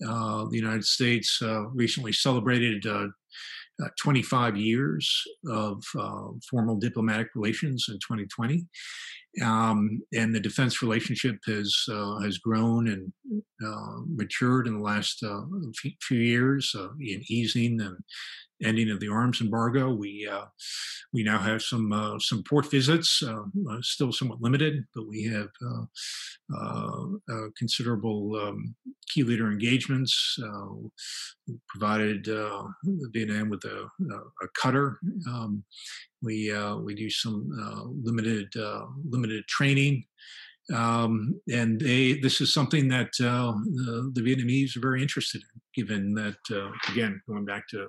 the 0.00 0.48
United 0.52 0.84
States 0.84 1.40
recently 1.72 2.12
celebrated 2.12 2.84
uh, 3.82 3.88
25 4.00 4.56
years 4.56 5.22
of 5.48 5.82
uh, 5.98 6.28
formal 6.48 6.76
diplomatic 6.76 7.28
relations 7.34 7.86
in 7.88 7.94
2020. 7.96 8.66
Um, 9.42 10.00
and 10.12 10.32
the 10.32 10.40
defense 10.40 10.80
relationship 10.80 11.36
has 11.46 11.74
uh, 11.90 12.20
has 12.20 12.38
grown 12.38 12.86
and 12.86 13.12
uh, 13.66 14.00
matured 14.06 14.68
in 14.68 14.78
the 14.78 14.84
last 14.84 15.24
uh, 15.24 15.42
few 16.02 16.20
years 16.20 16.72
uh, 16.78 16.90
in 17.00 17.22
easing 17.28 17.80
and 17.80 17.96
ending 18.62 18.90
of 18.90 19.00
the 19.00 19.08
arms 19.08 19.40
embargo. 19.40 19.92
We 19.92 20.28
uh, 20.30 20.46
we 21.12 21.22
now 21.22 21.38
have 21.38 21.62
some 21.62 21.92
uh, 21.92 22.18
some 22.18 22.42
port 22.42 22.70
visits, 22.70 23.22
uh, 23.22 23.42
uh 23.70 23.78
still 23.80 24.12
somewhat 24.12 24.40
limited, 24.40 24.84
but 24.94 25.08
we 25.08 25.24
have 25.24 25.48
uh, 25.64 27.06
uh, 27.30 27.48
considerable 27.56 28.36
um, 28.36 28.74
key 29.12 29.22
leader 29.22 29.50
engagements. 29.50 30.36
we 31.46 31.54
provided 31.68 32.26
Vietnam 33.12 33.50
with 33.50 33.64
a, 33.64 33.88
a 34.42 34.48
cutter. 34.54 34.98
Um, 35.28 35.64
we 36.22 36.52
we 36.82 36.94
do 36.94 37.10
some 37.10 37.48
limited 38.02 38.48
limited 39.08 39.46
training. 39.46 40.04
Um, 40.72 41.40
and 41.52 41.78
they, 41.78 42.14
this 42.14 42.40
is 42.40 42.54
something 42.54 42.88
that 42.88 43.08
uh, 43.20 43.52
the, 43.52 44.10
the, 44.14 44.22
Vietnamese 44.22 44.76
are 44.76 44.80
very 44.80 45.02
interested 45.02 45.42
in, 45.42 45.60
given 45.74 46.14
that, 46.14 46.38
uh, 46.50 46.70
again, 46.90 47.20
going 47.28 47.44
back 47.44 47.68
to 47.68 47.88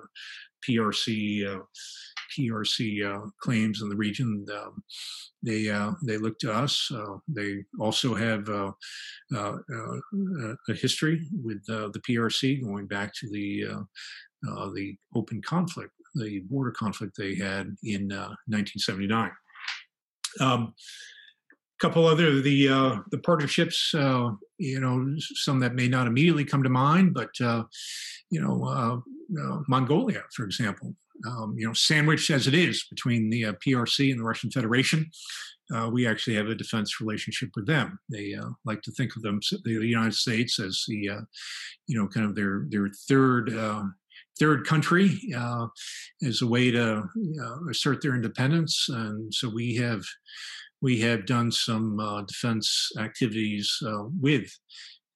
PRC 0.68 1.46
uh, 1.46 1.60
PRC 2.36 3.04
uh, 3.04 3.30
claims 3.40 3.82
in 3.82 3.88
the 3.88 3.96
region. 3.96 4.44
Um, 4.52 4.82
they 5.42 5.68
uh, 5.68 5.92
they 6.04 6.18
look 6.18 6.38
to 6.40 6.52
us. 6.52 6.90
Uh, 6.92 7.16
they 7.28 7.64
also 7.78 8.14
have 8.14 8.48
uh, 8.48 8.72
uh, 9.34 9.56
a 10.68 10.74
history 10.74 11.26
with 11.32 11.64
the 11.66 12.00
PRC 12.08 12.62
going 12.64 12.86
back 12.86 13.12
to 13.14 13.30
the 13.30 13.64
the 14.74 14.96
open 15.14 15.40
conflict, 15.42 15.92
the 16.14 16.40
border 16.40 16.72
conflict 16.72 17.16
they 17.16 17.34
had 17.34 17.74
in 17.82 18.08
1979. 18.08 19.30
Um, 20.40 20.74
couple 21.78 22.06
other 22.06 22.40
the 22.40 22.68
uh, 22.68 22.96
the 23.10 23.18
partnerships 23.18 23.94
uh, 23.94 24.30
you 24.58 24.80
know 24.80 25.14
some 25.18 25.60
that 25.60 25.74
may 25.74 25.88
not 25.88 26.06
immediately 26.06 26.44
come 26.44 26.62
to 26.62 26.70
mind 26.70 27.12
but 27.12 27.30
uh, 27.40 27.62
you 28.30 28.40
know 28.40 28.64
uh, 28.64 29.60
mongolia 29.68 30.22
for 30.34 30.44
example 30.44 30.94
um, 31.26 31.54
you 31.56 31.66
know 31.66 31.72
sandwiched 31.72 32.30
as 32.30 32.46
it 32.46 32.54
is 32.54 32.84
between 32.90 33.30
the 33.30 33.46
uh, 33.46 33.52
prc 33.64 34.10
and 34.10 34.20
the 34.20 34.24
russian 34.24 34.50
federation 34.50 35.08
uh, 35.74 35.88
we 35.92 36.06
actually 36.06 36.36
have 36.36 36.46
a 36.46 36.54
defense 36.54 37.00
relationship 37.00 37.50
with 37.56 37.66
them 37.66 37.98
they 38.10 38.34
like 38.64 38.82
to 38.82 38.92
think 38.92 39.16
of 39.16 39.22
them 39.22 39.40
the 39.64 39.72
united 39.72 40.14
states 40.14 40.58
as 40.58 40.84
the 40.88 41.10
you 41.86 41.98
know 41.98 42.06
kind 42.06 42.26
of 42.26 42.34
their 42.34 42.66
their 42.68 42.88
third 43.08 43.50
third 44.38 44.66
country 44.66 45.18
uh, 45.36 45.66
as 46.22 46.42
a 46.42 46.46
way 46.46 46.70
to 46.70 47.02
assert 47.70 48.02
their 48.02 48.14
independence. 48.14 48.86
And 48.88 49.32
so 49.32 49.48
we 49.48 49.74
have 49.76 50.02
we 50.82 51.00
have 51.00 51.26
done 51.26 51.50
some 51.50 51.98
uh, 51.98 52.22
defense 52.22 52.90
activities 52.98 53.76
uh, 53.86 54.04
with 54.20 54.50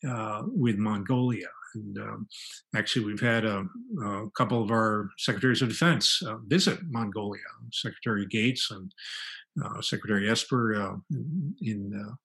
uh, 0.09 0.43
with 0.47 0.77
Mongolia. 0.77 1.49
And 1.75 1.99
um, 1.99 2.29
actually, 2.75 3.05
we've 3.05 3.21
had 3.21 3.45
a, 3.45 3.65
a, 4.05 4.31
couple 4.37 4.63
of 4.63 4.71
our 4.71 5.11
secretaries 5.19 5.63
of 5.63 5.69
defense 5.69 6.21
uh, 6.27 6.37
visit 6.47 6.79
Mongolia, 6.89 7.41
Secretary 7.73 8.27
Gates 8.27 8.71
and 8.71 8.93
uh, 9.65 9.81
Secretary 9.83 10.31
Esper, 10.31 10.75
uh, 10.75 10.97
in, 11.11 11.55
in 11.61 12.17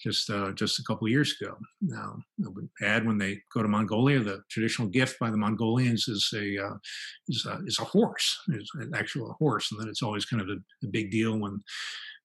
just 0.00 0.30
just 0.54 0.78
a 0.78 0.84
couple 0.84 1.06
of 1.06 1.10
years 1.10 1.34
ago. 1.40 1.56
Now, 1.80 2.16
I 2.44 2.48
would 2.48 2.68
add 2.82 3.06
when 3.06 3.18
they 3.18 3.38
go 3.52 3.62
to 3.62 3.68
Mongolia, 3.68 4.20
the 4.20 4.42
traditional 4.50 4.88
gift 4.88 5.18
by 5.20 5.30
the 5.30 5.36
Mongolians 5.36 6.08
is 6.08 6.30
a 6.34 6.56
is 7.28 7.46
a, 7.46 7.60
is 7.66 7.78
a 7.78 7.84
horse, 7.84 8.38
is 8.48 8.70
an 8.74 8.92
actual 8.94 9.36
horse, 9.38 9.70
and 9.70 9.80
then 9.80 9.88
it's 9.88 10.02
always 10.02 10.24
kind 10.24 10.42
of 10.42 10.48
a, 10.48 10.86
a 10.86 10.90
big 10.90 11.10
deal 11.10 11.38
when 11.38 11.60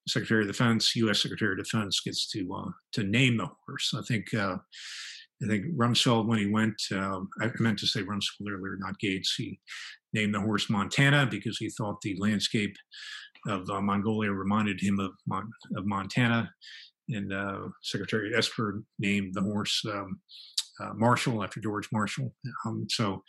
the 0.06 0.12
Secretary 0.12 0.42
of 0.42 0.48
Defense, 0.48 0.96
U.S. 0.98 1.22
Secretary 1.22 1.54
of 1.54 1.58
Defense 1.58 2.00
gets 2.00 2.28
to 2.32 2.54
uh, 2.54 2.72
to 2.94 3.04
name 3.04 3.38
the 3.38 3.50
horse. 3.66 3.94
I 3.98 4.02
think 4.08 4.34
uh, 4.34 4.58
I 5.44 5.48
think 5.48 5.66
Rumsfeld, 5.76 6.28
when 6.28 6.40
he 6.40 6.48
went, 6.48 6.82
uh, 6.92 7.20
I 7.42 7.52
meant 7.60 7.80
to 7.80 7.88
say 7.88 8.02
Rumsfeld 8.04 8.50
earlier, 8.50 8.78
not 8.80 9.00
Gates. 9.00 9.36
He 9.38 9.60
named 10.14 10.34
the 10.34 10.40
horse 10.40 10.70
Montana 10.70 11.28
because 11.30 11.58
he 11.58 11.70
thought 11.70 12.02
the 12.02 12.16
landscape 12.20 12.76
of 13.48 13.70
uh, 13.70 13.82
Mongolia 13.82 14.32
reminded 14.32 14.80
him 14.82 15.00
of 15.00 15.12
Mon- 15.28 15.52
of 15.76 15.86
Montana. 15.86 16.50
And 17.10 17.32
uh, 17.32 17.68
Secretary 17.84 18.34
Esper 18.36 18.82
named 18.98 19.34
the 19.34 19.42
horse 19.42 19.84
um, 19.86 20.20
uh, 20.82 20.94
Marshall 20.96 21.44
after 21.44 21.60
George 21.60 21.88
Marshall. 21.92 22.34
Um, 22.66 22.88
so, 22.90 23.24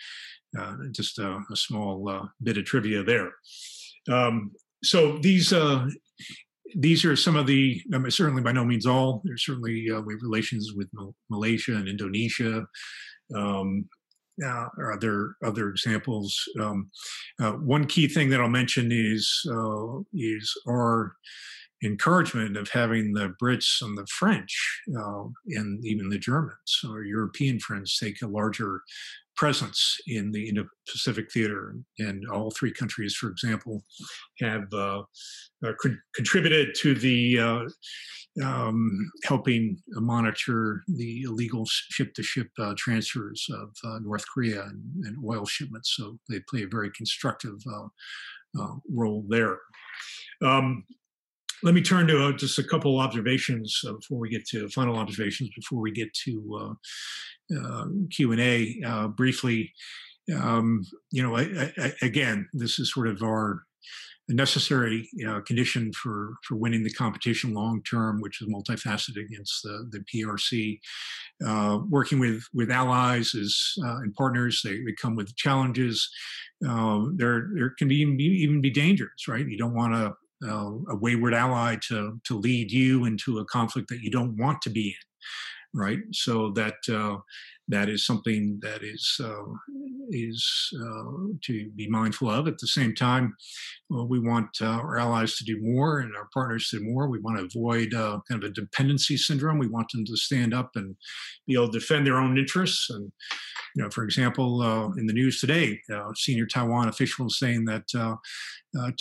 uh, 0.58 0.76
just 0.92 1.18
a, 1.18 1.40
a 1.50 1.56
small 1.56 2.08
uh, 2.08 2.26
bit 2.42 2.56
of 2.56 2.64
trivia 2.64 3.02
there. 3.02 3.32
Um, 4.10 4.52
so 4.82 5.18
these 5.18 5.52
these 6.74 7.04
are 7.04 7.16
some 7.16 7.36
of 7.36 7.46
the 7.46 7.80
I 7.94 7.98
mean, 7.98 8.10
certainly 8.10 8.42
by 8.42 8.52
no 8.52 8.64
means 8.64 8.86
all. 8.86 9.22
There's 9.24 9.44
certainly 9.44 9.88
uh, 9.90 10.00
we 10.00 10.14
have 10.14 10.22
relations 10.22 10.72
with 10.74 10.88
Malaysia 11.30 11.74
and 11.74 11.88
Indonesia. 11.88 12.66
Um, 13.34 13.88
uh, 14.44 14.66
or 14.76 14.92
other 14.92 15.34
other 15.44 15.70
examples. 15.70 16.38
Um, 16.60 16.90
uh, 17.40 17.52
one 17.52 17.86
key 17.86 18.06
thing 18.06 18.28
that 18.30 18.40
I'll 18.40 18.48
mention 18.48 18.92
is 18.92 19.30
uh, 19.50 20.00
is 20.12 20.52
our 20.68 21.14
encouragement 21.82 22.56
of 22.56 22.68
having 22.68 23.12
the 23.12 23.34
Brits 23.42 23.82
and 23.82 23.96
the 23.96 24.06
French 24.06 24.82
uh, 24.98 25.24
and 25.48 25.84
even 25.84 26.08
the 26.08 26.18
Germans 26.18 26.80
or 26.88 27.02
European 27.02 27.58
friends 27.60 27.98
take 27.98 28.22
a 28.22 28.26
larger 28.26 28.82
presence 29.36 29.96
in 30.06 30.32
the 30.32 30.48
Indo-Pacific 30.48 31.30
theater, 31.32 31.76
and 31.98 32.24
all 32.28 32.50
three 32.50 32.72
countries, 32.72 33.14
for 33.14 33.28
example, 33.28 33.84
have 34.40 34.64
uh, 34.72 35.02
uh, 35.64 35.72
con- 35.80 36.00
contributed 36.14 36.74
to 36.80 36.94
the 36.94 37.38
uh, 37.38 37.60
um, 38.44 39.10
helping 39.24 39.78
monitor 39.88 40.82
the 40.88 41.22
illegal 41.22 41.64
ship-to-ship 41.66 42.48
uh, 42.58 42.74
transfers 42.76 43.46
of 43.50 43.70
uh, 43.84 43.98
North 44.00 44.24
Korea 44.32 44.62
and, 44.62 45.06
and, 45.06 45.16
oil 45.24 45.46
shipments. 45.46 45.94
So 45.96 46.18
they 46.28 46.40
play 46.48 46.64
a 46.64 46.68
very 46.68 46.90
constructive 46.90 47.56
uh, 48.58 48.74
role 48.90 49.24
there. 49.28 49.58
Um, 50.42 50.84
let 51.62 51.74
me 51.74 51.82
turn 51.82 52.06
to 52.08 52.26
uh, 52.26 52.32
just 52.32 52.58
a 52.58 52.64
couple 52.64 52.98
observations 52.98 53.80
uh, 53.86 53.92
before 53.92 54.18
we 54.18 54.28
get 54.28 54.46
to 54.48 54.68
final 54.68 54.96
observations 54.96 55.50
before 55.56 55.80
we 55.80 55.90
get 55.90 56.12
to 56.12 56.76
uh, 57.52 57.58
um, 57.58 58.08
Q 58.14 58.32
and 58.32 58.40
A 58.40 58.82
uh, 58.84 59.08
briefly. 59.08 59.72
Um, 60.34 60.84
you 61.12 61.22
know, 61.22 61.36
I, 61.36 61.72
I, 61.78 61.92
again, 62.02 62.48
this 62.52 62.78
is 62.78 62.92
sort 62.92 63.06
of 63.06 63.22
our 63.22 63.62
necessary 64.28 65.08
uh, 65.26 65.40
condition 65.42 65.92
for 65.92 66.34
for 66.42 66.56
winning 66.56 66.82
the 66.82 66.92
competition 66.92 67.54
long 67.54 67.80
term, 67.84 68.20
which 68.20 68.42
is 68.42 68.48
multifaceted 68.48 69.24
against 69.24 69.62
the 69.62 69.88
the 69.92 70.00
PRC. 70.00 70.80
Uh, 71.46 71.78
working 71.88 72.18
with 72.18 72.42
with 72.52 72.70
allies 72.70 73.34
is 73.34 73.74
and 73.78 74.12
partners, 74.14 74.62
they, 74.64 74.82
they 74.82 74.92
come 75.00 75.14
with 75.14 75.36
challenges. 75.36 76.10
there 76.60 77.48
there 77.54 77.70
can 77.78 77.86
be 77.88 77.96
even 77.96 78.60
be 78.60 78.70
dangers, 78.70 79.28
right? 79.28 79.46
You 79.46 79.56
don't 79.56 79.74
want 79.74 79.94
to 79.94 80.16
uh, 80.44 80.70
a 80.88 80.96
wayward 80.96 81.34
ally 81.34 81.76
to 81.88 82.20
to 82.24 82.38
lead 82.38 82.70
you 82.70 83.04
into 83.04 83.38
a 83.38 83.44
conflict 83.46 83.88
that 83.88 84.02
you 84.02 84.10
don't 84.10 84.36
want 84.36 84.60
to 84.62 84.70
be 84.70 84.88
in, 84.88 85.80
right? 85.80 85.98
So 86.12 86.50
that 86.52 86.76
uh, 86.88 87.18
that 87.68 87.88
is 87.88 88.06
something 88.06 88.58
that 88.62 88.82
is 88.82 89.16
uh, 89.22 89.44
is 90.10 90.70
uh, 90.80 91.34
to 91.42 91.68
be 91.74 91.88
mindful 91.88 92.30
of. 92.30 92.46
At 92.46 92.58
the 92.58 92.66
same 92.68 92.94
time, 92.94 93.34
well, 93.90 94.06
we 94.06 94.20
want 94.20 94.50
uh, 94.60 94.66
our 94.66 94.98
allies 94.98 95.36
to 95.36 95.44
do 95.44 95.60
more 95.60 95.98
and 95.98 96.14
our 96.16 96.28
partners 96.32 96.68
to 96.70 96.78
do 96.78 96.84
more. 96.84 97.08
We 97.08 97.18
want 97.18 97.38
to 97.38 97.44
avoid 97.44 97.92
uh, 97.92 98.20
kind 98.28 98.42
of 98.42 98.50
a 98.50 98.54
dependency 98.54 99.16
syndrome. 99.16 99.58
We 99.58 99.66
want 99.66 99.90
them 99.90 100.04
to 100.04 100.16
stand 100.16 100.54
up 100.54 100.70
and 100.76 100.94
be 101.46 101.54
able 101.54 101.70
to 101.72 101.78
defend 101.78 102.06
their 102.06 102.18
own 102.18 102.38
interests. 102.38 102.88
And 102.90 103.10
you 103.74 103.82
know, 103.82 103.90
for 103.90 104.04
example, 104.04 104.62
uh, 104.62 104.92
in 104.92 105.06
the 105.06 105.12
news 105.12 105.40
today, 105.40 105.80
uh, 105.92 106.12
senior 106.14 106.46
Taiwan 106.46 106.88
officials 106.88 107.38
saying 107.38 107.64
that 107.64 107.86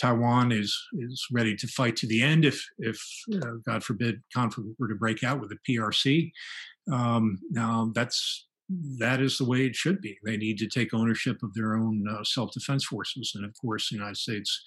Taiwan 0.00 0.50
is 0.50 0.76
is 0.94 1.24
ready 1.30 1.54
to 1.54 1.68
fight 1.68 1.94
to 1.96 2.06
the 2.08 2.20
end 2.20 2.44
if 2.44 2.60
if 2.78 3.00
God 3.64 3.84
forbid 3.84 4.22
conflict 4.34 4.70
were 4.78 4.88
to 4.88 4.96
break 4.96 5.22
out 5.22 5.40
with 5.40 5.50
the 5.50 5.58
PRC. 5.68 6.32
Um, 6.90 7.38
now 7.50 7.90
that's 7.94 8.46
that 8.68 9.20
is 9.20 9.38
the 9.38 9.44
way 9.44 9.64
it 9.64 9.76
should 9.76 10.00
be. 10.00 10.18
They 10.24 10.36
need 10.36 10.58
to 10.58 10.66
take 10.66 10.92
ownership 10.92 11.42
of 11.42 11.54
their 11.54 11.74
own 11.74 12.04
uh, 12.08 12.24
self-defense 12.24 12.84
forces, 12.84 13.32
and 13.34 13.44
of 13.44 13.52
course, 13.60 13.88
the 13.88 13.96
United 13.96 14.16
States 14.16 14.62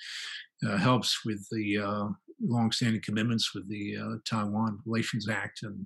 uh, 0.68 0.78
helps 0.78 1.26
with 1.26 1.45
the 1.52 1.78
uh, 1.78 2.08
longstanding 2.41 3.02
commitments 3.02 3.54
with 3.54 3.68
the 3.70 3.97
uh, 3.97 4.16
Taiwan 4.30 4.80
Relations 4.86 5.28
Act 5.30 5.64
and 5.64 5.86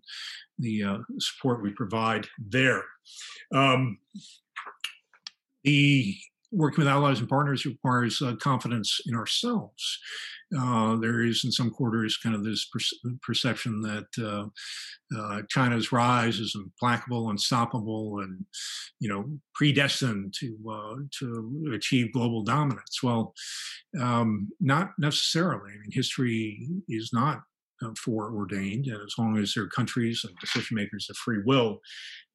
the 0.59 0.83
uh, 0.83 0.97
support 1.19 1.63
we 1.63 1.71
provide 1.71 2.27
there. 2.37 2.83
Um, 3.53 3.97
the 5.63 6.15
working 6.53 6.83
with 6.83 6.87
allies 6.87 7.19
and 7.19 7.27
partners 7.27 7.65
requires 7.65 8.21
uh, 8.21 8.35
confidence 8.35 8.99
in 9.05 9.15
ourselves. 9.15 9.99
Uh, 10.57 10.95
there 10.97 11.21
is, 11.21 11.43
in 11.43 11.51
some 11.51 11.71
quarters, 11.71 12.17
kind 12.17 12.35
of 12.35 12.43
this 12.43 12.65
per- 12.65 13.09
perception 13.21 13.81
that 13.81 14.05
uh, 14.19 14.45
uh, 15.19 15.41
China's 15.49 15.91
rise 15.91 16.39
is 16.39 16.55
implacable, 16.55 17.29
unstoppable, 17.29 18.19
and 18.19 18.45
you 18.99 19.09
know 19.09 19.25
predestined 19.55 20.33
to 20.39 20.55
uh, 20.71 20.95
to 21.19 21.71
achieve 21.73 22.13
global 22.13 22.43
dominance. 22.43 23.01
Well, 23.01 23.33
um, 23.99 24.49
not 24.59 24.91
necessarily. 24.99 25.71
I 25.71 25.79
mean, 25.81 25.91
history 25.91 26.67
is 26.87 27.09
not 27.13 27.41
uh, 27.81 27.89
foreordained, 27.97 28.85
and 28.85 29.01
as 29.01 29.15
long 29.17 29.37
as 29.37 29.53
there 29.53 29.63
are 29.63 29.69
countries 29.69 30.23
and 30.23 30.37
decision 30.37 30.75
makers 30.75 31.07
of 31.09 31.17
free 31.17 31.41
will, 31.45 31.79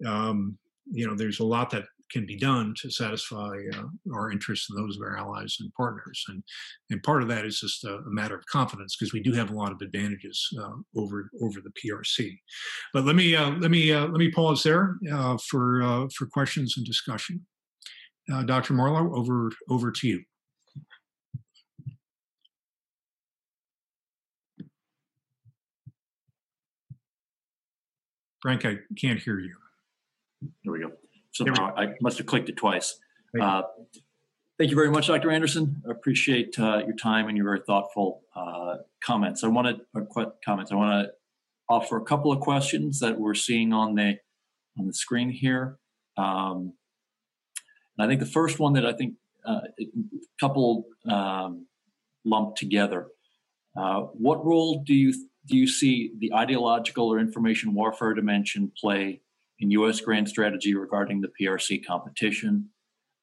um, 0.05 0.59
you 0.91 1.07
know, 1.07 1.15
there's 1.15 1.41
a 1.41 1.45
lot 1.45 1.71
that 1.71 1.85
can 2.11 2.27
be 2.27 2.37
done 2.37 2.75
to 2.81 2.91
satisfy 2.91 3.57
uh, 3.75 3.85
our 4.15 4.31
interests 4.31 4.71
and 4.71 4.79
those 4.79 4.97
of 4.97 5.03
our 5.03 5.17
allies 5.17 5.57
and 5.61 5.73
partners. 5.75 6.25
And 6.29 6.43
and 6.91 7.03
part 7.03 7.23
of 7.23 7.29
that 7.29 7.45
is 7.45 7.61
just 7.61 7.85
a, 7.85 7.97
a 7.97 8.11
matter 8.11 8.37
of 8.37 8.45
confidence 8.47 8.97
because 8.97 9.13
we 9.13 9.21
do 9.21 9.33
have 9.33 9.51
a 9.51 9.55
lot 9.55 9.73
of 9.73 9.81
advantages 9.81 10.47
uh, 10.61 10.73
over 10.97 11.31
over 11.43 11.61
the 11.61 11.73
PRC. 11.81 12.37
But 12.93 13.05
let 13.05 13.17
me 13.17 13.35
uh, 13.35 13.51
let 13.59 13.71
me 13.71 13.93
uh, 13.93 14.07
let 14.07 14.19
me 14.19 14.31
pause 14.31 14.63
there 14.63 14.97
uh, 15.13 15.37
for 15.51 16.09
for 16.17 16.27
questions 16.27 16.75
and 16.77 16.87
discussion. 16.87 17.47
Dr. 18.45 18.75
Marlo, 18.75 19.17
over 19.17 19.51
over 19.71 19.91
to 19.91 20.09
you. 20.09 20.23
Frank, 28.41 28.65
I 28.65 28.77
can't 28.97 29.19
hear 29.19 29.41
you. 29.41 29.55
There 30.63 30.73
we 30.73 30.79
go 30.79 30.93
somehow. 31.39 31.75
I 31.77 31.95
must 32.01 32.19
have 32.19 32.27
clicked 32.27 32.49
it 32.49 32.57
twice. 32.57 32.99
Uh, 33.41 33.63
thank 34.59 34.71
you 34.71 34.77
very 34.77 34.91
much, 34.91 35.07
Dr. 35.07 35.31
Anderson. 35.31 35.83
I 35.87 35.93
appreciate 35.93 36.59
uh, 36.59 36.83
your 36.87 36.97
time 36.97 37.29
and 37.29 37.37
your 37.37 37.47
very 37.47 37.61
thoughtful 37.67 38.23
uh, 38.35 38.77
comments. 39.03 39.45
I 39.45 39.49
wanted 39.49 39.81
qu- 40.13 40.33
comments. 40.45 40.73
I 40.73 40.77
want 40.77 41.07
to 41.07 41.13
offer 41.69 41.97
a 41.97 42.05
couple 42.05 42.33
of 42.33 42.41
questions 42.41 43.01
that 43.01 43.19
we're 43.19 43.35
seeing 43.35 43.73
on 43.73 43.95
the 43.95 44.17
on 44.79 44.87
the 44.87 44.95
screen 44.95 45.31
here. 45.31 45.79
Um, 46.17 46.75
and 47.97 48.05
I 48.05 48.07
think 48.07 48.21
the 48.21 48.27
first 48.27 48.59
one 48.59 48.75
that 48.75 48.87
I 48.87 48.93
think 48.93 49.15
uh, 49.47 49.61
a 49.81 49.87
couple 50.41 50.85
um, 51.09 51.67
lumped 52.25 52.59
together. 52.59 53.09
Uh, 53.77 54.01
what 54.13 54.45
role 54.45 54.83
do 54.85 54.95
you 54.95 55.13
do 55.47 55.57
you 55.57 55.67
see 55.67 56.13
the 56.19 56.33
ideological 56.35 57.13
or 57.13 57.19
information 57.19 57.75
warfare 57.75 58.15
dimension 58.15 58.73
play 58.79 59.21
in 59.61 59.71
U.S. 59.73 60.01
grand 60.01 60.29
strategy 60.29 60.75
regarding 60.75 61.21
the 61.21 61.31
PRC 61.41 61.85
competition? 61.85 62.71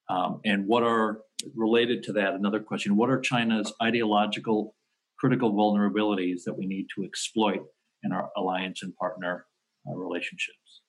Um, 0.09 0.39
and 0.45 0.67
what 0.67 0.83
are 0.83 1.21
related 1.55 2.03
to 2.03 2.13
that? 2.13 2.33
Another 2.33 2.59
question: 2.59 2.95
What 2.95 3.09
are 3.09 3.19
China's 3.19 3.73
ideological 3.81 4.75
critical 5.17 5.53
vulnerabilities 5.53 6.43
that 6.45 6.57
we 6.57 6.65
need 6.65 6.87
to 6.95 7.03
exploit 7.03 7.61
in 8.03 8.11
our 8.11 8.29
alliance 8.37 8.83
and 8.83 8.95
partner 8.95 9.45
uh, 9.87 9.95
relationships? 9.95 10.81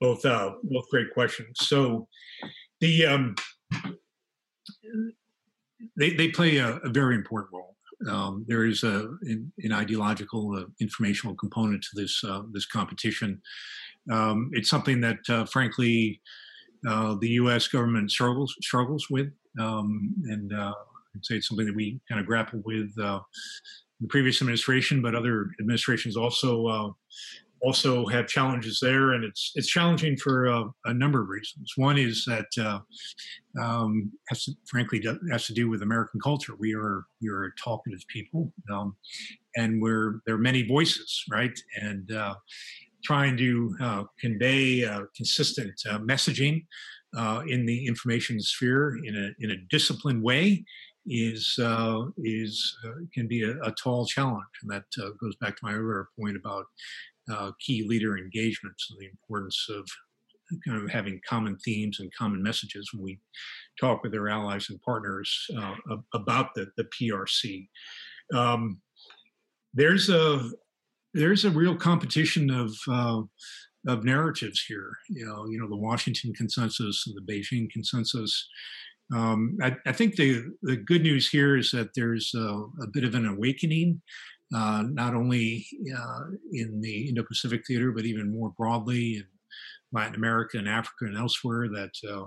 Both, 0.00 0.24
uh, 0.24 0.52
both 0.64 0.88
great 0.90 1.12
questions. 1.12 1.58
So, 1.60 2.08
the 2.80 3.06
um, 3.06 3.34
they 5.96 6.10
they 6.10 6.28
play 6.28 6.56
a, 6.56 6.76
a 6.78 6.88
very 6.88 7.14
important 7.14 7.52
role. 7.52 7.76
Um, 8.08 8.44
there 8.48 8.64
is 8.64 8.82
a, 8.82 9.08
an, 9.22 9.52
an 9.58 9.72
ideological, 9.72 10.56
uh, 10.56 10.64
informational 10.80 11.34
component 11.36 11.82
to 11.82 12.00
this 12.00 12.22
uh, 12.24 12.42
this 12.52 12.66
competition. 12.66 13.40
Um, 14.10 14.50
it's 14.52 14.70
something 14.70 15.00
that, 15.02 15.18
uh, 15.28 15.44
frankly, 15.44 16.20
uh, 16.88 17.16
the 17.20 17.28
U.S. 17.30 17.68
government 17.68 18.10
struggles 18.10 18.54
struggles 18.62 19.08
with, 19.10 19.28
um, 19.58 20.14
and 20.24 20.52
uh, 20.52 20.72
I'd 21.14 21.24
say 21.24 21.36
it's 21.36 21.48
something 21.48 21.66
that 21.66 21.76
we 21.76 22.00
kind 22.08 22.20
of 22.20 22.26
grapple 22.26 22.62
with 22.64 22.90
uh, 22.98 23.20
the 24.00 24.08
previous 24.08 24.40
administration, 24.40 25.02
but 25.02 25.14
other 25.14 25.50
administrations 25.60 26.16
also 26.16 26.96
also 27.62 28.06
have 28.06 28.26
challenges 28.26 28.78
there, 28.80 29.12
and 29.12 29.24
it's 29.24 29.52
it's 29.54 29.68
challenging 29.68 30.16
for 30.16 30.46
a, 30.46 30.64
a 30.86 30.94
number 30.94 31.20
of 31.22 31.28
reasons. 31.28 31.72
One 31.76 31.98
is 31.98 32.24
that 32.26 32.46
uh, 32.58 32.80
um, 33.60 34.12
has 34.28 34.44
to, 34.44 34.52
frankly 34.66 35.04
has 35.30 35.46
to 35.46 35.54
do 35.54 35.68
with 35.68 35.82
American 35.82 36.20
culture. 36.20 36.54
We 36.58 36.74
are 36.74 37.04
we 37.20 37.28
are 37.28 37.52
talkative 37.62 38.02
people, 38.08 38.52
um, 38.72 38.96
and 39.56 39.80
we're 39.80 40.20
there 40.26 40.34
are 40.34 40.38
many 40.38 40.66
voices, 40.66 41.24
right? 41.30 41.58
And 41.80 42.10
uh, 42.12 42.34
trying 43.04 43.36
to 43.38 43.76
uh, 43.80 44.04
convey 44.18 44.82
consistent 45.16 45.72
uh, 45.88 45.98
messaging 45.98 46.64
uh, 47.16 47.42
in 47.48 47.66
the 47.66 47.86
information 47.86 48.40
sphere 48.40 48.98
in 49.04 49.16
a 49.16 49.44
in 49.44 49.50
a 49.50 49.56
disciplined 49.68 50.22
way 50.22 50.64
is 51.06 51.58
uh, 51.60 52.04
is 52.18 52.76
uh, 52.86 52.92
can 53.12 53.26
be 53.26 53.42
a, 53.42 53.60
a, 53.62 53.72
tall 53.72 54.06
challenge, 54.06 54.44
and 54.62 54.70
that 54.70 54.84
uh, 55.02 55.10
goes 55.20 55.34
back 55.36 55.56
to 55.56 55.64
my 55.64 55.72
earlier 55.72 56.08
point 56.18 56.36
about 56.36 56.66
uh, 57.30 57.52
key 57.60 57.86
leader 57.86 58.18
engagements 58.18 58.88
and 58.90 59.00
the 59.00 59.06
importance 59.06 59.66
of 59.70 59.86
kind 60.66 60.82
of 60.82 60.90
having 60.90 61.20
common 61.28 61.56
themes 61.58 62.00
and 62.00 62.12
common 62.14 62.42
messages 62.42 62.90
when 62.92 63.04
we 63.04 63.20
talk 63.80 64.02
with 64.02 64.14
our 64.14 64.28
allies 64.28 64.68
and 64.70 64.82
partners 64.82 65.46
uh, 65.56 65.74
about 66.14 66.54
the 66.54 66.66
the 66.76 66.84
PRC. 66.84 67.68
Um, 68.34 68.80
there's 69.74 70.08
a 70.08 70.50
there's 71.14 71.44
a 71.44 71.50
real 71.50 71.76
competition 71.76 72.50
of 72.50 72.74
uh, 72.88 73.22
of 73.86 74.04
narratives 74.04 74.64
here. 74.66 74.92
You 75.08 75.26
know, 75.26 75.46
you 75.46 75.58
know 75.58 75.68
the 75.68 75.76
Washington 75.76 76.32
consensus 76.34 77.04
and 77.06 77.16
the 77.16 77.32
Beijing 77.32 77.70
consensus. 77.70 78.48
Um, 79.12 79.58
I, 79.60 79.76
I, 79.86 79.92
think 79.92 80.14
the 80.14 80.44
the 80.62 80.76
good 80.76 81.02
news 81.02 81.28
here 81.28 81.56
is 81.56 81.72
that 81.72 81.94
there's 81.96 82.32
a, 82.34 82.64
a 82.82 82.86
bit 82.92 83.02
of 83.02 83.16
an 83.16 83.26
awakening, 83.26 84.00
uh, 84.54 84.84
not 84.88 85.14
only 85.14 85.66
uh, 85.96 86.22
in 86.52 86.80
the 86.80 87.08
Indo-Pacific 87.08 87.62
theater, 87.66 87.92
but 87.92 88.04
even 88.04 88.34
more 88.34 88.52
broadly 88.56 89.16
in 89.16 89.24
Latin 89.92 90.14
America 90.14 90.58
and 90.58 90.68
Africa 90.68 91.06
and 91.06 91.16
elsewhere. 91.16 91.68
That 91.68 91.92
uh, 92.04 92.26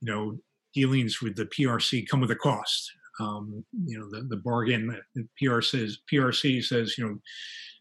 you 0.00 0.12
know 0.12 0.38
dealings 0.74 1.22
with 1.22 1.36
the 1.36 1.46
PRC 1.46 2.08
come 2.08 2.20
with 2.20 2.30
a 2.30 2.36
cost. 2.36 2.90
Um, 3.18 3.64
you 3.86 3.98
know 3.98 4.10
the, 4.10 4.26
the 4.28 4.36
bargain 4.36 4.88
that 4.88 5.02
the 5.14 5.62
says 5.62 5.98
PRC 6.12 6.62
says 6.62 6.96
you 6.98 7.04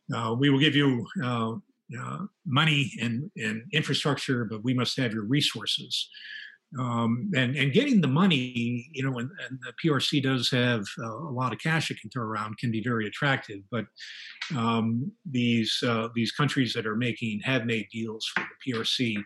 know 0.10 0.18
uh, 0.18 0.34
we 0.34 0.50
will 0.50 0.60
give 0.60 0.76
you 0.76 1.06
uh, 1.24 1.56
money 2.46 2.92
and, 3.02 3.30
and 3.38 3.64
infrastructure, 3.74 4.46
but 4.46 4.64
we 4.64 4.74
must 4.74 4.98
have 4.98 5.14
your 5.14 5.26
resources 5.26 6.10
um, 6.80 7.32
and 7.36 7.56
and 7.56 7.74
getting 7.74 8.02
the 8.02 8.08
money, 8.08 8.90
you 8.94 9.04
know, 9.04 9.18
and, 9.20 9.30
and 9.48 9.60
the 9.62 9.74
PRC 9.84 10.22
does 10.22 10.50
have 10.52 10.84
uh, 11.00 11.18
a 11.18 11.32
lot 11.32 11.54
of 11.54 11.60
cash 11.60 11.92
it 11.92 12.00
can 12.00 12.10
throw 12.10 12.24
around, 12.24 12.58
can 12.58 12.72
be 12.72 12.82
very 12.82 13.08
attractive. 13.08 13.60
But 13.72 13.86
um, 14.56 15.12
these 15.30 15.82
uh, 15.86 16.10
these 16.14 16.32
countries 16.32 16.74
that 16.74 16.86
are 16.86 16.96
making 16.96 17.42
have 17.44 17.66
made 17.66 17.88
deals 17.92 18.30
with 18.38 18.46
the 18.48 18.74
PRC 18.74 19.18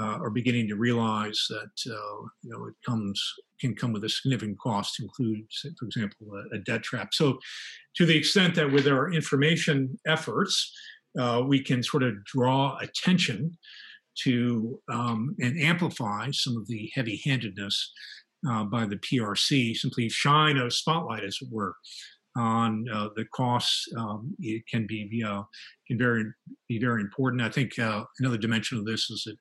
uh, 0.00 0.18
are 0.18 0.30
beginning 0.30 0.68
to 0.68 0.76
realize 0.76 1.46
that 1.48 1.92
uh, 1.92 2.22
you 2.42 2.50
know 2.50 2.66
it 2.66 2.74
comes 2.84 3.22
can 3.60 3.74
come 3.74 3.92
with 3.92 4.04
a 4.04 4.08
significant 4.08 4.58
cost, 4.58 4.94
to 4.96 5.02
include, 5.02 5.44
for 5.78 5.84
example, 5.84 6.26
a, 6.34 6.56
a 6.56 6.58
debt 6.60 6.82
trap. 6.82 7.12
So, 7.12 7.38
to 7.96 8.06
the 8.06 8.16
extent 8.16 8.54
that 8.54 8.72
with 8.72 8.88
our 8.88 9.12
information 9.12 9.98
efforts, 10.06 10.72
uh, 11.18 11.42
we 11.46 11.62
can 11.62 11.82
sort 11.82 12.02
of 12.02 12.24
draw 12.24 12.78
attention 12.78 13.58
to 14.24 14.80
um, 14.92 15.34
and 15.38 15.58
amplify 15.60 16.30
some 16.32 16.56
of 16.56 16.66
the 16.66 16.90
heavy 16.94 17.20
handedness 17.24 17.92
uh, 18.48 18.64
by 18.64 18.86
the 18.86 18.96
PRC, 18.96 19.76
simply 19.76 20.08
shine 20.08 20.56
a 20.56 20.70
spotlight, 20.70 21.24
as 21.24 21.38
it 21.40 21.48
were, 21.50 21.74
on 22.36 22.86
uh, 22.92 23.08
the 23.16 23.24
costs. 23.34 23.86
Um, 23.96 24.34
it 24.38 24.62
can 24.66 24.86
be 24.86 25.22
uh, 25.26 25.42
can 25.86 25.98
very 25.98 26.24
be 26.68 26.78
very 26.78 27.02
important. 27.02 27.42
I 27.42 27.50
think 27.50 27.78
uh, 27.78 28.04
another 28.18 28.38
dimension 28.38 28.78
of 28.78 28.86
this 28.86 29.10
is 29.10 29.24
that 29.26 29.36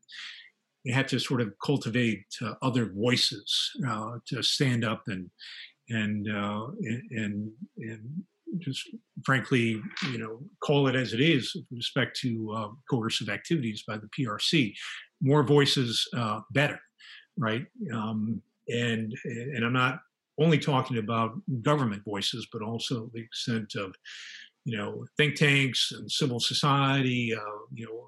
you 0.84 0.94
have 0.94 1.08
to 1.08 1.20
sort 1.20 1.42
of 1.42 1.54
cultivate 1.64 2.26
uh, 2.42 2.54
other 2.62 2.92
voices 2.92 3.72
uh, 3.88 4.18
to 4.28 4.42
stand 4.42 4.84
up 4.84 5.04
and 5.08 5.30
and 5.90 6.28
and 6.28 7.52
and 7.78 8.02
just 8.58 8.90
frankly, 9.24 9.82
you 10.12 10.18
know, 10.18 10.40
call 10.64 10.88
it 10.88 10.96
as 10.96 11.14
it 11.14 11.22
is 11.22 11.54
with 11.56 11.66
respect 11.72 12.18
to 12.22 12.54
uh, 12.56 12.68
coercive 12.90 13.30
activities 13.30 13.84
by 13.88 13.98
the 13.98 14.10
PRC. 14.18 14.74
More 15.22 15.44
voices, 15.44 16.08
uh, 16.16 16.42
better, 16.52 16.80
right? 17.38 17.66
Um, 17.94 18.42
and 18.68 19.14
and 19.26 19.66
I'm 19.66 19.74
not 19.74 20.00
only 20.40 20.58
talking 20.58 20.98
about 20.98 21.34
government 21.62 22.04
voices, 22.06 22.48
but 22.52 22.62
also 22.62 23.10
the 23.14 23.22
extent 23.22 23.76
of, 23.76 23.94
you 24.66 24.78
know, 24.78 25.06
think 25.18 25.36
tanks 25.36 25.92
and 25.92 26.10
civil 26.10 26.40
society, 26.40 27.34
uh, 27.36 27.60
you 27.74 27.86
know, 27.86 28.06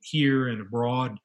here 0.00 0.48
and 0.48 0.60
abroad. 0.60 1.18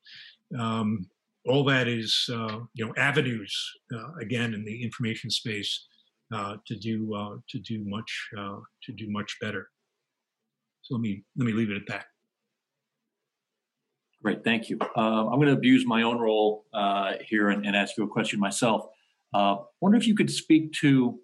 Um, 0.58 1.10
all 1.48 1.64
that 1.66 1.88
is, 1.88 2.30
uh, 2.32 2.60
you 2.74 2.86
know, 2.86 2.94
avenues 2.98 3.56
uh, 3.94 4.14
again 4.22 4.54
in 4.54 4.64
the 4.64 4.84
information 4.84 5.30
space 5.30 5.88
to 6.32 6.76
do 6.80 7.14
uh, 7.14 7.38
to 7.50 7.60
do 7.60 7.84
much 7.86 8.30
uh, 8.38 8.58
to 8.84 8.94
do 8.94 9.10
much 9.10 9.38
better. 9.42 9.70
So 10.82 10.96
let 10.96 11.02
me 11.02 11.24
let 11.38 11.46
me 11.46 11.54
leave 11.54 11.72
it 11.72 11.78
at 11.78 11.88
that. 11.88 12.06
Great, 14.24 14.44
thank 14.44 14.70
you. 14.70 14.78
Uh, 14.96 15.28
I'm 15.28 15.36
going 15.36 15.48
to 15.48 15.54
abuse 15.54 15.86
my 15.86 16.02
own 16.02 16.18
role 16.18 16.66
uh, 16.74 17.14
here 17.24 17.50
and, 17.50 17.66
and, 17.66 17.76
ask 17.76 17.96
you 17.98 18.04
a 18.04 18.08
question 18.08 18.40
myself. 18.40 18.88
Uh, 19.32 19.58
wonder 19.80 19.96
if 19.96 20.08
you 20.08 20.16
could 20.16 20.32
speak 20.32 20.74
to 20.82 21.20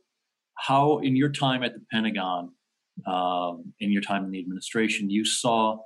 how, 0.59 0.99
in 0.99 1.15
your 1.15 1.29
time 1.29 1.63
at 1.63 1.73
the 1.73 1.81
Pentagon, 1.91 2.51
um, 3.07 3.73
in 3.79 3.91
your 3.91 4.03
time 4.03 4.23
in 4.25 4.31
the 4.31 4.39
administration, 4.39 5.09
you 5.09 5.25
saw 5.25 5.79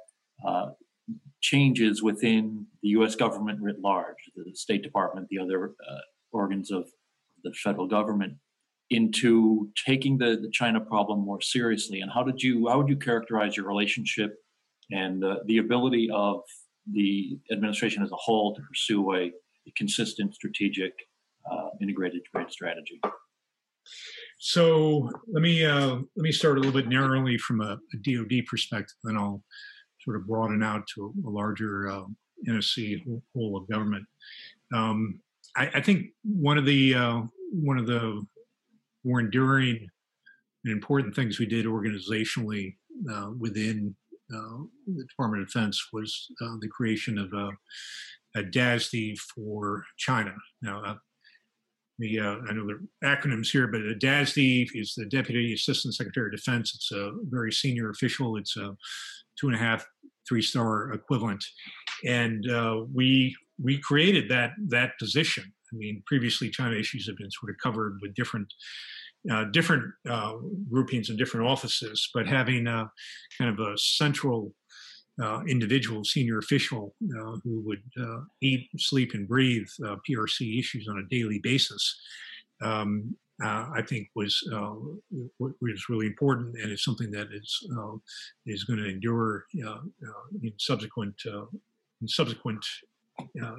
changes 1.40 2.04
within 2.04 2.66
the 2.84 2.90
U.S. 2.90 3.16
government 3.16 3.62
writ 3.62 3.80
large, 3.80 4.18
the 4.36 4.54
State 4.54 4.84
Department, 4.84 5.28
the 5.30 5.40
other 5.40 5.76
organs 6.34 6.72
of 6.72 6.90
the 7.46 7.54
federal 7.54 7.88
government 7.88 8.34
into 8.90 9.70
taking 9.86 10.18
the, 10.18 10.38
the 10.42 10.50
China 10.52 10.80
problem 10.80 11.20
more 11.20 11.42
seriously? 11.42 12.02
And 12.02 12.12
how 12.12 12.24
did 12.24 12.42
you 12.42 12.68
how 12.68 12.78
would 12.78 12.90
you 12.90 12.98
characterize 12.98 13.58
your 13.58 13.68
relationship 13.68 14.36
and 14.92 15.24
uh, 15.24 15.38
the 15.46 15.58
ability 15.58 16.10
of 16.14 16.42
the 16.92 17.38
administration 17.52 18.04
as 18.04 18.12
a 18.12 18.16
whole 18.16 18.56
to 18.56 18.62
pursue 18.62 19.14
a, 19.14 19.18
a 19.18 19.72
consistent, 19.76 20.34
strategic, 20.34 20.94
uh, 21.52 21.70
integrated 21.82 22.22
trade 22.32 22.50
strategy? 22.50 23.02
So 24.40 25.10
let 25.32 25.42
me 25.42 25.66
uh, 25.66 25.96
let 25.96 26.24
me 26.24 26.32
start 26.32 26.58
a 26.58 26.62
little 26.62 26.80
bit 26.80 26.90
narrowly 26.90 27.38
from 27.38 27.62
a, 27.62 27.78
a, 27.94 27.98
DoD 28.04 28.46
perspective, 28.46 28.96
then 29.04 29.18
I'll 29.18 29.44
sort 30.02 30.16
of 30.16 30.28
broaden 30.28 30.62
out 30.62 30.84
to 30.96 31.14
a, 31.26 31.30
larger 31.30 31.90
uh, 31.90 32.04
NSC 32.48 33.04
whole 33.34 33.58
of 33.58 33.68
government. 33.68 34.06
Um, 34.74 35.20
I, 35.56 35.72
I, 35.76 35.82
think 35.82 36.08
one 36.24 36.58
of 36.58 36.66
the 36.66 36.94
uh, 36.94 37.22
one 37.52 37.78
of 37.78 37.88
the 37.88 38.26
more 39.08 39.22
enduring 39.22 39.88
and 40.66 40.74
important 40.74 41.16
things 41.16 41.40
we 41.40 41.46
did 41.46 41.66
organizationally 41.66 42.76
uh, 43.12 43.30
within 43.40 43.96
uh, 44.34 44.64
the 44.88 45.06
Department 45.06 45.44
of 45.44 45.48
Defense 45.48 45.88
was 45.94 46.28
uh, 46.42 46.56
the 46.60 46.68
creation 46.68 47.18
of 47.18 47.32
a, 47.32 47.50
a, 48.40 48.44
DASD 48.44 49.18
for 49.18 49.86
China. 49.98 50.34
Now, 50.62 50.84
uh, 50.84 50.96
the 52.00 52.20
uh, 52.20 52.36
I 52.50 52.54
know 52.54 52.68
the 52.68 52.86
acronyms 53.04 53.50
here, 53.50 53.68
but 53.68 53.82
a 53.82 53.96
DASD 53.96 54.68
is 54.74 54.94
the 54.96 55.06
Deputy 55.06 55.54
Assistant 55.54 55.96
Secretary 55.96 56.28
of 56.28 56.34
Defense. 56.34 56.74
It's 56.76 56.92
a 56.92 57.12
very 57.24 57.52
senior 57.52 57.90
official. 57.90 58.36
It's 58.36 58.58
a 58.58 58.76
two 59.40 59.48
and 59.48 59.56
a 59.56 59.60
half, 59.60 59.86
three 60.28 60.42
star 60.42 60.92
equivalent, 60.92 61.44
and 62.06 62.48
uh, 62.52 62.82
we 62.94 63.36
we 63.64 63.80
created 63.80 64.30
that 64.30 64.52
that 64.68 64.92
position. 65.00 65.54
I 65.74 65.76
mean, 65.76 66.04
previously 66.06 66.50
China 66.50 66.76
issues 66.76 67.08
have 67.08 67.18
been 67.18 67.32
sort 67.32 67.52
of 67.52 67.58
covered 67.62 68.00
with 68.02 68.14
different 68.14 68.54
uh, 69.32 69.46
different 69.46 69.84
uh, 70.10 70.34
groupings 70.70 71.10
and 71.10 71.18
different 71.18 71.48
offices, 71.48 72.10
but 72.14 72.28
having 72.28 72.66
a, 72.68 72.90
kind 73.38 73.52
of 73.52 73.60
a 73.60 73.78
central 73.78 74.54
uh, 75.22 75.42
individual, 75.48 76.04
senior 76.04 76.38
official 76.38 76.94
uh, 77.20 77.36
who 77.44 77.62
would 77.62 77.82
uh, 78.00 78.20
eat, 78.42 78.70
sleep, 78.78 79.14
and 79.14 79.28
breathe 79.28 79.68
uh, 79.84 79.96
PRC 80.08 80.60
issues 80.60 80.88
on 80.88 81.00
a 81.00 81.10
daily 81.10 81.40
basis, 81.40 82.00
um, 82.62 83.16
I 83.42 83.84
think 83.84 84.10
was 84.16 84.42
was 85.40 85.90
really 85.90 86.08
important, 86.08 86.56
and 86.56 86.72
it's 86.72 86.84
something 86.84 87.12
that 87.12 87.28
is 87.32 87.68
is 88.48 88.64
going 88.64 88.80
to 88.80 88.90
endure 88.90 89.46
in 89.54 90.54
subsequent 90.58 91.16
in 92.02 92.08
subsequent 92.08 92.66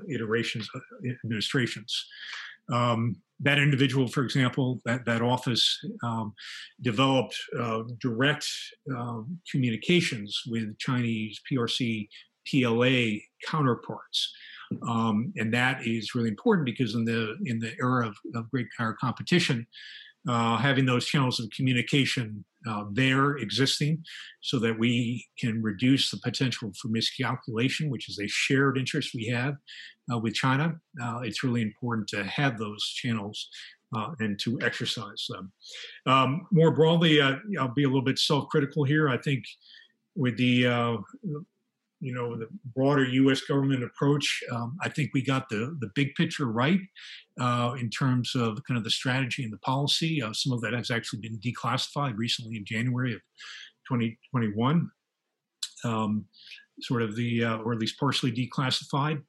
iterations, 0.09 0.69
administrations. 1.25 2.07
Um, 2.71 3.17
that 3.41 3.59
individual, 3.59 4.09
for 4.09 4.25
example, 4.25 4.81
that, 4.85 5.05
that 5.07 5.23
office 5.23 5.79
um, 6.03 6.35
developed 6.83 7.37
uh, 7.59 7.83
direct 8.01 8.47
um, 8.97 9.39
communications 9.51 10.43
with 10.47 10.77
Chinese 10.79 11.41
PRC 11.51 12.09
PLA 12.51 13.19
counterparts. 13.47 14.33
Um, 14.87 15.33
and 15.37 15.53
that 15.55 15.87
is 15.87 16.15
really 16.15 16.29
important 16.29 16.67
because 16.67 16.95
in 16.95 17.05
the 17.05 17.37
in 17.47 17.59
the 17.59 17.73
era 17.81 18.07
of, 18.07 18.17
of 18.35 18.51
great 18.51 18.67
power 18.77 18.95
competition, 19.01 19.67
uh, 20.29 20.57
having 20.59 20.85
those 20.85 21.07
channels 21.07 21.41
of 21.41 21.49
communication 21.51 22.45
uh, 22.67 22.85
there 22.93 23.37
existing 23.37 24.03
so 24.41 24.59
that 24.59 24.79
we 24.79 25.25
can 25.39 25.63
reduce 25.63 26.11
the 26.11 26.19
potential 26.19 26.73
for 26.81 26.89
miscalculation, 26.89 27.91
which 27.91 28.09
is 28.09 28.19
a 28.19 28.27
shared 28.27 28.79
interest 28.79 29.15
we 29.15 29.27
have 29.27 29.55
uh, 30.13 30.19
with 30.19 30.35
China. 30.35 30.75
Uh, 31.03 31.21
it's 31.23 31.45
really 31.45 31.63
important 31.63 32.09
to 32.09 32.25
have 32.25 32.59
those 32.59 32.85
channels 32.85 33.49
uh, 33.97 34.11
and 34.21 34.39
to 34.41 34.59
exercise 34.63 35.27
them. 35.29 35.53
Um, 36.07 36.47
more 36.51 36.71
broadly, 36.71 37.21
uh, 37.21 37.37
I'll 37.59 37.75
be 37.75 37.85
a 37.85 37.89
little 37.89 38.03
bit 38.03 38.19
self-critical 38.19 38.85
here. 38.85 39.09
I 39.09 39.19
think 39.19 39.45
with 40.15 40.37
the 40.37 40.67
uh, 40.67 40.97
you 42.01 42.15
know 42.15 42.37
the 42.37 42.49
broader 42.77 43.05
U.S. 43.05 43.41
government 43.43 43.83
approach, 43.83 44.43
um, 44.53 44.77
I 44.83 44.89
think 44.89 45.11
we 45.13 45.23
got 45.23 45.49
the 45.49 45.77
the 45.81 45.91
big 45.95 46.15
picture 46.15 46.47
right 46.47 46.81
uh, 47.41 47.75
in 47.79 47.91
terms 47.91 48.35
of 48.35 48.59
kind 48.67 48.79
of 48.79 48.85
the 48.85 48.91
strategy 48.91 49.45
and 49.45 49.53
the 49.53 49.59
policy. 49.59 50.23
Uh, 50.23 50.33
some 50.33 50.53
of 50.53 50.61
that 50.63 50.75
has 50.75 50.91
actually 50.91 51.21
been 51.21 51.39
declassified 51.39 52.17
recently 52.17 52.57
in 52.57 52.65
January 52.65 53.15
of 53.15 53.21
2021. 53.89 54.91
Um, 55.85 56.27
sort 56.81 57.03
of 57.03 57.17
the 57.17 57.45
uh, 57.45 57.57
or 57.59 57.73
at 57.73 57.79
least 57.79 57.99
partially 57.99 58.33
declassified 58.33 59.21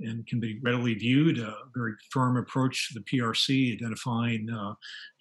and 0.00 0.26
can 0.26 0.40
be 0.40 0.58
readily 0.62 0.94
viewed. 0.94 1.38
A 1.38 1.54
very 1.74 1.92
firm 2.10 2.36
approach 2.36 2.88
to 2.88 2.98
the 2.98 3.04
PRC, 3.04 3.74
identifying 3.74 4.48
uh, 4.50 4.74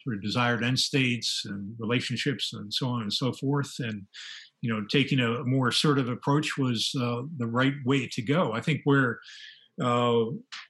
sort 0.04 0.16
of 0.16 0.22
desired 0.22 0.64
end 0.64 0.80
states 0.80 1.44
and 1.46 1.76
relationships 1.80 2.54
and 2.54 2.74
so 2.74 2.90
on 2.90 3.02
and 3.02 3.14
so 3.14 3.32
forth. 3.34 3.74
And 3.80 4.04
you 4.62 4.74
know, 4.74 4.86
taking 4.90 5.20
a 5.20 5.44
more 5.44 5.68
assertive 5.68 6.10
approach 6.10 6.58
was 6.58 6.92
uh, 7.00 7.22
the 7.38 7.48
right 7.48 7.74
way 7.86 8.08
to 8.12 8.22
go. 8.22 8.54
I 8.54 8.62
think 8.62 8.82
where 8.84 9.20
uh, 9.84 10.26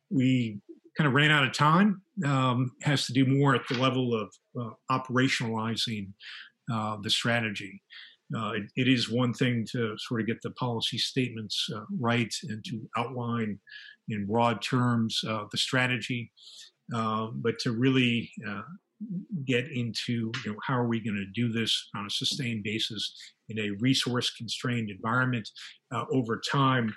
we 0.09 0.59
kind 0.97 1.07
of 1.07 1.13
ran 1.13 1.31
out 1.31 1.45
of 1.45 1.53
time 1.53 2.01
um, 2.25 2.71
has 2.81 3.05
to 3.05 3.13
do 3.13 3.25
more 3.25 3.55
at 3.55 3.67
the 3.69 3.77
level 3.77 4.13
of 4.13 4.33
uh, 4.59 4.71
operationalizing 4.91 6.07
uh, 6.73 6.97
the 7.01 7.09
strategy. 7.09 7.81
Uh, 8.35 8.53
it, 8.53 8.63
it 8.75 8.87
is 8.87 9.11
one 9.11 9.33
thing 9.33 9.65
to 9.71 9.95
sort 9.97 10.21
of 10.21 10.27
get 10.27 10.41
the 10.41 10.51
policy 10.51 10.97
statements 10.97 11.67
uh, 11.75 11.81
right 11.99 12.33
and 12.49 12.63
to 12.65 12.81
outline 12.97 13.59
in 14.09 14.25
broad 14.25 14.61
terms 14.61 15.19
the 15.23 15.57
strategy, 15.57 16.31
but 16.89 17.57
to 17.59 17.71
really 17.71 18.29
get 19.45 19.67
into 19.71 20.31
you 20.43 20.51
know, 20.51 20.57
how 20.65 20.77
are 20.77 20.87
we 20.87 20.99
going 20.99 21.15
to 21.15 21.41
do 21.41 21.51
this 21.51 21.89
on 21.95 22.05
a 22.05 22.09
sustained 22.09 22.63
basis 22.63 23.15
in 23.49 23.59
a 23.59 23.71
resource 23.79 24.31
constrained 24.31 24.89
environment 24.89 25.49
uh, 25.93 26.05
over 26.11 26.41
time. 26.51 26.93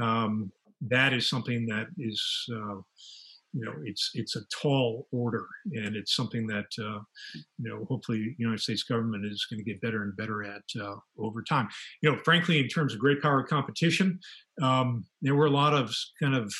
Um, 0.00 0.52
that 0.88 1.12
is 1.12 1.28
something 1.28 1.66
that 1.66 1.86
is 1.98 2.22
uh, 2.52 2.76
you 3.52 3.64
know 3.64 3.72
it's 3.84 4.10
it's 4.14 4.36
a 4.36 4.42
tall 4.62 5.06
order 5.10 5.46
and 5.72 5.96
it's 5.96 6.14
something 6.14 6.46
that 6.46 6.66
uh, 6.78 7.00
you 7.58 7.68
know 7.68 7.84
hopefully 7.86 8.18
the 8.18 8.34
united 8.38 8.60
states 8.60 8.82
government 8.82 9.24
is 9.24 9.46
going 9.50 9.58
to 9.58 9.64
get 9.64 9.80
better 9.80 10.02
and 10.02 10.16
better 10.16 10.44
at 10.44 10.62
uh, 10.80 10.94
over 11.18 11.42
time 11.42 11.68
you 12.02 12.10
know 12.10 12.18
frankly 12.24 12.58
in 12.58 12.68
terms 12.68 12.92
of 12.92 13.00
great 13.00 13.22
power 13.22 13.42
competition 13.42 14.18
um, 14.62 15.04
there 15.22 15.34
were 15.34 15.46
a 15.46 15.50
lot 15.50 15.74
of 15.74 15.92
kind 16.22 16.34
of 16.34 16.52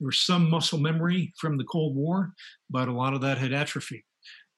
there 0.00 0.06
was 0.06 0.18
some 0.18 0.50
muscle 0.50 0.78
memory 0.78 1.32
from 1.38 1.56
the 1.56 1.64
cold 1.64 1.94
war 1.94 2.32
but 2.68 2.88
a 2.88 2.92
lot 2.92 3.14
of 3.14 3.20
that 3.20 3.38
had 3.38 3.52
atrophied 3.52 4.02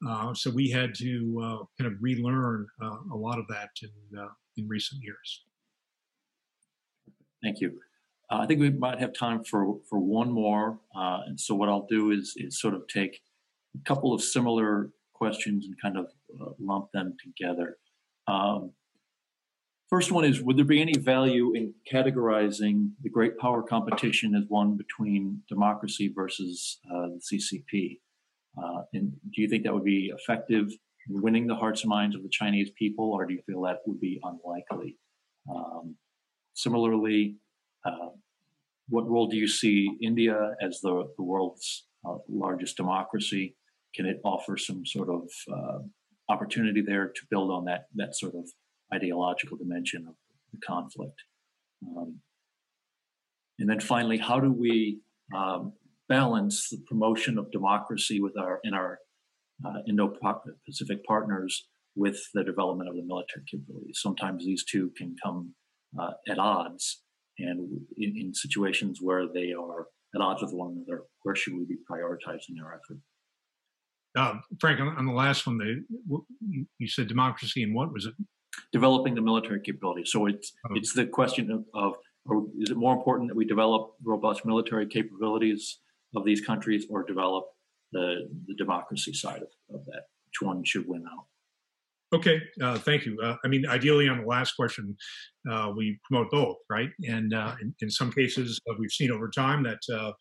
uh, 0.06 0.34
so 0.34 0.50
we 0.50 0.70
had 0.70 0.94
to 0.94 1.40
uh, 1.42 1.64
kind 1.80 1.92
of 1.92 2.02
relearn 2.02 2.66
uh, 2.82 2.96
a 3.12 3.16
lot 3.16 3.38
of 3.38 3.46
that 3.48 3.70
in 3.82 4.18
uh, 4.18 4.28
in 4.56 4.68
recent 4.68 5.02
years 5.02 5.44
thank 7.42 7.60
you 7.60 7.80
uh, 8.30 8.38
I 8.38 8.46
think 8.46 8.60
we 8.60 8.70
might 8.70 8.98
have 8.98 9.12
time 9.12 9.44
for 9.44 9.78
for 9.88 10.00
one 10.00 10.32
more, 10.32 10.80
and 10.94 11.38
so 11.38 11.54
what 11.54 11.68
I'll 11.68 11.86
do 11.88 12.10
is 12.10 12.34
is 12.36 12.60
sort 12.60 12.74
of 12.74 12.88
take 12.88 13.20
a 13.76 13.84
couple 13.84 14.12
of 14.12 14.20
similar 14.20 14.90
questions 15.14 15.64
and 15.64 15.80
kind 15.80 15.96
of 15.96 16.08
lump 16.58 16.90
them 16.92 17.16
together. 17.22 17.76
Um, 18.26 18.72
first 19.88 20.10
one 20.10 20.24
is: 20.24 20.42
Would 20.42 20.56
there 20.56 20.64
be 20.64 20.82
any 20.82 20.98
value 20.98 21.52
in 21.54 21.72
categorizing 21.88 22.90
the 23.00 23.10
great 23.10 23.38
power 23.38 23.62
competition 23.62 24.34
as 24.34 24.42
one 24.48 24.76
between 24.76 25.42
democracy 25.48 26.12
versus 26.12 26.80
the 26.84 27.20
CCP? 27.32 28.00
Uh, 28.56 28.82
and 28.94 29.12
do 29.34 29.42
you 29.42 29.48
think 29.48 29.64
that 29.64 29.74
would 29.74 29.84
be 29.84 30.12
effective 30.16 30.70
in 31.08 31.22
winning 31.22 31.46
the 31.46 31.54
hearts 31.54 31.82
and 31.82 31.90
minds 31.90 32.16
of 32.16 32.22
the 32.22 32.28
Chinese 32.28 32.70
people, 32.78 33.12
or 33.12 33.26
do 33.26 33.34
you 33.34 33.42
feel 33.46 33.62
that 33.62 33.80
would 33.86 34.00
be 34.00 34.20
unlikely? 34.22 34.96
Um, 35.52 35.96
similarly, 36.54 37.36
uh, 37.84 38.10
what 38.88 39.08
role 39.08 39.26
do 39.26 39.36
you 39.36 39.48
see 39.48 39.90
India 40.00 40.54
as 40.60 40.80
the, 40.80 41.08
the 41.16 41.22
world's 41.22 41.86
uh, 42.08 42.16
largest 42.28 42.76
democracy? 42.76 43.56
Can 43.94 44.06
it 44.06 44.20
offer 44.24 44.56
some 44.56 44.84
sort 44.84 45.08
of 45.08 45.28
uh, 45.52 45.78
opportunity 46.28 46.80
there 46.80 47.08
to 47.08 47.20
build 47.30 47.50
on 47.50 47.64
that 47.66 47.86
that 47.94 48.16
sort 48.16 48.34
of 48.34 48.48
ideological 48.92 49.56
dimension 49.56 50.06
of 50.06 50.14
the 50.52 50.58
conflict? 50.58 51.22
Um, 51.86 52.20
and 53.58 53.68
then 53.68 53.80
finally, 53.80 54.18
how 54.18 54.38
do 54.40 54.52
we 54.52 55.00
um, 55.34 55.72
balance 56.08 56.68
the 56.70 56.82
promotion 56.86 57.38
of 57.38 57.50
democracy 57.50 58.20
with 58.20 58.36
our 58.38 58.60
in 58.64 58.74
our 58.74 58.98
uh, 59.64 59.80
Indo-Pacific 59.88 61.04
partners 61.04 61.66
with 61.94 62.20
the 62.34 62.44
development 62.44 62.90
of 62.90 62.96
the 62.96 63.02
military 63.02 63.44
capabilities? 63.50 64.00
Sometimes 64.00 64.44
these 64.44 64.64
two 64.64 64.90
can 64.96 65.16
come 65.22 65.54
uh, 65.98 66.12
at 66.28 66.38
odds, 66.38 67.02
and 67.38 67.80
in, 67.96 68.14
in, 68.16 68.34
situations 68.34 68.98
where 69.00 69.26
they 69.32 69.52
are 69.52 69.86
at 70.14 70.20
odds 70.20 70.42
with 70.42 70.52
one 70.52 70.72
another, 70.72 71.04
where 71.22 71.34
should 71.34 71.54
we 71.54 71.64
be 71.64 71.76
prioritizing 71.90 72.62
our 72.62 72.74
effort? 72.74 72.98
Uh, 74.16 74.38
Frank, 74.60 74.80
on, 74.80 74.88
on, 74.88 75.06
the 75.06 75.12
last 75.12 75.46
one, 75.46 75.58
the, 75.58 75.84
you 76.78 76.88
said 76.88 77.06
democracy 77.06 77.62
and 77.62 77.74
what 77.74 77.92
was 77.92 78.06
it? 78.06 78.14
Developing 78.72 79.14
the 79.14 79.20
military 79.20 79.60
capability. 79.60 80.04
So 80.06 80.26
it's 80.26 80.52
oh. 80.68 80.74
it's 80.74 80.94
the 80.94 81.06
question 81.06 81.50
of, 81.50 81.64
of 81.74 81.94
is 82.58 82.70
it 82.70 82.76
more 82.76 82.94
important 82.94 83.28
that 83.28 83.36
we 83.36 83.44
develop 83.44 83.92
robust 84.02 84.44
military 84.44 84.86
capabilities 84.86 85.80
of 86.16 86.24
these 86.24 86.40
countries 86.40 86.86
or 86.90 87.04
develop 87.04 87.44
the, 87.92 88.28
the 88.46 88.54
democracy 88.54 89.12
side 89.12 89.42
of, 89.42 89.74
of 89.74 89.84
that? 89.86 90.02
Which 90.26 90.42
one 90.42 90.64
should 90.64 90.88
win 90.88 91.04
out? 91.06 91.26
Okay, 92.14 92.40
uh, 92.62 92.78
thank 92.78 93.04
you. 93.04 93.18
Uh, 93.20 93.36
I 93.44 93.48
mean, 93.48 93.66
ideally, 93.66 94.08
on 94.08 94.20
the 94.20 94.26
last 94.26 94.52
question, 94.52 94.96
uh, 95.50 95.72
we 95.76 95.98
promote 96.04 96.30
both, 96.30 96.56
right? 96.70 96.90
And 97.06 97.34
uh, 97.34 97.56
in, 97.60 97.74
in, 97.80 97.90
some 97.90 98.12
cases, 98.12 98.60
uh, 98.70 98.74
we've 98.78 98.92
seen 98.92 99.10
over 99.10 99.28
time 99.28 99.64
that 99.64 99.80
uh, 99.92 100.12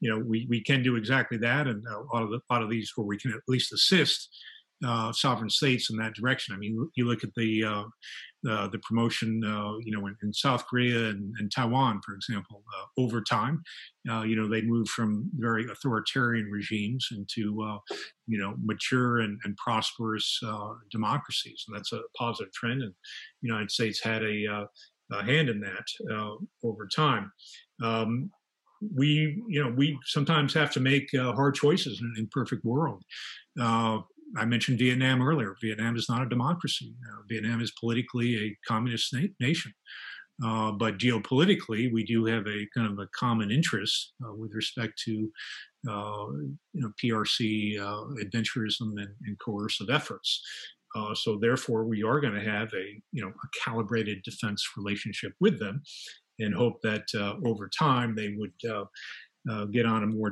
you 0.00 0.10
know 0.10 0.18
we, 0.26 0.46
we 0.50 0.60
can 0.60 0.82
do 0.82 0.96
exactly 0.96 1.38
that, 1.38 1.68
and 1.68 1.84
lot 2.12 2.24
of 2.24 2.30
the, 2.30 2.38
a 2.38 2.52
lot 2.52 2.62
of 2.62 2.70
these 2.70 2.90
where 2.96 3.06
we 3.06 3.16
can 3.16 3.30
at 3.30 3.40
least 3.46 3.72
assist 3.72 4.28
uh, 4.86 5.12
sovereign 5.12 5.50
states 5.50 5.90
in 5.90 5.96
that 5.98 6.14
direction. 6.14 6.54
I 6.54 6.58
mean, 6.58 6.88
you 6.94 7.06
look 7.06 7.24
at 7.24 7.34
the 7.34 7.64
uh, 7.64 7.84
uh, 8.48 8.68
the 8.68 8.78
promotion, 8.78 9.42
uh, 9.44 9.76
you 9.82 9.92
know, 9.92 10.06
in, 10.06 10.16
in, 10.22 10.32
South 10.32 10.64
Korea 10.66 11.10
and, 11.10 11.34
and, 11.38 11.52
Taiwan, 11.54 12.00
for 12.02 12.14
example, 12.14 12.62
uh, 12.74 12.86
over 12.98 13.20
time, 13.20 13.62
uh, 14.10 14.22
you 14.22 14.34
know, 14.34 14.48
they 14.48 14.62
moved 14.62 14.88
from 14.88 15.28
very 15.34 15.66
authoritarian 15.70 16.46
regimes 16.46 17.06
into, 17.12 17.78
you 18.26 18.38
know, 18.38 18.54
mature 18.64 19.20
and, 19.20 19.38
and 19.44 19.54
prosperous 19.58 20.40
democracies, 20.90 21.64
and 21.68 21.76
that's 21.76 21.92
a 21.92 22.00
positive 22.16 22.50
trend. 22.54 22.80
And 22.80 22.94
the 23.42 23.48
United 23.48 23.70
States 23.70 24.02
had 24.02 24.22
a, 24.22 24.66
a 25.12 25.22
hand 25.22 25.50
in 25.50 25.60
that 25.60 25.84
over 26.64 26.86
time. 26.86 27.30
Um, 27.84 28.30
we, 28.96 29.42
you 29.48 29.62
know, 29.62 29.70
we 29.76 29.98
sometimes 30.06 30.54
have 30.54 30.70
to 30.70 30.80
make 30.80 31.10
hard 31.14 31.56
choices 31.56 32.00
in 32.00 32.06
an 32.06 32.14
imperfect 32.18 32.64
world. 32.64 33.04
Uh, 33.60 33.98
I 34.36 34.44
mentioned 34.44 34.78
Vietnam 34.78 35.22
earlier. 35.22 35.56
Vietnam 35.60 35.96
is 35.96 36.08
not 36.08 36.22
a 36.22 36.28
democracy. 36.28 36.94
Uh, 37.08 37.22
Vietnam 37.28 37.60
is 37.60 37.72
politically 37.78 38.36
a 38.36 38.56
communist 38.66 39.12
na- 39.12 39.28
nation. 39.40 39.72
Uh, 40.44 40.72
but 40.72 40.98
geopolitically, 40.98 41.92
we 41.92 42.04
do 42.04 42.24
have 42.24 42.46
a 42.46 42.66
kind 42.74 42.90
of 42.90 42.98
a 42.98 43.08
common 43.14 43.50
interest 43.50 44.14
uh, 44.24 44.32
with 44.32 44.54
respect 44.54 44.98
to 45.04 45.30
uh, 45.88 46.26
you 46.72 46.80
know, 46.80 46.92
PRC 47.02 47.78
uh, 47.78 48.04
adventurism 48.24 48.92
and, 48.96 49.08
and, 49.26 49.38
coercive 49.38 49.90
efforts. 49.90 50.42
Uh, 50.96 51.14
so 51.14 51.38
therefore, 51.38 51.84
we 51.84 52.02
are 52.02 52.20
going 52.20 52.34
to 52.34 52.40
have 52.40 52.68
a 52.74 53.02
you 53.12 53.22
know 53.22 53.28
a 53.28 53.48
calibrated 53.64 54.22
defense 54.22 54.66
relationship 54.76 55.32
with 55.40 55.58
them, 55.58 55.82
and 56.38 56.54
hope 56.54 56.80
that 56.82 57.04
over 57.46 57.68
time 57.78 58.14
they 58.14 58.34
would 58.36 58.52
get 59.72 59.86
on 59.86 60.02
a 60.02 60.06
more 60.06 60.30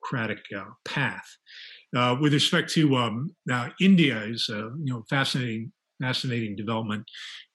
democratic 0.00 0.44
path. 0.84 1.26
Uh, 1.96 2.16
with 2.20 2.32
respect 2.32 2.70
to 2.70 2.96
um, 2.96 3.34
uh, 3.50 3.68
India, 3.80 4.22
is 4.22 4.48
a 4.48 4.70
you 4.82 4.92
know 4.92 5.04
fascinating 5.08 5.72
fascinating 6.00 6.56
development. 6.56 7.04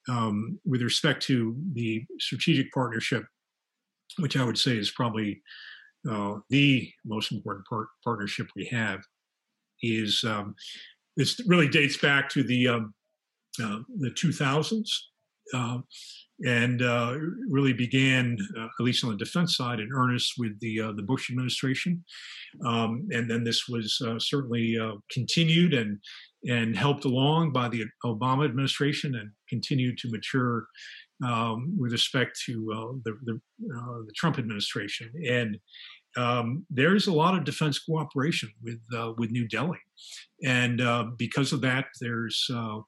Um, 0.07 0.59
with 0.65 0.81
respect 0.81 1.23
to 1.23 1.55
the 1.73 2.03
strategic 2.19 2.71
partnership, 2.71 3.23
which 4.19 4.37
I 4.37 4.43
would 4.43 4.57
say 4.57 4.77
is 4.77 4.91
probably 4.91 5.41
uh, 6.09 6.35
the 6.49 6.91
most 7.03 7.31
important 7.31 7.65
part- 7.65 7.87
partnership 8.03 8.47
we 8.55 8.65
have, 8.65 8.99
is 9.81 10.23
um, 10.23 10.53
this 11.17 11.41
really 11.47 11.67
dates 11.67 11.97
back 11.97 12.29
to 12.29 12.43
the 12.43 12.67
um, 12.67 12.93
uh, 13.63 13.79
the 13.99 14.11
2000s. 14.11 14.89
Uh, 15.53 15.77
and 16.43 16.81
uh, 16.81 17.15
really 17.49 17.73
began, 17.73 18.37
uh, 18.57 18.65
at 18.65 18.83
least 18.83 19.03
on 19.03 19.11
the 19.11 19.17
defense 19.17 19.55
side, 19.55 19.79
in 19.79 19.89
earnest 19.93 20.33
with 20.37 20.59
the 20.59 20.81
uh, 20.81 20.91
the 20.91 21.01
Bush 21.01 21.29
administration, 21.29 22.03
um, 22.65 23.07
and 23.11 23.29
then 23.29 23.43
this 23.43 23.67
was 23.67 24.01
uh, 24.05 24.19
certainly 24.19 24.77
uh, 24.77 24.93
continued 25.11 25.73
and 25.73 25.99
and 26.47 26.75
helped 26.75 27.05
along 27.05 27.51
by 27.51 27.69
the 27.69 27.85
Obama 28.03 28.45
administration 28.45 29.15
and 29.15 29.31
continued 29.49 29.97
to 29.97 30.11
mature 30.11 30.67
um, 31.23 31.75
with 31.79 31.91
respect 31.91 32.39
to 32.45 32.71
uh, 32.73 32.99
the 33.05 33.17
the, 33.23 33.39
the, 33.59 34.11
Trump 34.15 34.37
administration. 34.37 35.11
And 35.27 35.57
um, 36.17 36.65
there's 36.69 37.07
a 37.07 37.13
lot 37.13 37.37
of 37.37 37.43
defense 37.43 37.79
cooperation 37.79 38.49
with 38.63 38.79
uh, 38.95 39.13
with 39.17 39.31
New 39.31 39.47
Delhi, 39.47 39.79
and 40.43 40.81
uh, 40.81 41.05
because 41.17 41.51
of 41.51 41.61
that, 41.61 41.85
there's 41.99 42.47
uh, 42.53 42.79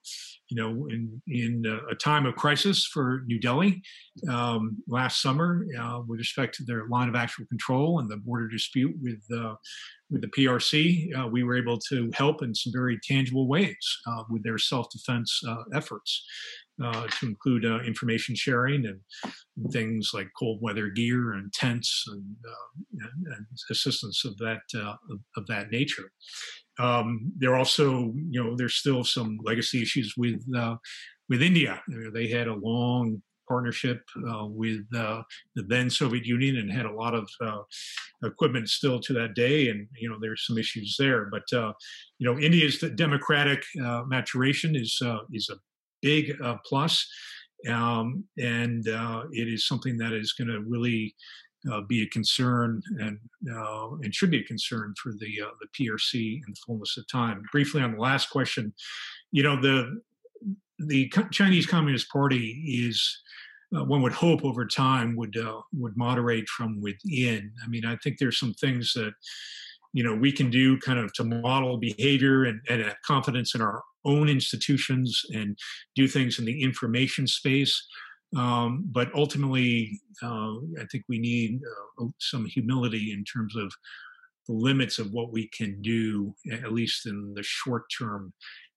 you 0.48 0.56
know 0.56 0.88
in 0.88 1.20
in 1.28 1.80
a 1.90 1.94
time 1.94 2.26
of 2.26 2.36
crisis 2.36 2.86
for 2.86 3.22
New 3.26 3.38
Delhi 3.38 3.82
um, 4.30 4.78
last 4.88 5.20
summer 5.20 5.66
uh, 5.78 6.00
with 6.06 6.20
respect 6.20 6.54
to 6.56 6.64
their 6.64 6.86
line 6.88 7.08
of 7.08 7.14
actual 7.14 7.46
control 7.46 8.00
and 8.00 8.10
the 8.10 8.16
border 8.16 8.48
dispute 8.48 8.94
with 9.02 9.22
uh, 9.32 9.54
with 10.10 10.22
the 10.22 10.28
PRC, 10.28 11.14
uh, 11.18 11.28
we 11.28 11.42
were 11.42 11.56
able 11.56 11.78
to 11.90 12.10
help 12.14 12.42
in 12.42 12.54
some 12.54 12.72
very 12.72 12.98
tangible 13.02 13.46
ways 13.46 13.76
with 14.30 14.42
their 14.42 14.58
self 14.58 14.88
defense 14.90 15.42
efforts 15.74 16.24
uh, 16.82 17.06
to 17.06 17.26
include 17.26 17.64
uh, 17.64 17.80
information 17.80 18.34
sharing 18.34 18.86
and, 18.86 19.00
and, 19.56 19.72
things 19.72 20.12
like 20.14 20.28
cold 20.38 20.60
weather 20.62 20.88
gear 20.88 21.32
and 21.32 21.52
tents 21.52 22.04
and, 22.08 22.36
uh, 22.48 23.04
and, 23.04 23.26
and 23.34 23.46
assistance 23.70 24.24
of 24.24 24.36
that 24.38 24.60
uh, 24.76 24.94
of, 25.10 25.18
of, 25.36 25.46
that 25.46 25.70
nature. 25.70 26.12
Um, 26.78 27.32
there 27.36 27.56
also, 27.56 28.12
you 28.30 28.42
know, 28.42 28.54
there's 28.56 28.76
still 28.76 29.02
some 29.02 29.38
legacy 29.42 29.82
issues 29.82 30.14
with 30.16 30.40
uh, 30.56 30.76
with 31.28 31.42
India. 31.42 31.82
They 32.14 32.28
had 32.28 32.46
a 32.46 32.54
long 32.54 33.20
partnership 33.48 34.02
uh, 34.30 34.46
with 34.46 34.88
the 34.90 35.24
then 35.54 35.90
Soviet 35.90 36.24
Union 36.24 36.58
and 36.58 36.70
had 36.70 36.86
a 36.86 36.92
lot 36.92 37.14
of 37.14 37.28
equipment 38.24 38.68
still 38.68 39.00
to 39.00 39.12
that 39.14 39.34
day. 39.34 39.70
And 39.70 39.88
you 39.98 40.08
know, 40.08 40.18
there's 40.20 40.46
some 40.46 40.58
issues 40.58 40.96
there. 40.98 41.26
But 41.26 41.42
you 41.50 42.32
know, 42.32 42.38
India's 42.38 42.78
democratic 42.94 43.64
maturation 44.06 44.76
is 44.76 45.00
is 45.32 45.50
a 45.50 45.56
big 46.02 46.40
uh, 46.42 46.56
plus. 46.64 47.06
Um, 47.68 48.24
and 48.38 48.88
uh, 48.88 49.24
it 49.32 49.48
is 49.48 49.66
something 49.66 49.96
that 49.98 50.12
is 50.12 50.32
going 50.32 50.48
to 50.48 50.60
really 50.60 51.14
uh, 51.70 51.80
be 51.82 52.02
a 52.02 52.06
concern 52.06 52.80
and 52.98 53.18
uh, 53.52 53.90
and 54.02 54.14
should 54.14 54.30
be 54.30 54.40
a 54.40 54.44
concern 54.44 54.94
for 55.02 55.12
the 55.12 55.42
uh, 55.44 55.50
the 55.60 55.66
PRC 55.86 56.36
in 56.36 56.42
the 56.46 56.56
fullness 56.64 56.96
of 56.96 57.06
time. 57.08 57.42
Briefly 57.50 57.82
on 57.82 57.92
the 57.92 58.00
last 58.00 58.30
question, 58.30 58.72
you 59.32 59.42
know 59.42 59.60
the 59.60 60.00
the 60.78 61.12
Chinese 61.32 61.66
Communist 61.66 62.08
Party 62.10 62.62
is 62.88 63.22
uh, 63.76 63.84
one 63.84 64.02
would 64.02 64.12
hope 64.12 64.44
over 64.44 64.66
time 64.66 65.16
would 65.16 65.36
would 65.74 65.96
moderate 65.96 66.48
from 66.48 66.80
within. 66.80 67.52
I 67.64 67.68
mean, 67.68 67.84
I 67.84 67.96
think 67.96 68.18
there's 68.18 68.38
some 68.38 68.54
things 68.54 68.92
that 68.94 69.12
you 69.92 70.04
know 70.04 70.14
we 70.14 70.30
can 70.30 70.50
do 70.50 70.78
kind 70.78 71.00
of 71.00 71.12
to 71.14 71.24
model 71.24 71.76
behavior 71.76 72.44
and, 72.44 72.60
and 72.68 72.94
confidence 73.04 73.56
in 73.56 73.60
our 73.60 73.82
own 74.04 74.28
institutions 74.28 75.22
and 75.32 75.56
do 75.94 76.08
things 76.08 76.38
in 76.38 76.44
the 76.44 76.62
information 76.62 77.26
space. 77.26 77.86
Um, 78.36 78.84
but 78.90 79.08
ultimately, 79.14 80.00
uh, 80.22 80.54
I 80.80 80.84
think 80.90 81.04
we 81.08 81.18
need 81.18 81.60
uh, 82.00 82.06
some 82.18 82.44
humility 82.44 83.12
in 83.12 83.24
terms 83.24 83.56
of 83.56 83.72
the 84.46 84.54
limits 84.54 84.98
of 84.98 85.12
what 85.12 85.32
we 85.32 85.48
can 85.48 85.80
do, 85.82 86.34
at 86.52 86.72
least 86.72 87.06
in 87.06 87.34
the 87.34 87.42
short 87.42 87.84
term. 87.96 88.32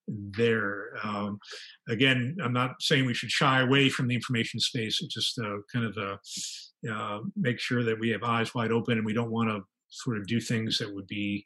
There, 0.08 0.90
um, 1.04 1.40
again, 1.88 2.36
I'm 2.44 2.52
not 2.52 2.82
saying 2.82 3.06
we 3.06 3.14
should 3.14 3.32
shy 3.32 3.62
away 3.62 3.88
from 3.88 4.08
the 4.08 4.16
information 4.16 4.60
space. 4.60 5.00
It's 5.02 5.14
just 5.14 5.40
uh, 5.40 5.58
kind 5.72 5.86
of 5.86 5.96
a, 5.98 6.92
uh, 6.92 7.20
make 7.38 7.60
sure 7.60 7.84
that 7.84 8.00
we 8.00 8.10
have 8.10 8.24
eyes 8.24 8.54
wide 8.54 8.72
open 8.72 8.98
and 8.98 9.06
we 9.06 9.14
don't 9.14 9.32
want 9.32 9.50
to 9.50 9.62
sort 9.90 10.18
of 10.18 10.28
do 10.28 10.40
things 10.40 10.80
that 10.80 10.94
would 10.94 11.08
be 11.08 11.46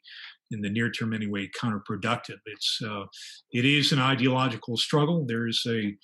in 0.50 0.60
the 0.60 0.70
near 0.70 0.90
term 0.90 1.12
anyway 1.12 1.48
counterproductive 1.60 2.38
it's 2.46 2.80
uh, 2.86 3.04
it 3.52 3.64
is 3.64 3.92
an 3.92 3.98
ideological 3.98 4.76
struggle 4.76 5.24
there's 5.26 5.62
a 5.66 5.94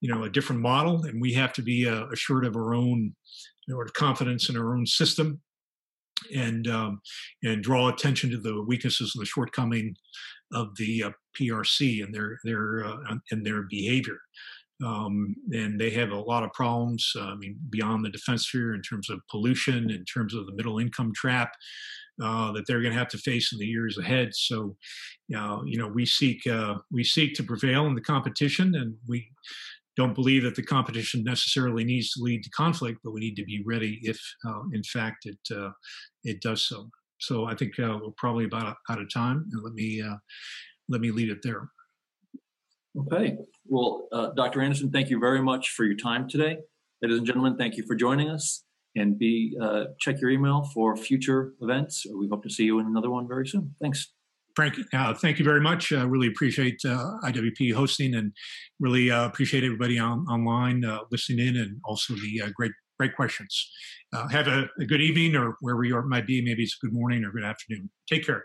you 0.00 0.12
know 0.12 0.24
a 0.24 0.30
different 0.30 0.60
model 0.60 1.04
and 1.04 1.20
we 1.20 1.32
have 1.32 1.52
to 1.52 1.62
be 1.62 1.88
uh, 1.88 2.06
assured 2.08 2.44
of 2.44 2.56
our 2.56 2.74
own 2.74 3.14
sort 3.68 3.88
of 3.88 3.94
confidence 3.94 4.48
in 4.48 4.56
our 4.56 4.74
own 4.74 4.86
system 4.86 5.40
and 6.34 6.68
um, 6.68 7.00
and 7.42 7.62
draw 7.62 7.88
attention 7.88 8.30
to 8.30 8.38
the 8.38 8.62
weaknesses 8.62 9.12
and 9.14 9.22
the 9.22 9.26
shortcoming 9.26 9.94
of 10.52 10.74
the 10.76 11.04
uh, 11.04 11.10
PRC 11.38 12.04
and 12.04 12.14
their 12.14 12.38
their 12.44 12.84
uh, 12.84 13.16
and 13.30 13.44
their 13.44 13.62
behavior. 13.62 14.18
Um, 14.84 15.34
and 15.52 15.80
they 15.80 15.88
have 15.90 16.10
a 16.10 16.20
lot 16.20 16.42
of 16.42 16.52
problems. 16.52 17.10
Uh, 17.16 17.28
I 17.28 17.34
mean, 17.36 17.56
beyond 17.70 18.04
the 18.04 18.10
defense 18.10 18.46
sphere, 18.46 18.74
in 18.74 18.82
terms 18.82 19.08
of 19.08 19.20
pollution, 19.30 19.90
in 19.90 20.04
terms 20.04 20.34
of 20.34 20.44
the 20.46 20.54
middle 20.54 20.78
income 20.78 21.12
trap 21.14 21.50
uh, 22.22 22.52
that 22.52 22.64
they're 22.66 22.80
going 22.80 22.92
to 22.92 22.98
have 22.98 23.08
to 23.08 23.18
face 23.18 23.52
in 23.52 23.58
the 23.58 23.66
years 23.66 23.98
ahead. 23.98 24.34
So, 24.34 24.76
uh, 25.36 25.60
you 25.64 25.78
know, 25.78 25.88
we 25.88 26.06
seek 26.06 26.46
uh, 26.46 26.76
we 26.90 27.04
seek 27.04 27.34
to 27.34 27.42
prevail 27.42 27.86
in 27.86 27.94
the 27.94 28.00
competition, 28.00 28.74
and 28.74 28.94
we 29.06 29.28
don't 29.96 30.14
believe 30.14 30.42
that 30.42 30.54
the 30.54 30.62
competition 30.62 31.24
necessarily 31.24 31.84
needs 31.84 32.12
to 32.12 32.22
lead 32.22 32.42
to 32.44 32.50
conflict, 32.50 33.00
but 33.02 33.12
we 33.12 33.20
need 33.20 33.36
to 33.36 33.44
be 33.44 33.62
ready 33.64 33.98
if, 34.02 34.20
uh, 34.46 34.62
in 34.72 34.82
fact, 34.82 35.26
it 35.26 35.38
uh, 35.54 35.70
it 36.24 36.40
does 36.40 36.66
so. 36.66 36.90
So, 37.18 37.46
I 37.46 37.54
think 37.54 37.72
we're 37.78 38.10
probably 38.16 38.44
about 38.44 38.76
out 38.90 39.00
of 39.00 39.12
time, 39.12 39.46
and 39.52 39.62
let 39.62 39.74
me 39.74 40.02
let 40.88 41.00
me 41.00 41.10
leave 41.10 41.30
it 41.30 41.42
there. 41.42 41.68
Okay. 42.98 43.36
Well, 43.66 44.08
uh, 44.12 44.30
Dr. 44.30 44.62
Anderson, 44.62 44.90
thank 44.90 45.10
you 45.10 45.18
very 45.18 45.42
much 45.42 45.70
for 45.70 45.84
your 45.84 45.96
time 45.96 46.28
today. 46.28 46.58
Ladies 47.02 47.18
and 47.18 47.26
gentlemen, 47.26 47.56
thank 47.56 47.76
you 47.76 47.84
for 47.86 47.94
joining 47.94 48.30
us. 48.30 48.65
And 48.96 49.18
be 49.18 49.56
uh, 49.60 49.84
check 50.00 50.20
your 50.20 50.30
email 50.30 50.64
for 50.74 50.96
future 50.96 51.52
events. 51.60 52.06
We 52.18 52.28
hope 52.28 52.42
to 52.44 52.50
see 52.50 52.64
you 52.64 52.78
in 52.78 52.86
another 52.86 53.10
one 53.10 53.28
very 53.28 53.46
soon. 53.46 53.74
Thanks. 53.80 54.12
Frank, 54.56 54.76
uh, 54.94 55.12
thank 55.12 55.38
you 55.38 55.44
very 55.44 55.60
much. 55.60 55.92
Uh, 55.92 56.08
really 56.08 56.28
appreciate 56.28 56.80
uh, 56.86 57.12
IWP 57.24 57.74
hosting 57.74 58.14
and 58.14 58.32
really 58.80 59.10
uh, 59.10 59.26
appreciate 59.26 59.62
everybody 59.64 59.98
on, 59.98 60.20
online 60.28 60.82
uh, 60.82 61.00
listening 61.10 61.46
in 61.46 61.56
and 61.58 61.78
also 61.84 62.14
the 62.14 62.42
uh, 62.42 62.48
great 62.56 62.72
great 62.98 63.14
questions. 63.14 63.70
have 64.30 64.48
a, 64.48 64.64
a, 64.80 64.86
good 64.86 65.02
evening 65.02 65.36
or 65.36 65.54
wherever 65.60 65.84
you 65.84 65.94
are, 65.94 66.02
might 66.06 66.26
be. 66.26 66.40
Maybe 66.40 66.62
it's 66.62 66.76
good 66.76 66.94
morning 66.94 67.24
or 67.24 67.30
good 67.30 67.44
afternoon. 67.44 67.90
Take 68.08 68.24
care. 68.24 68.42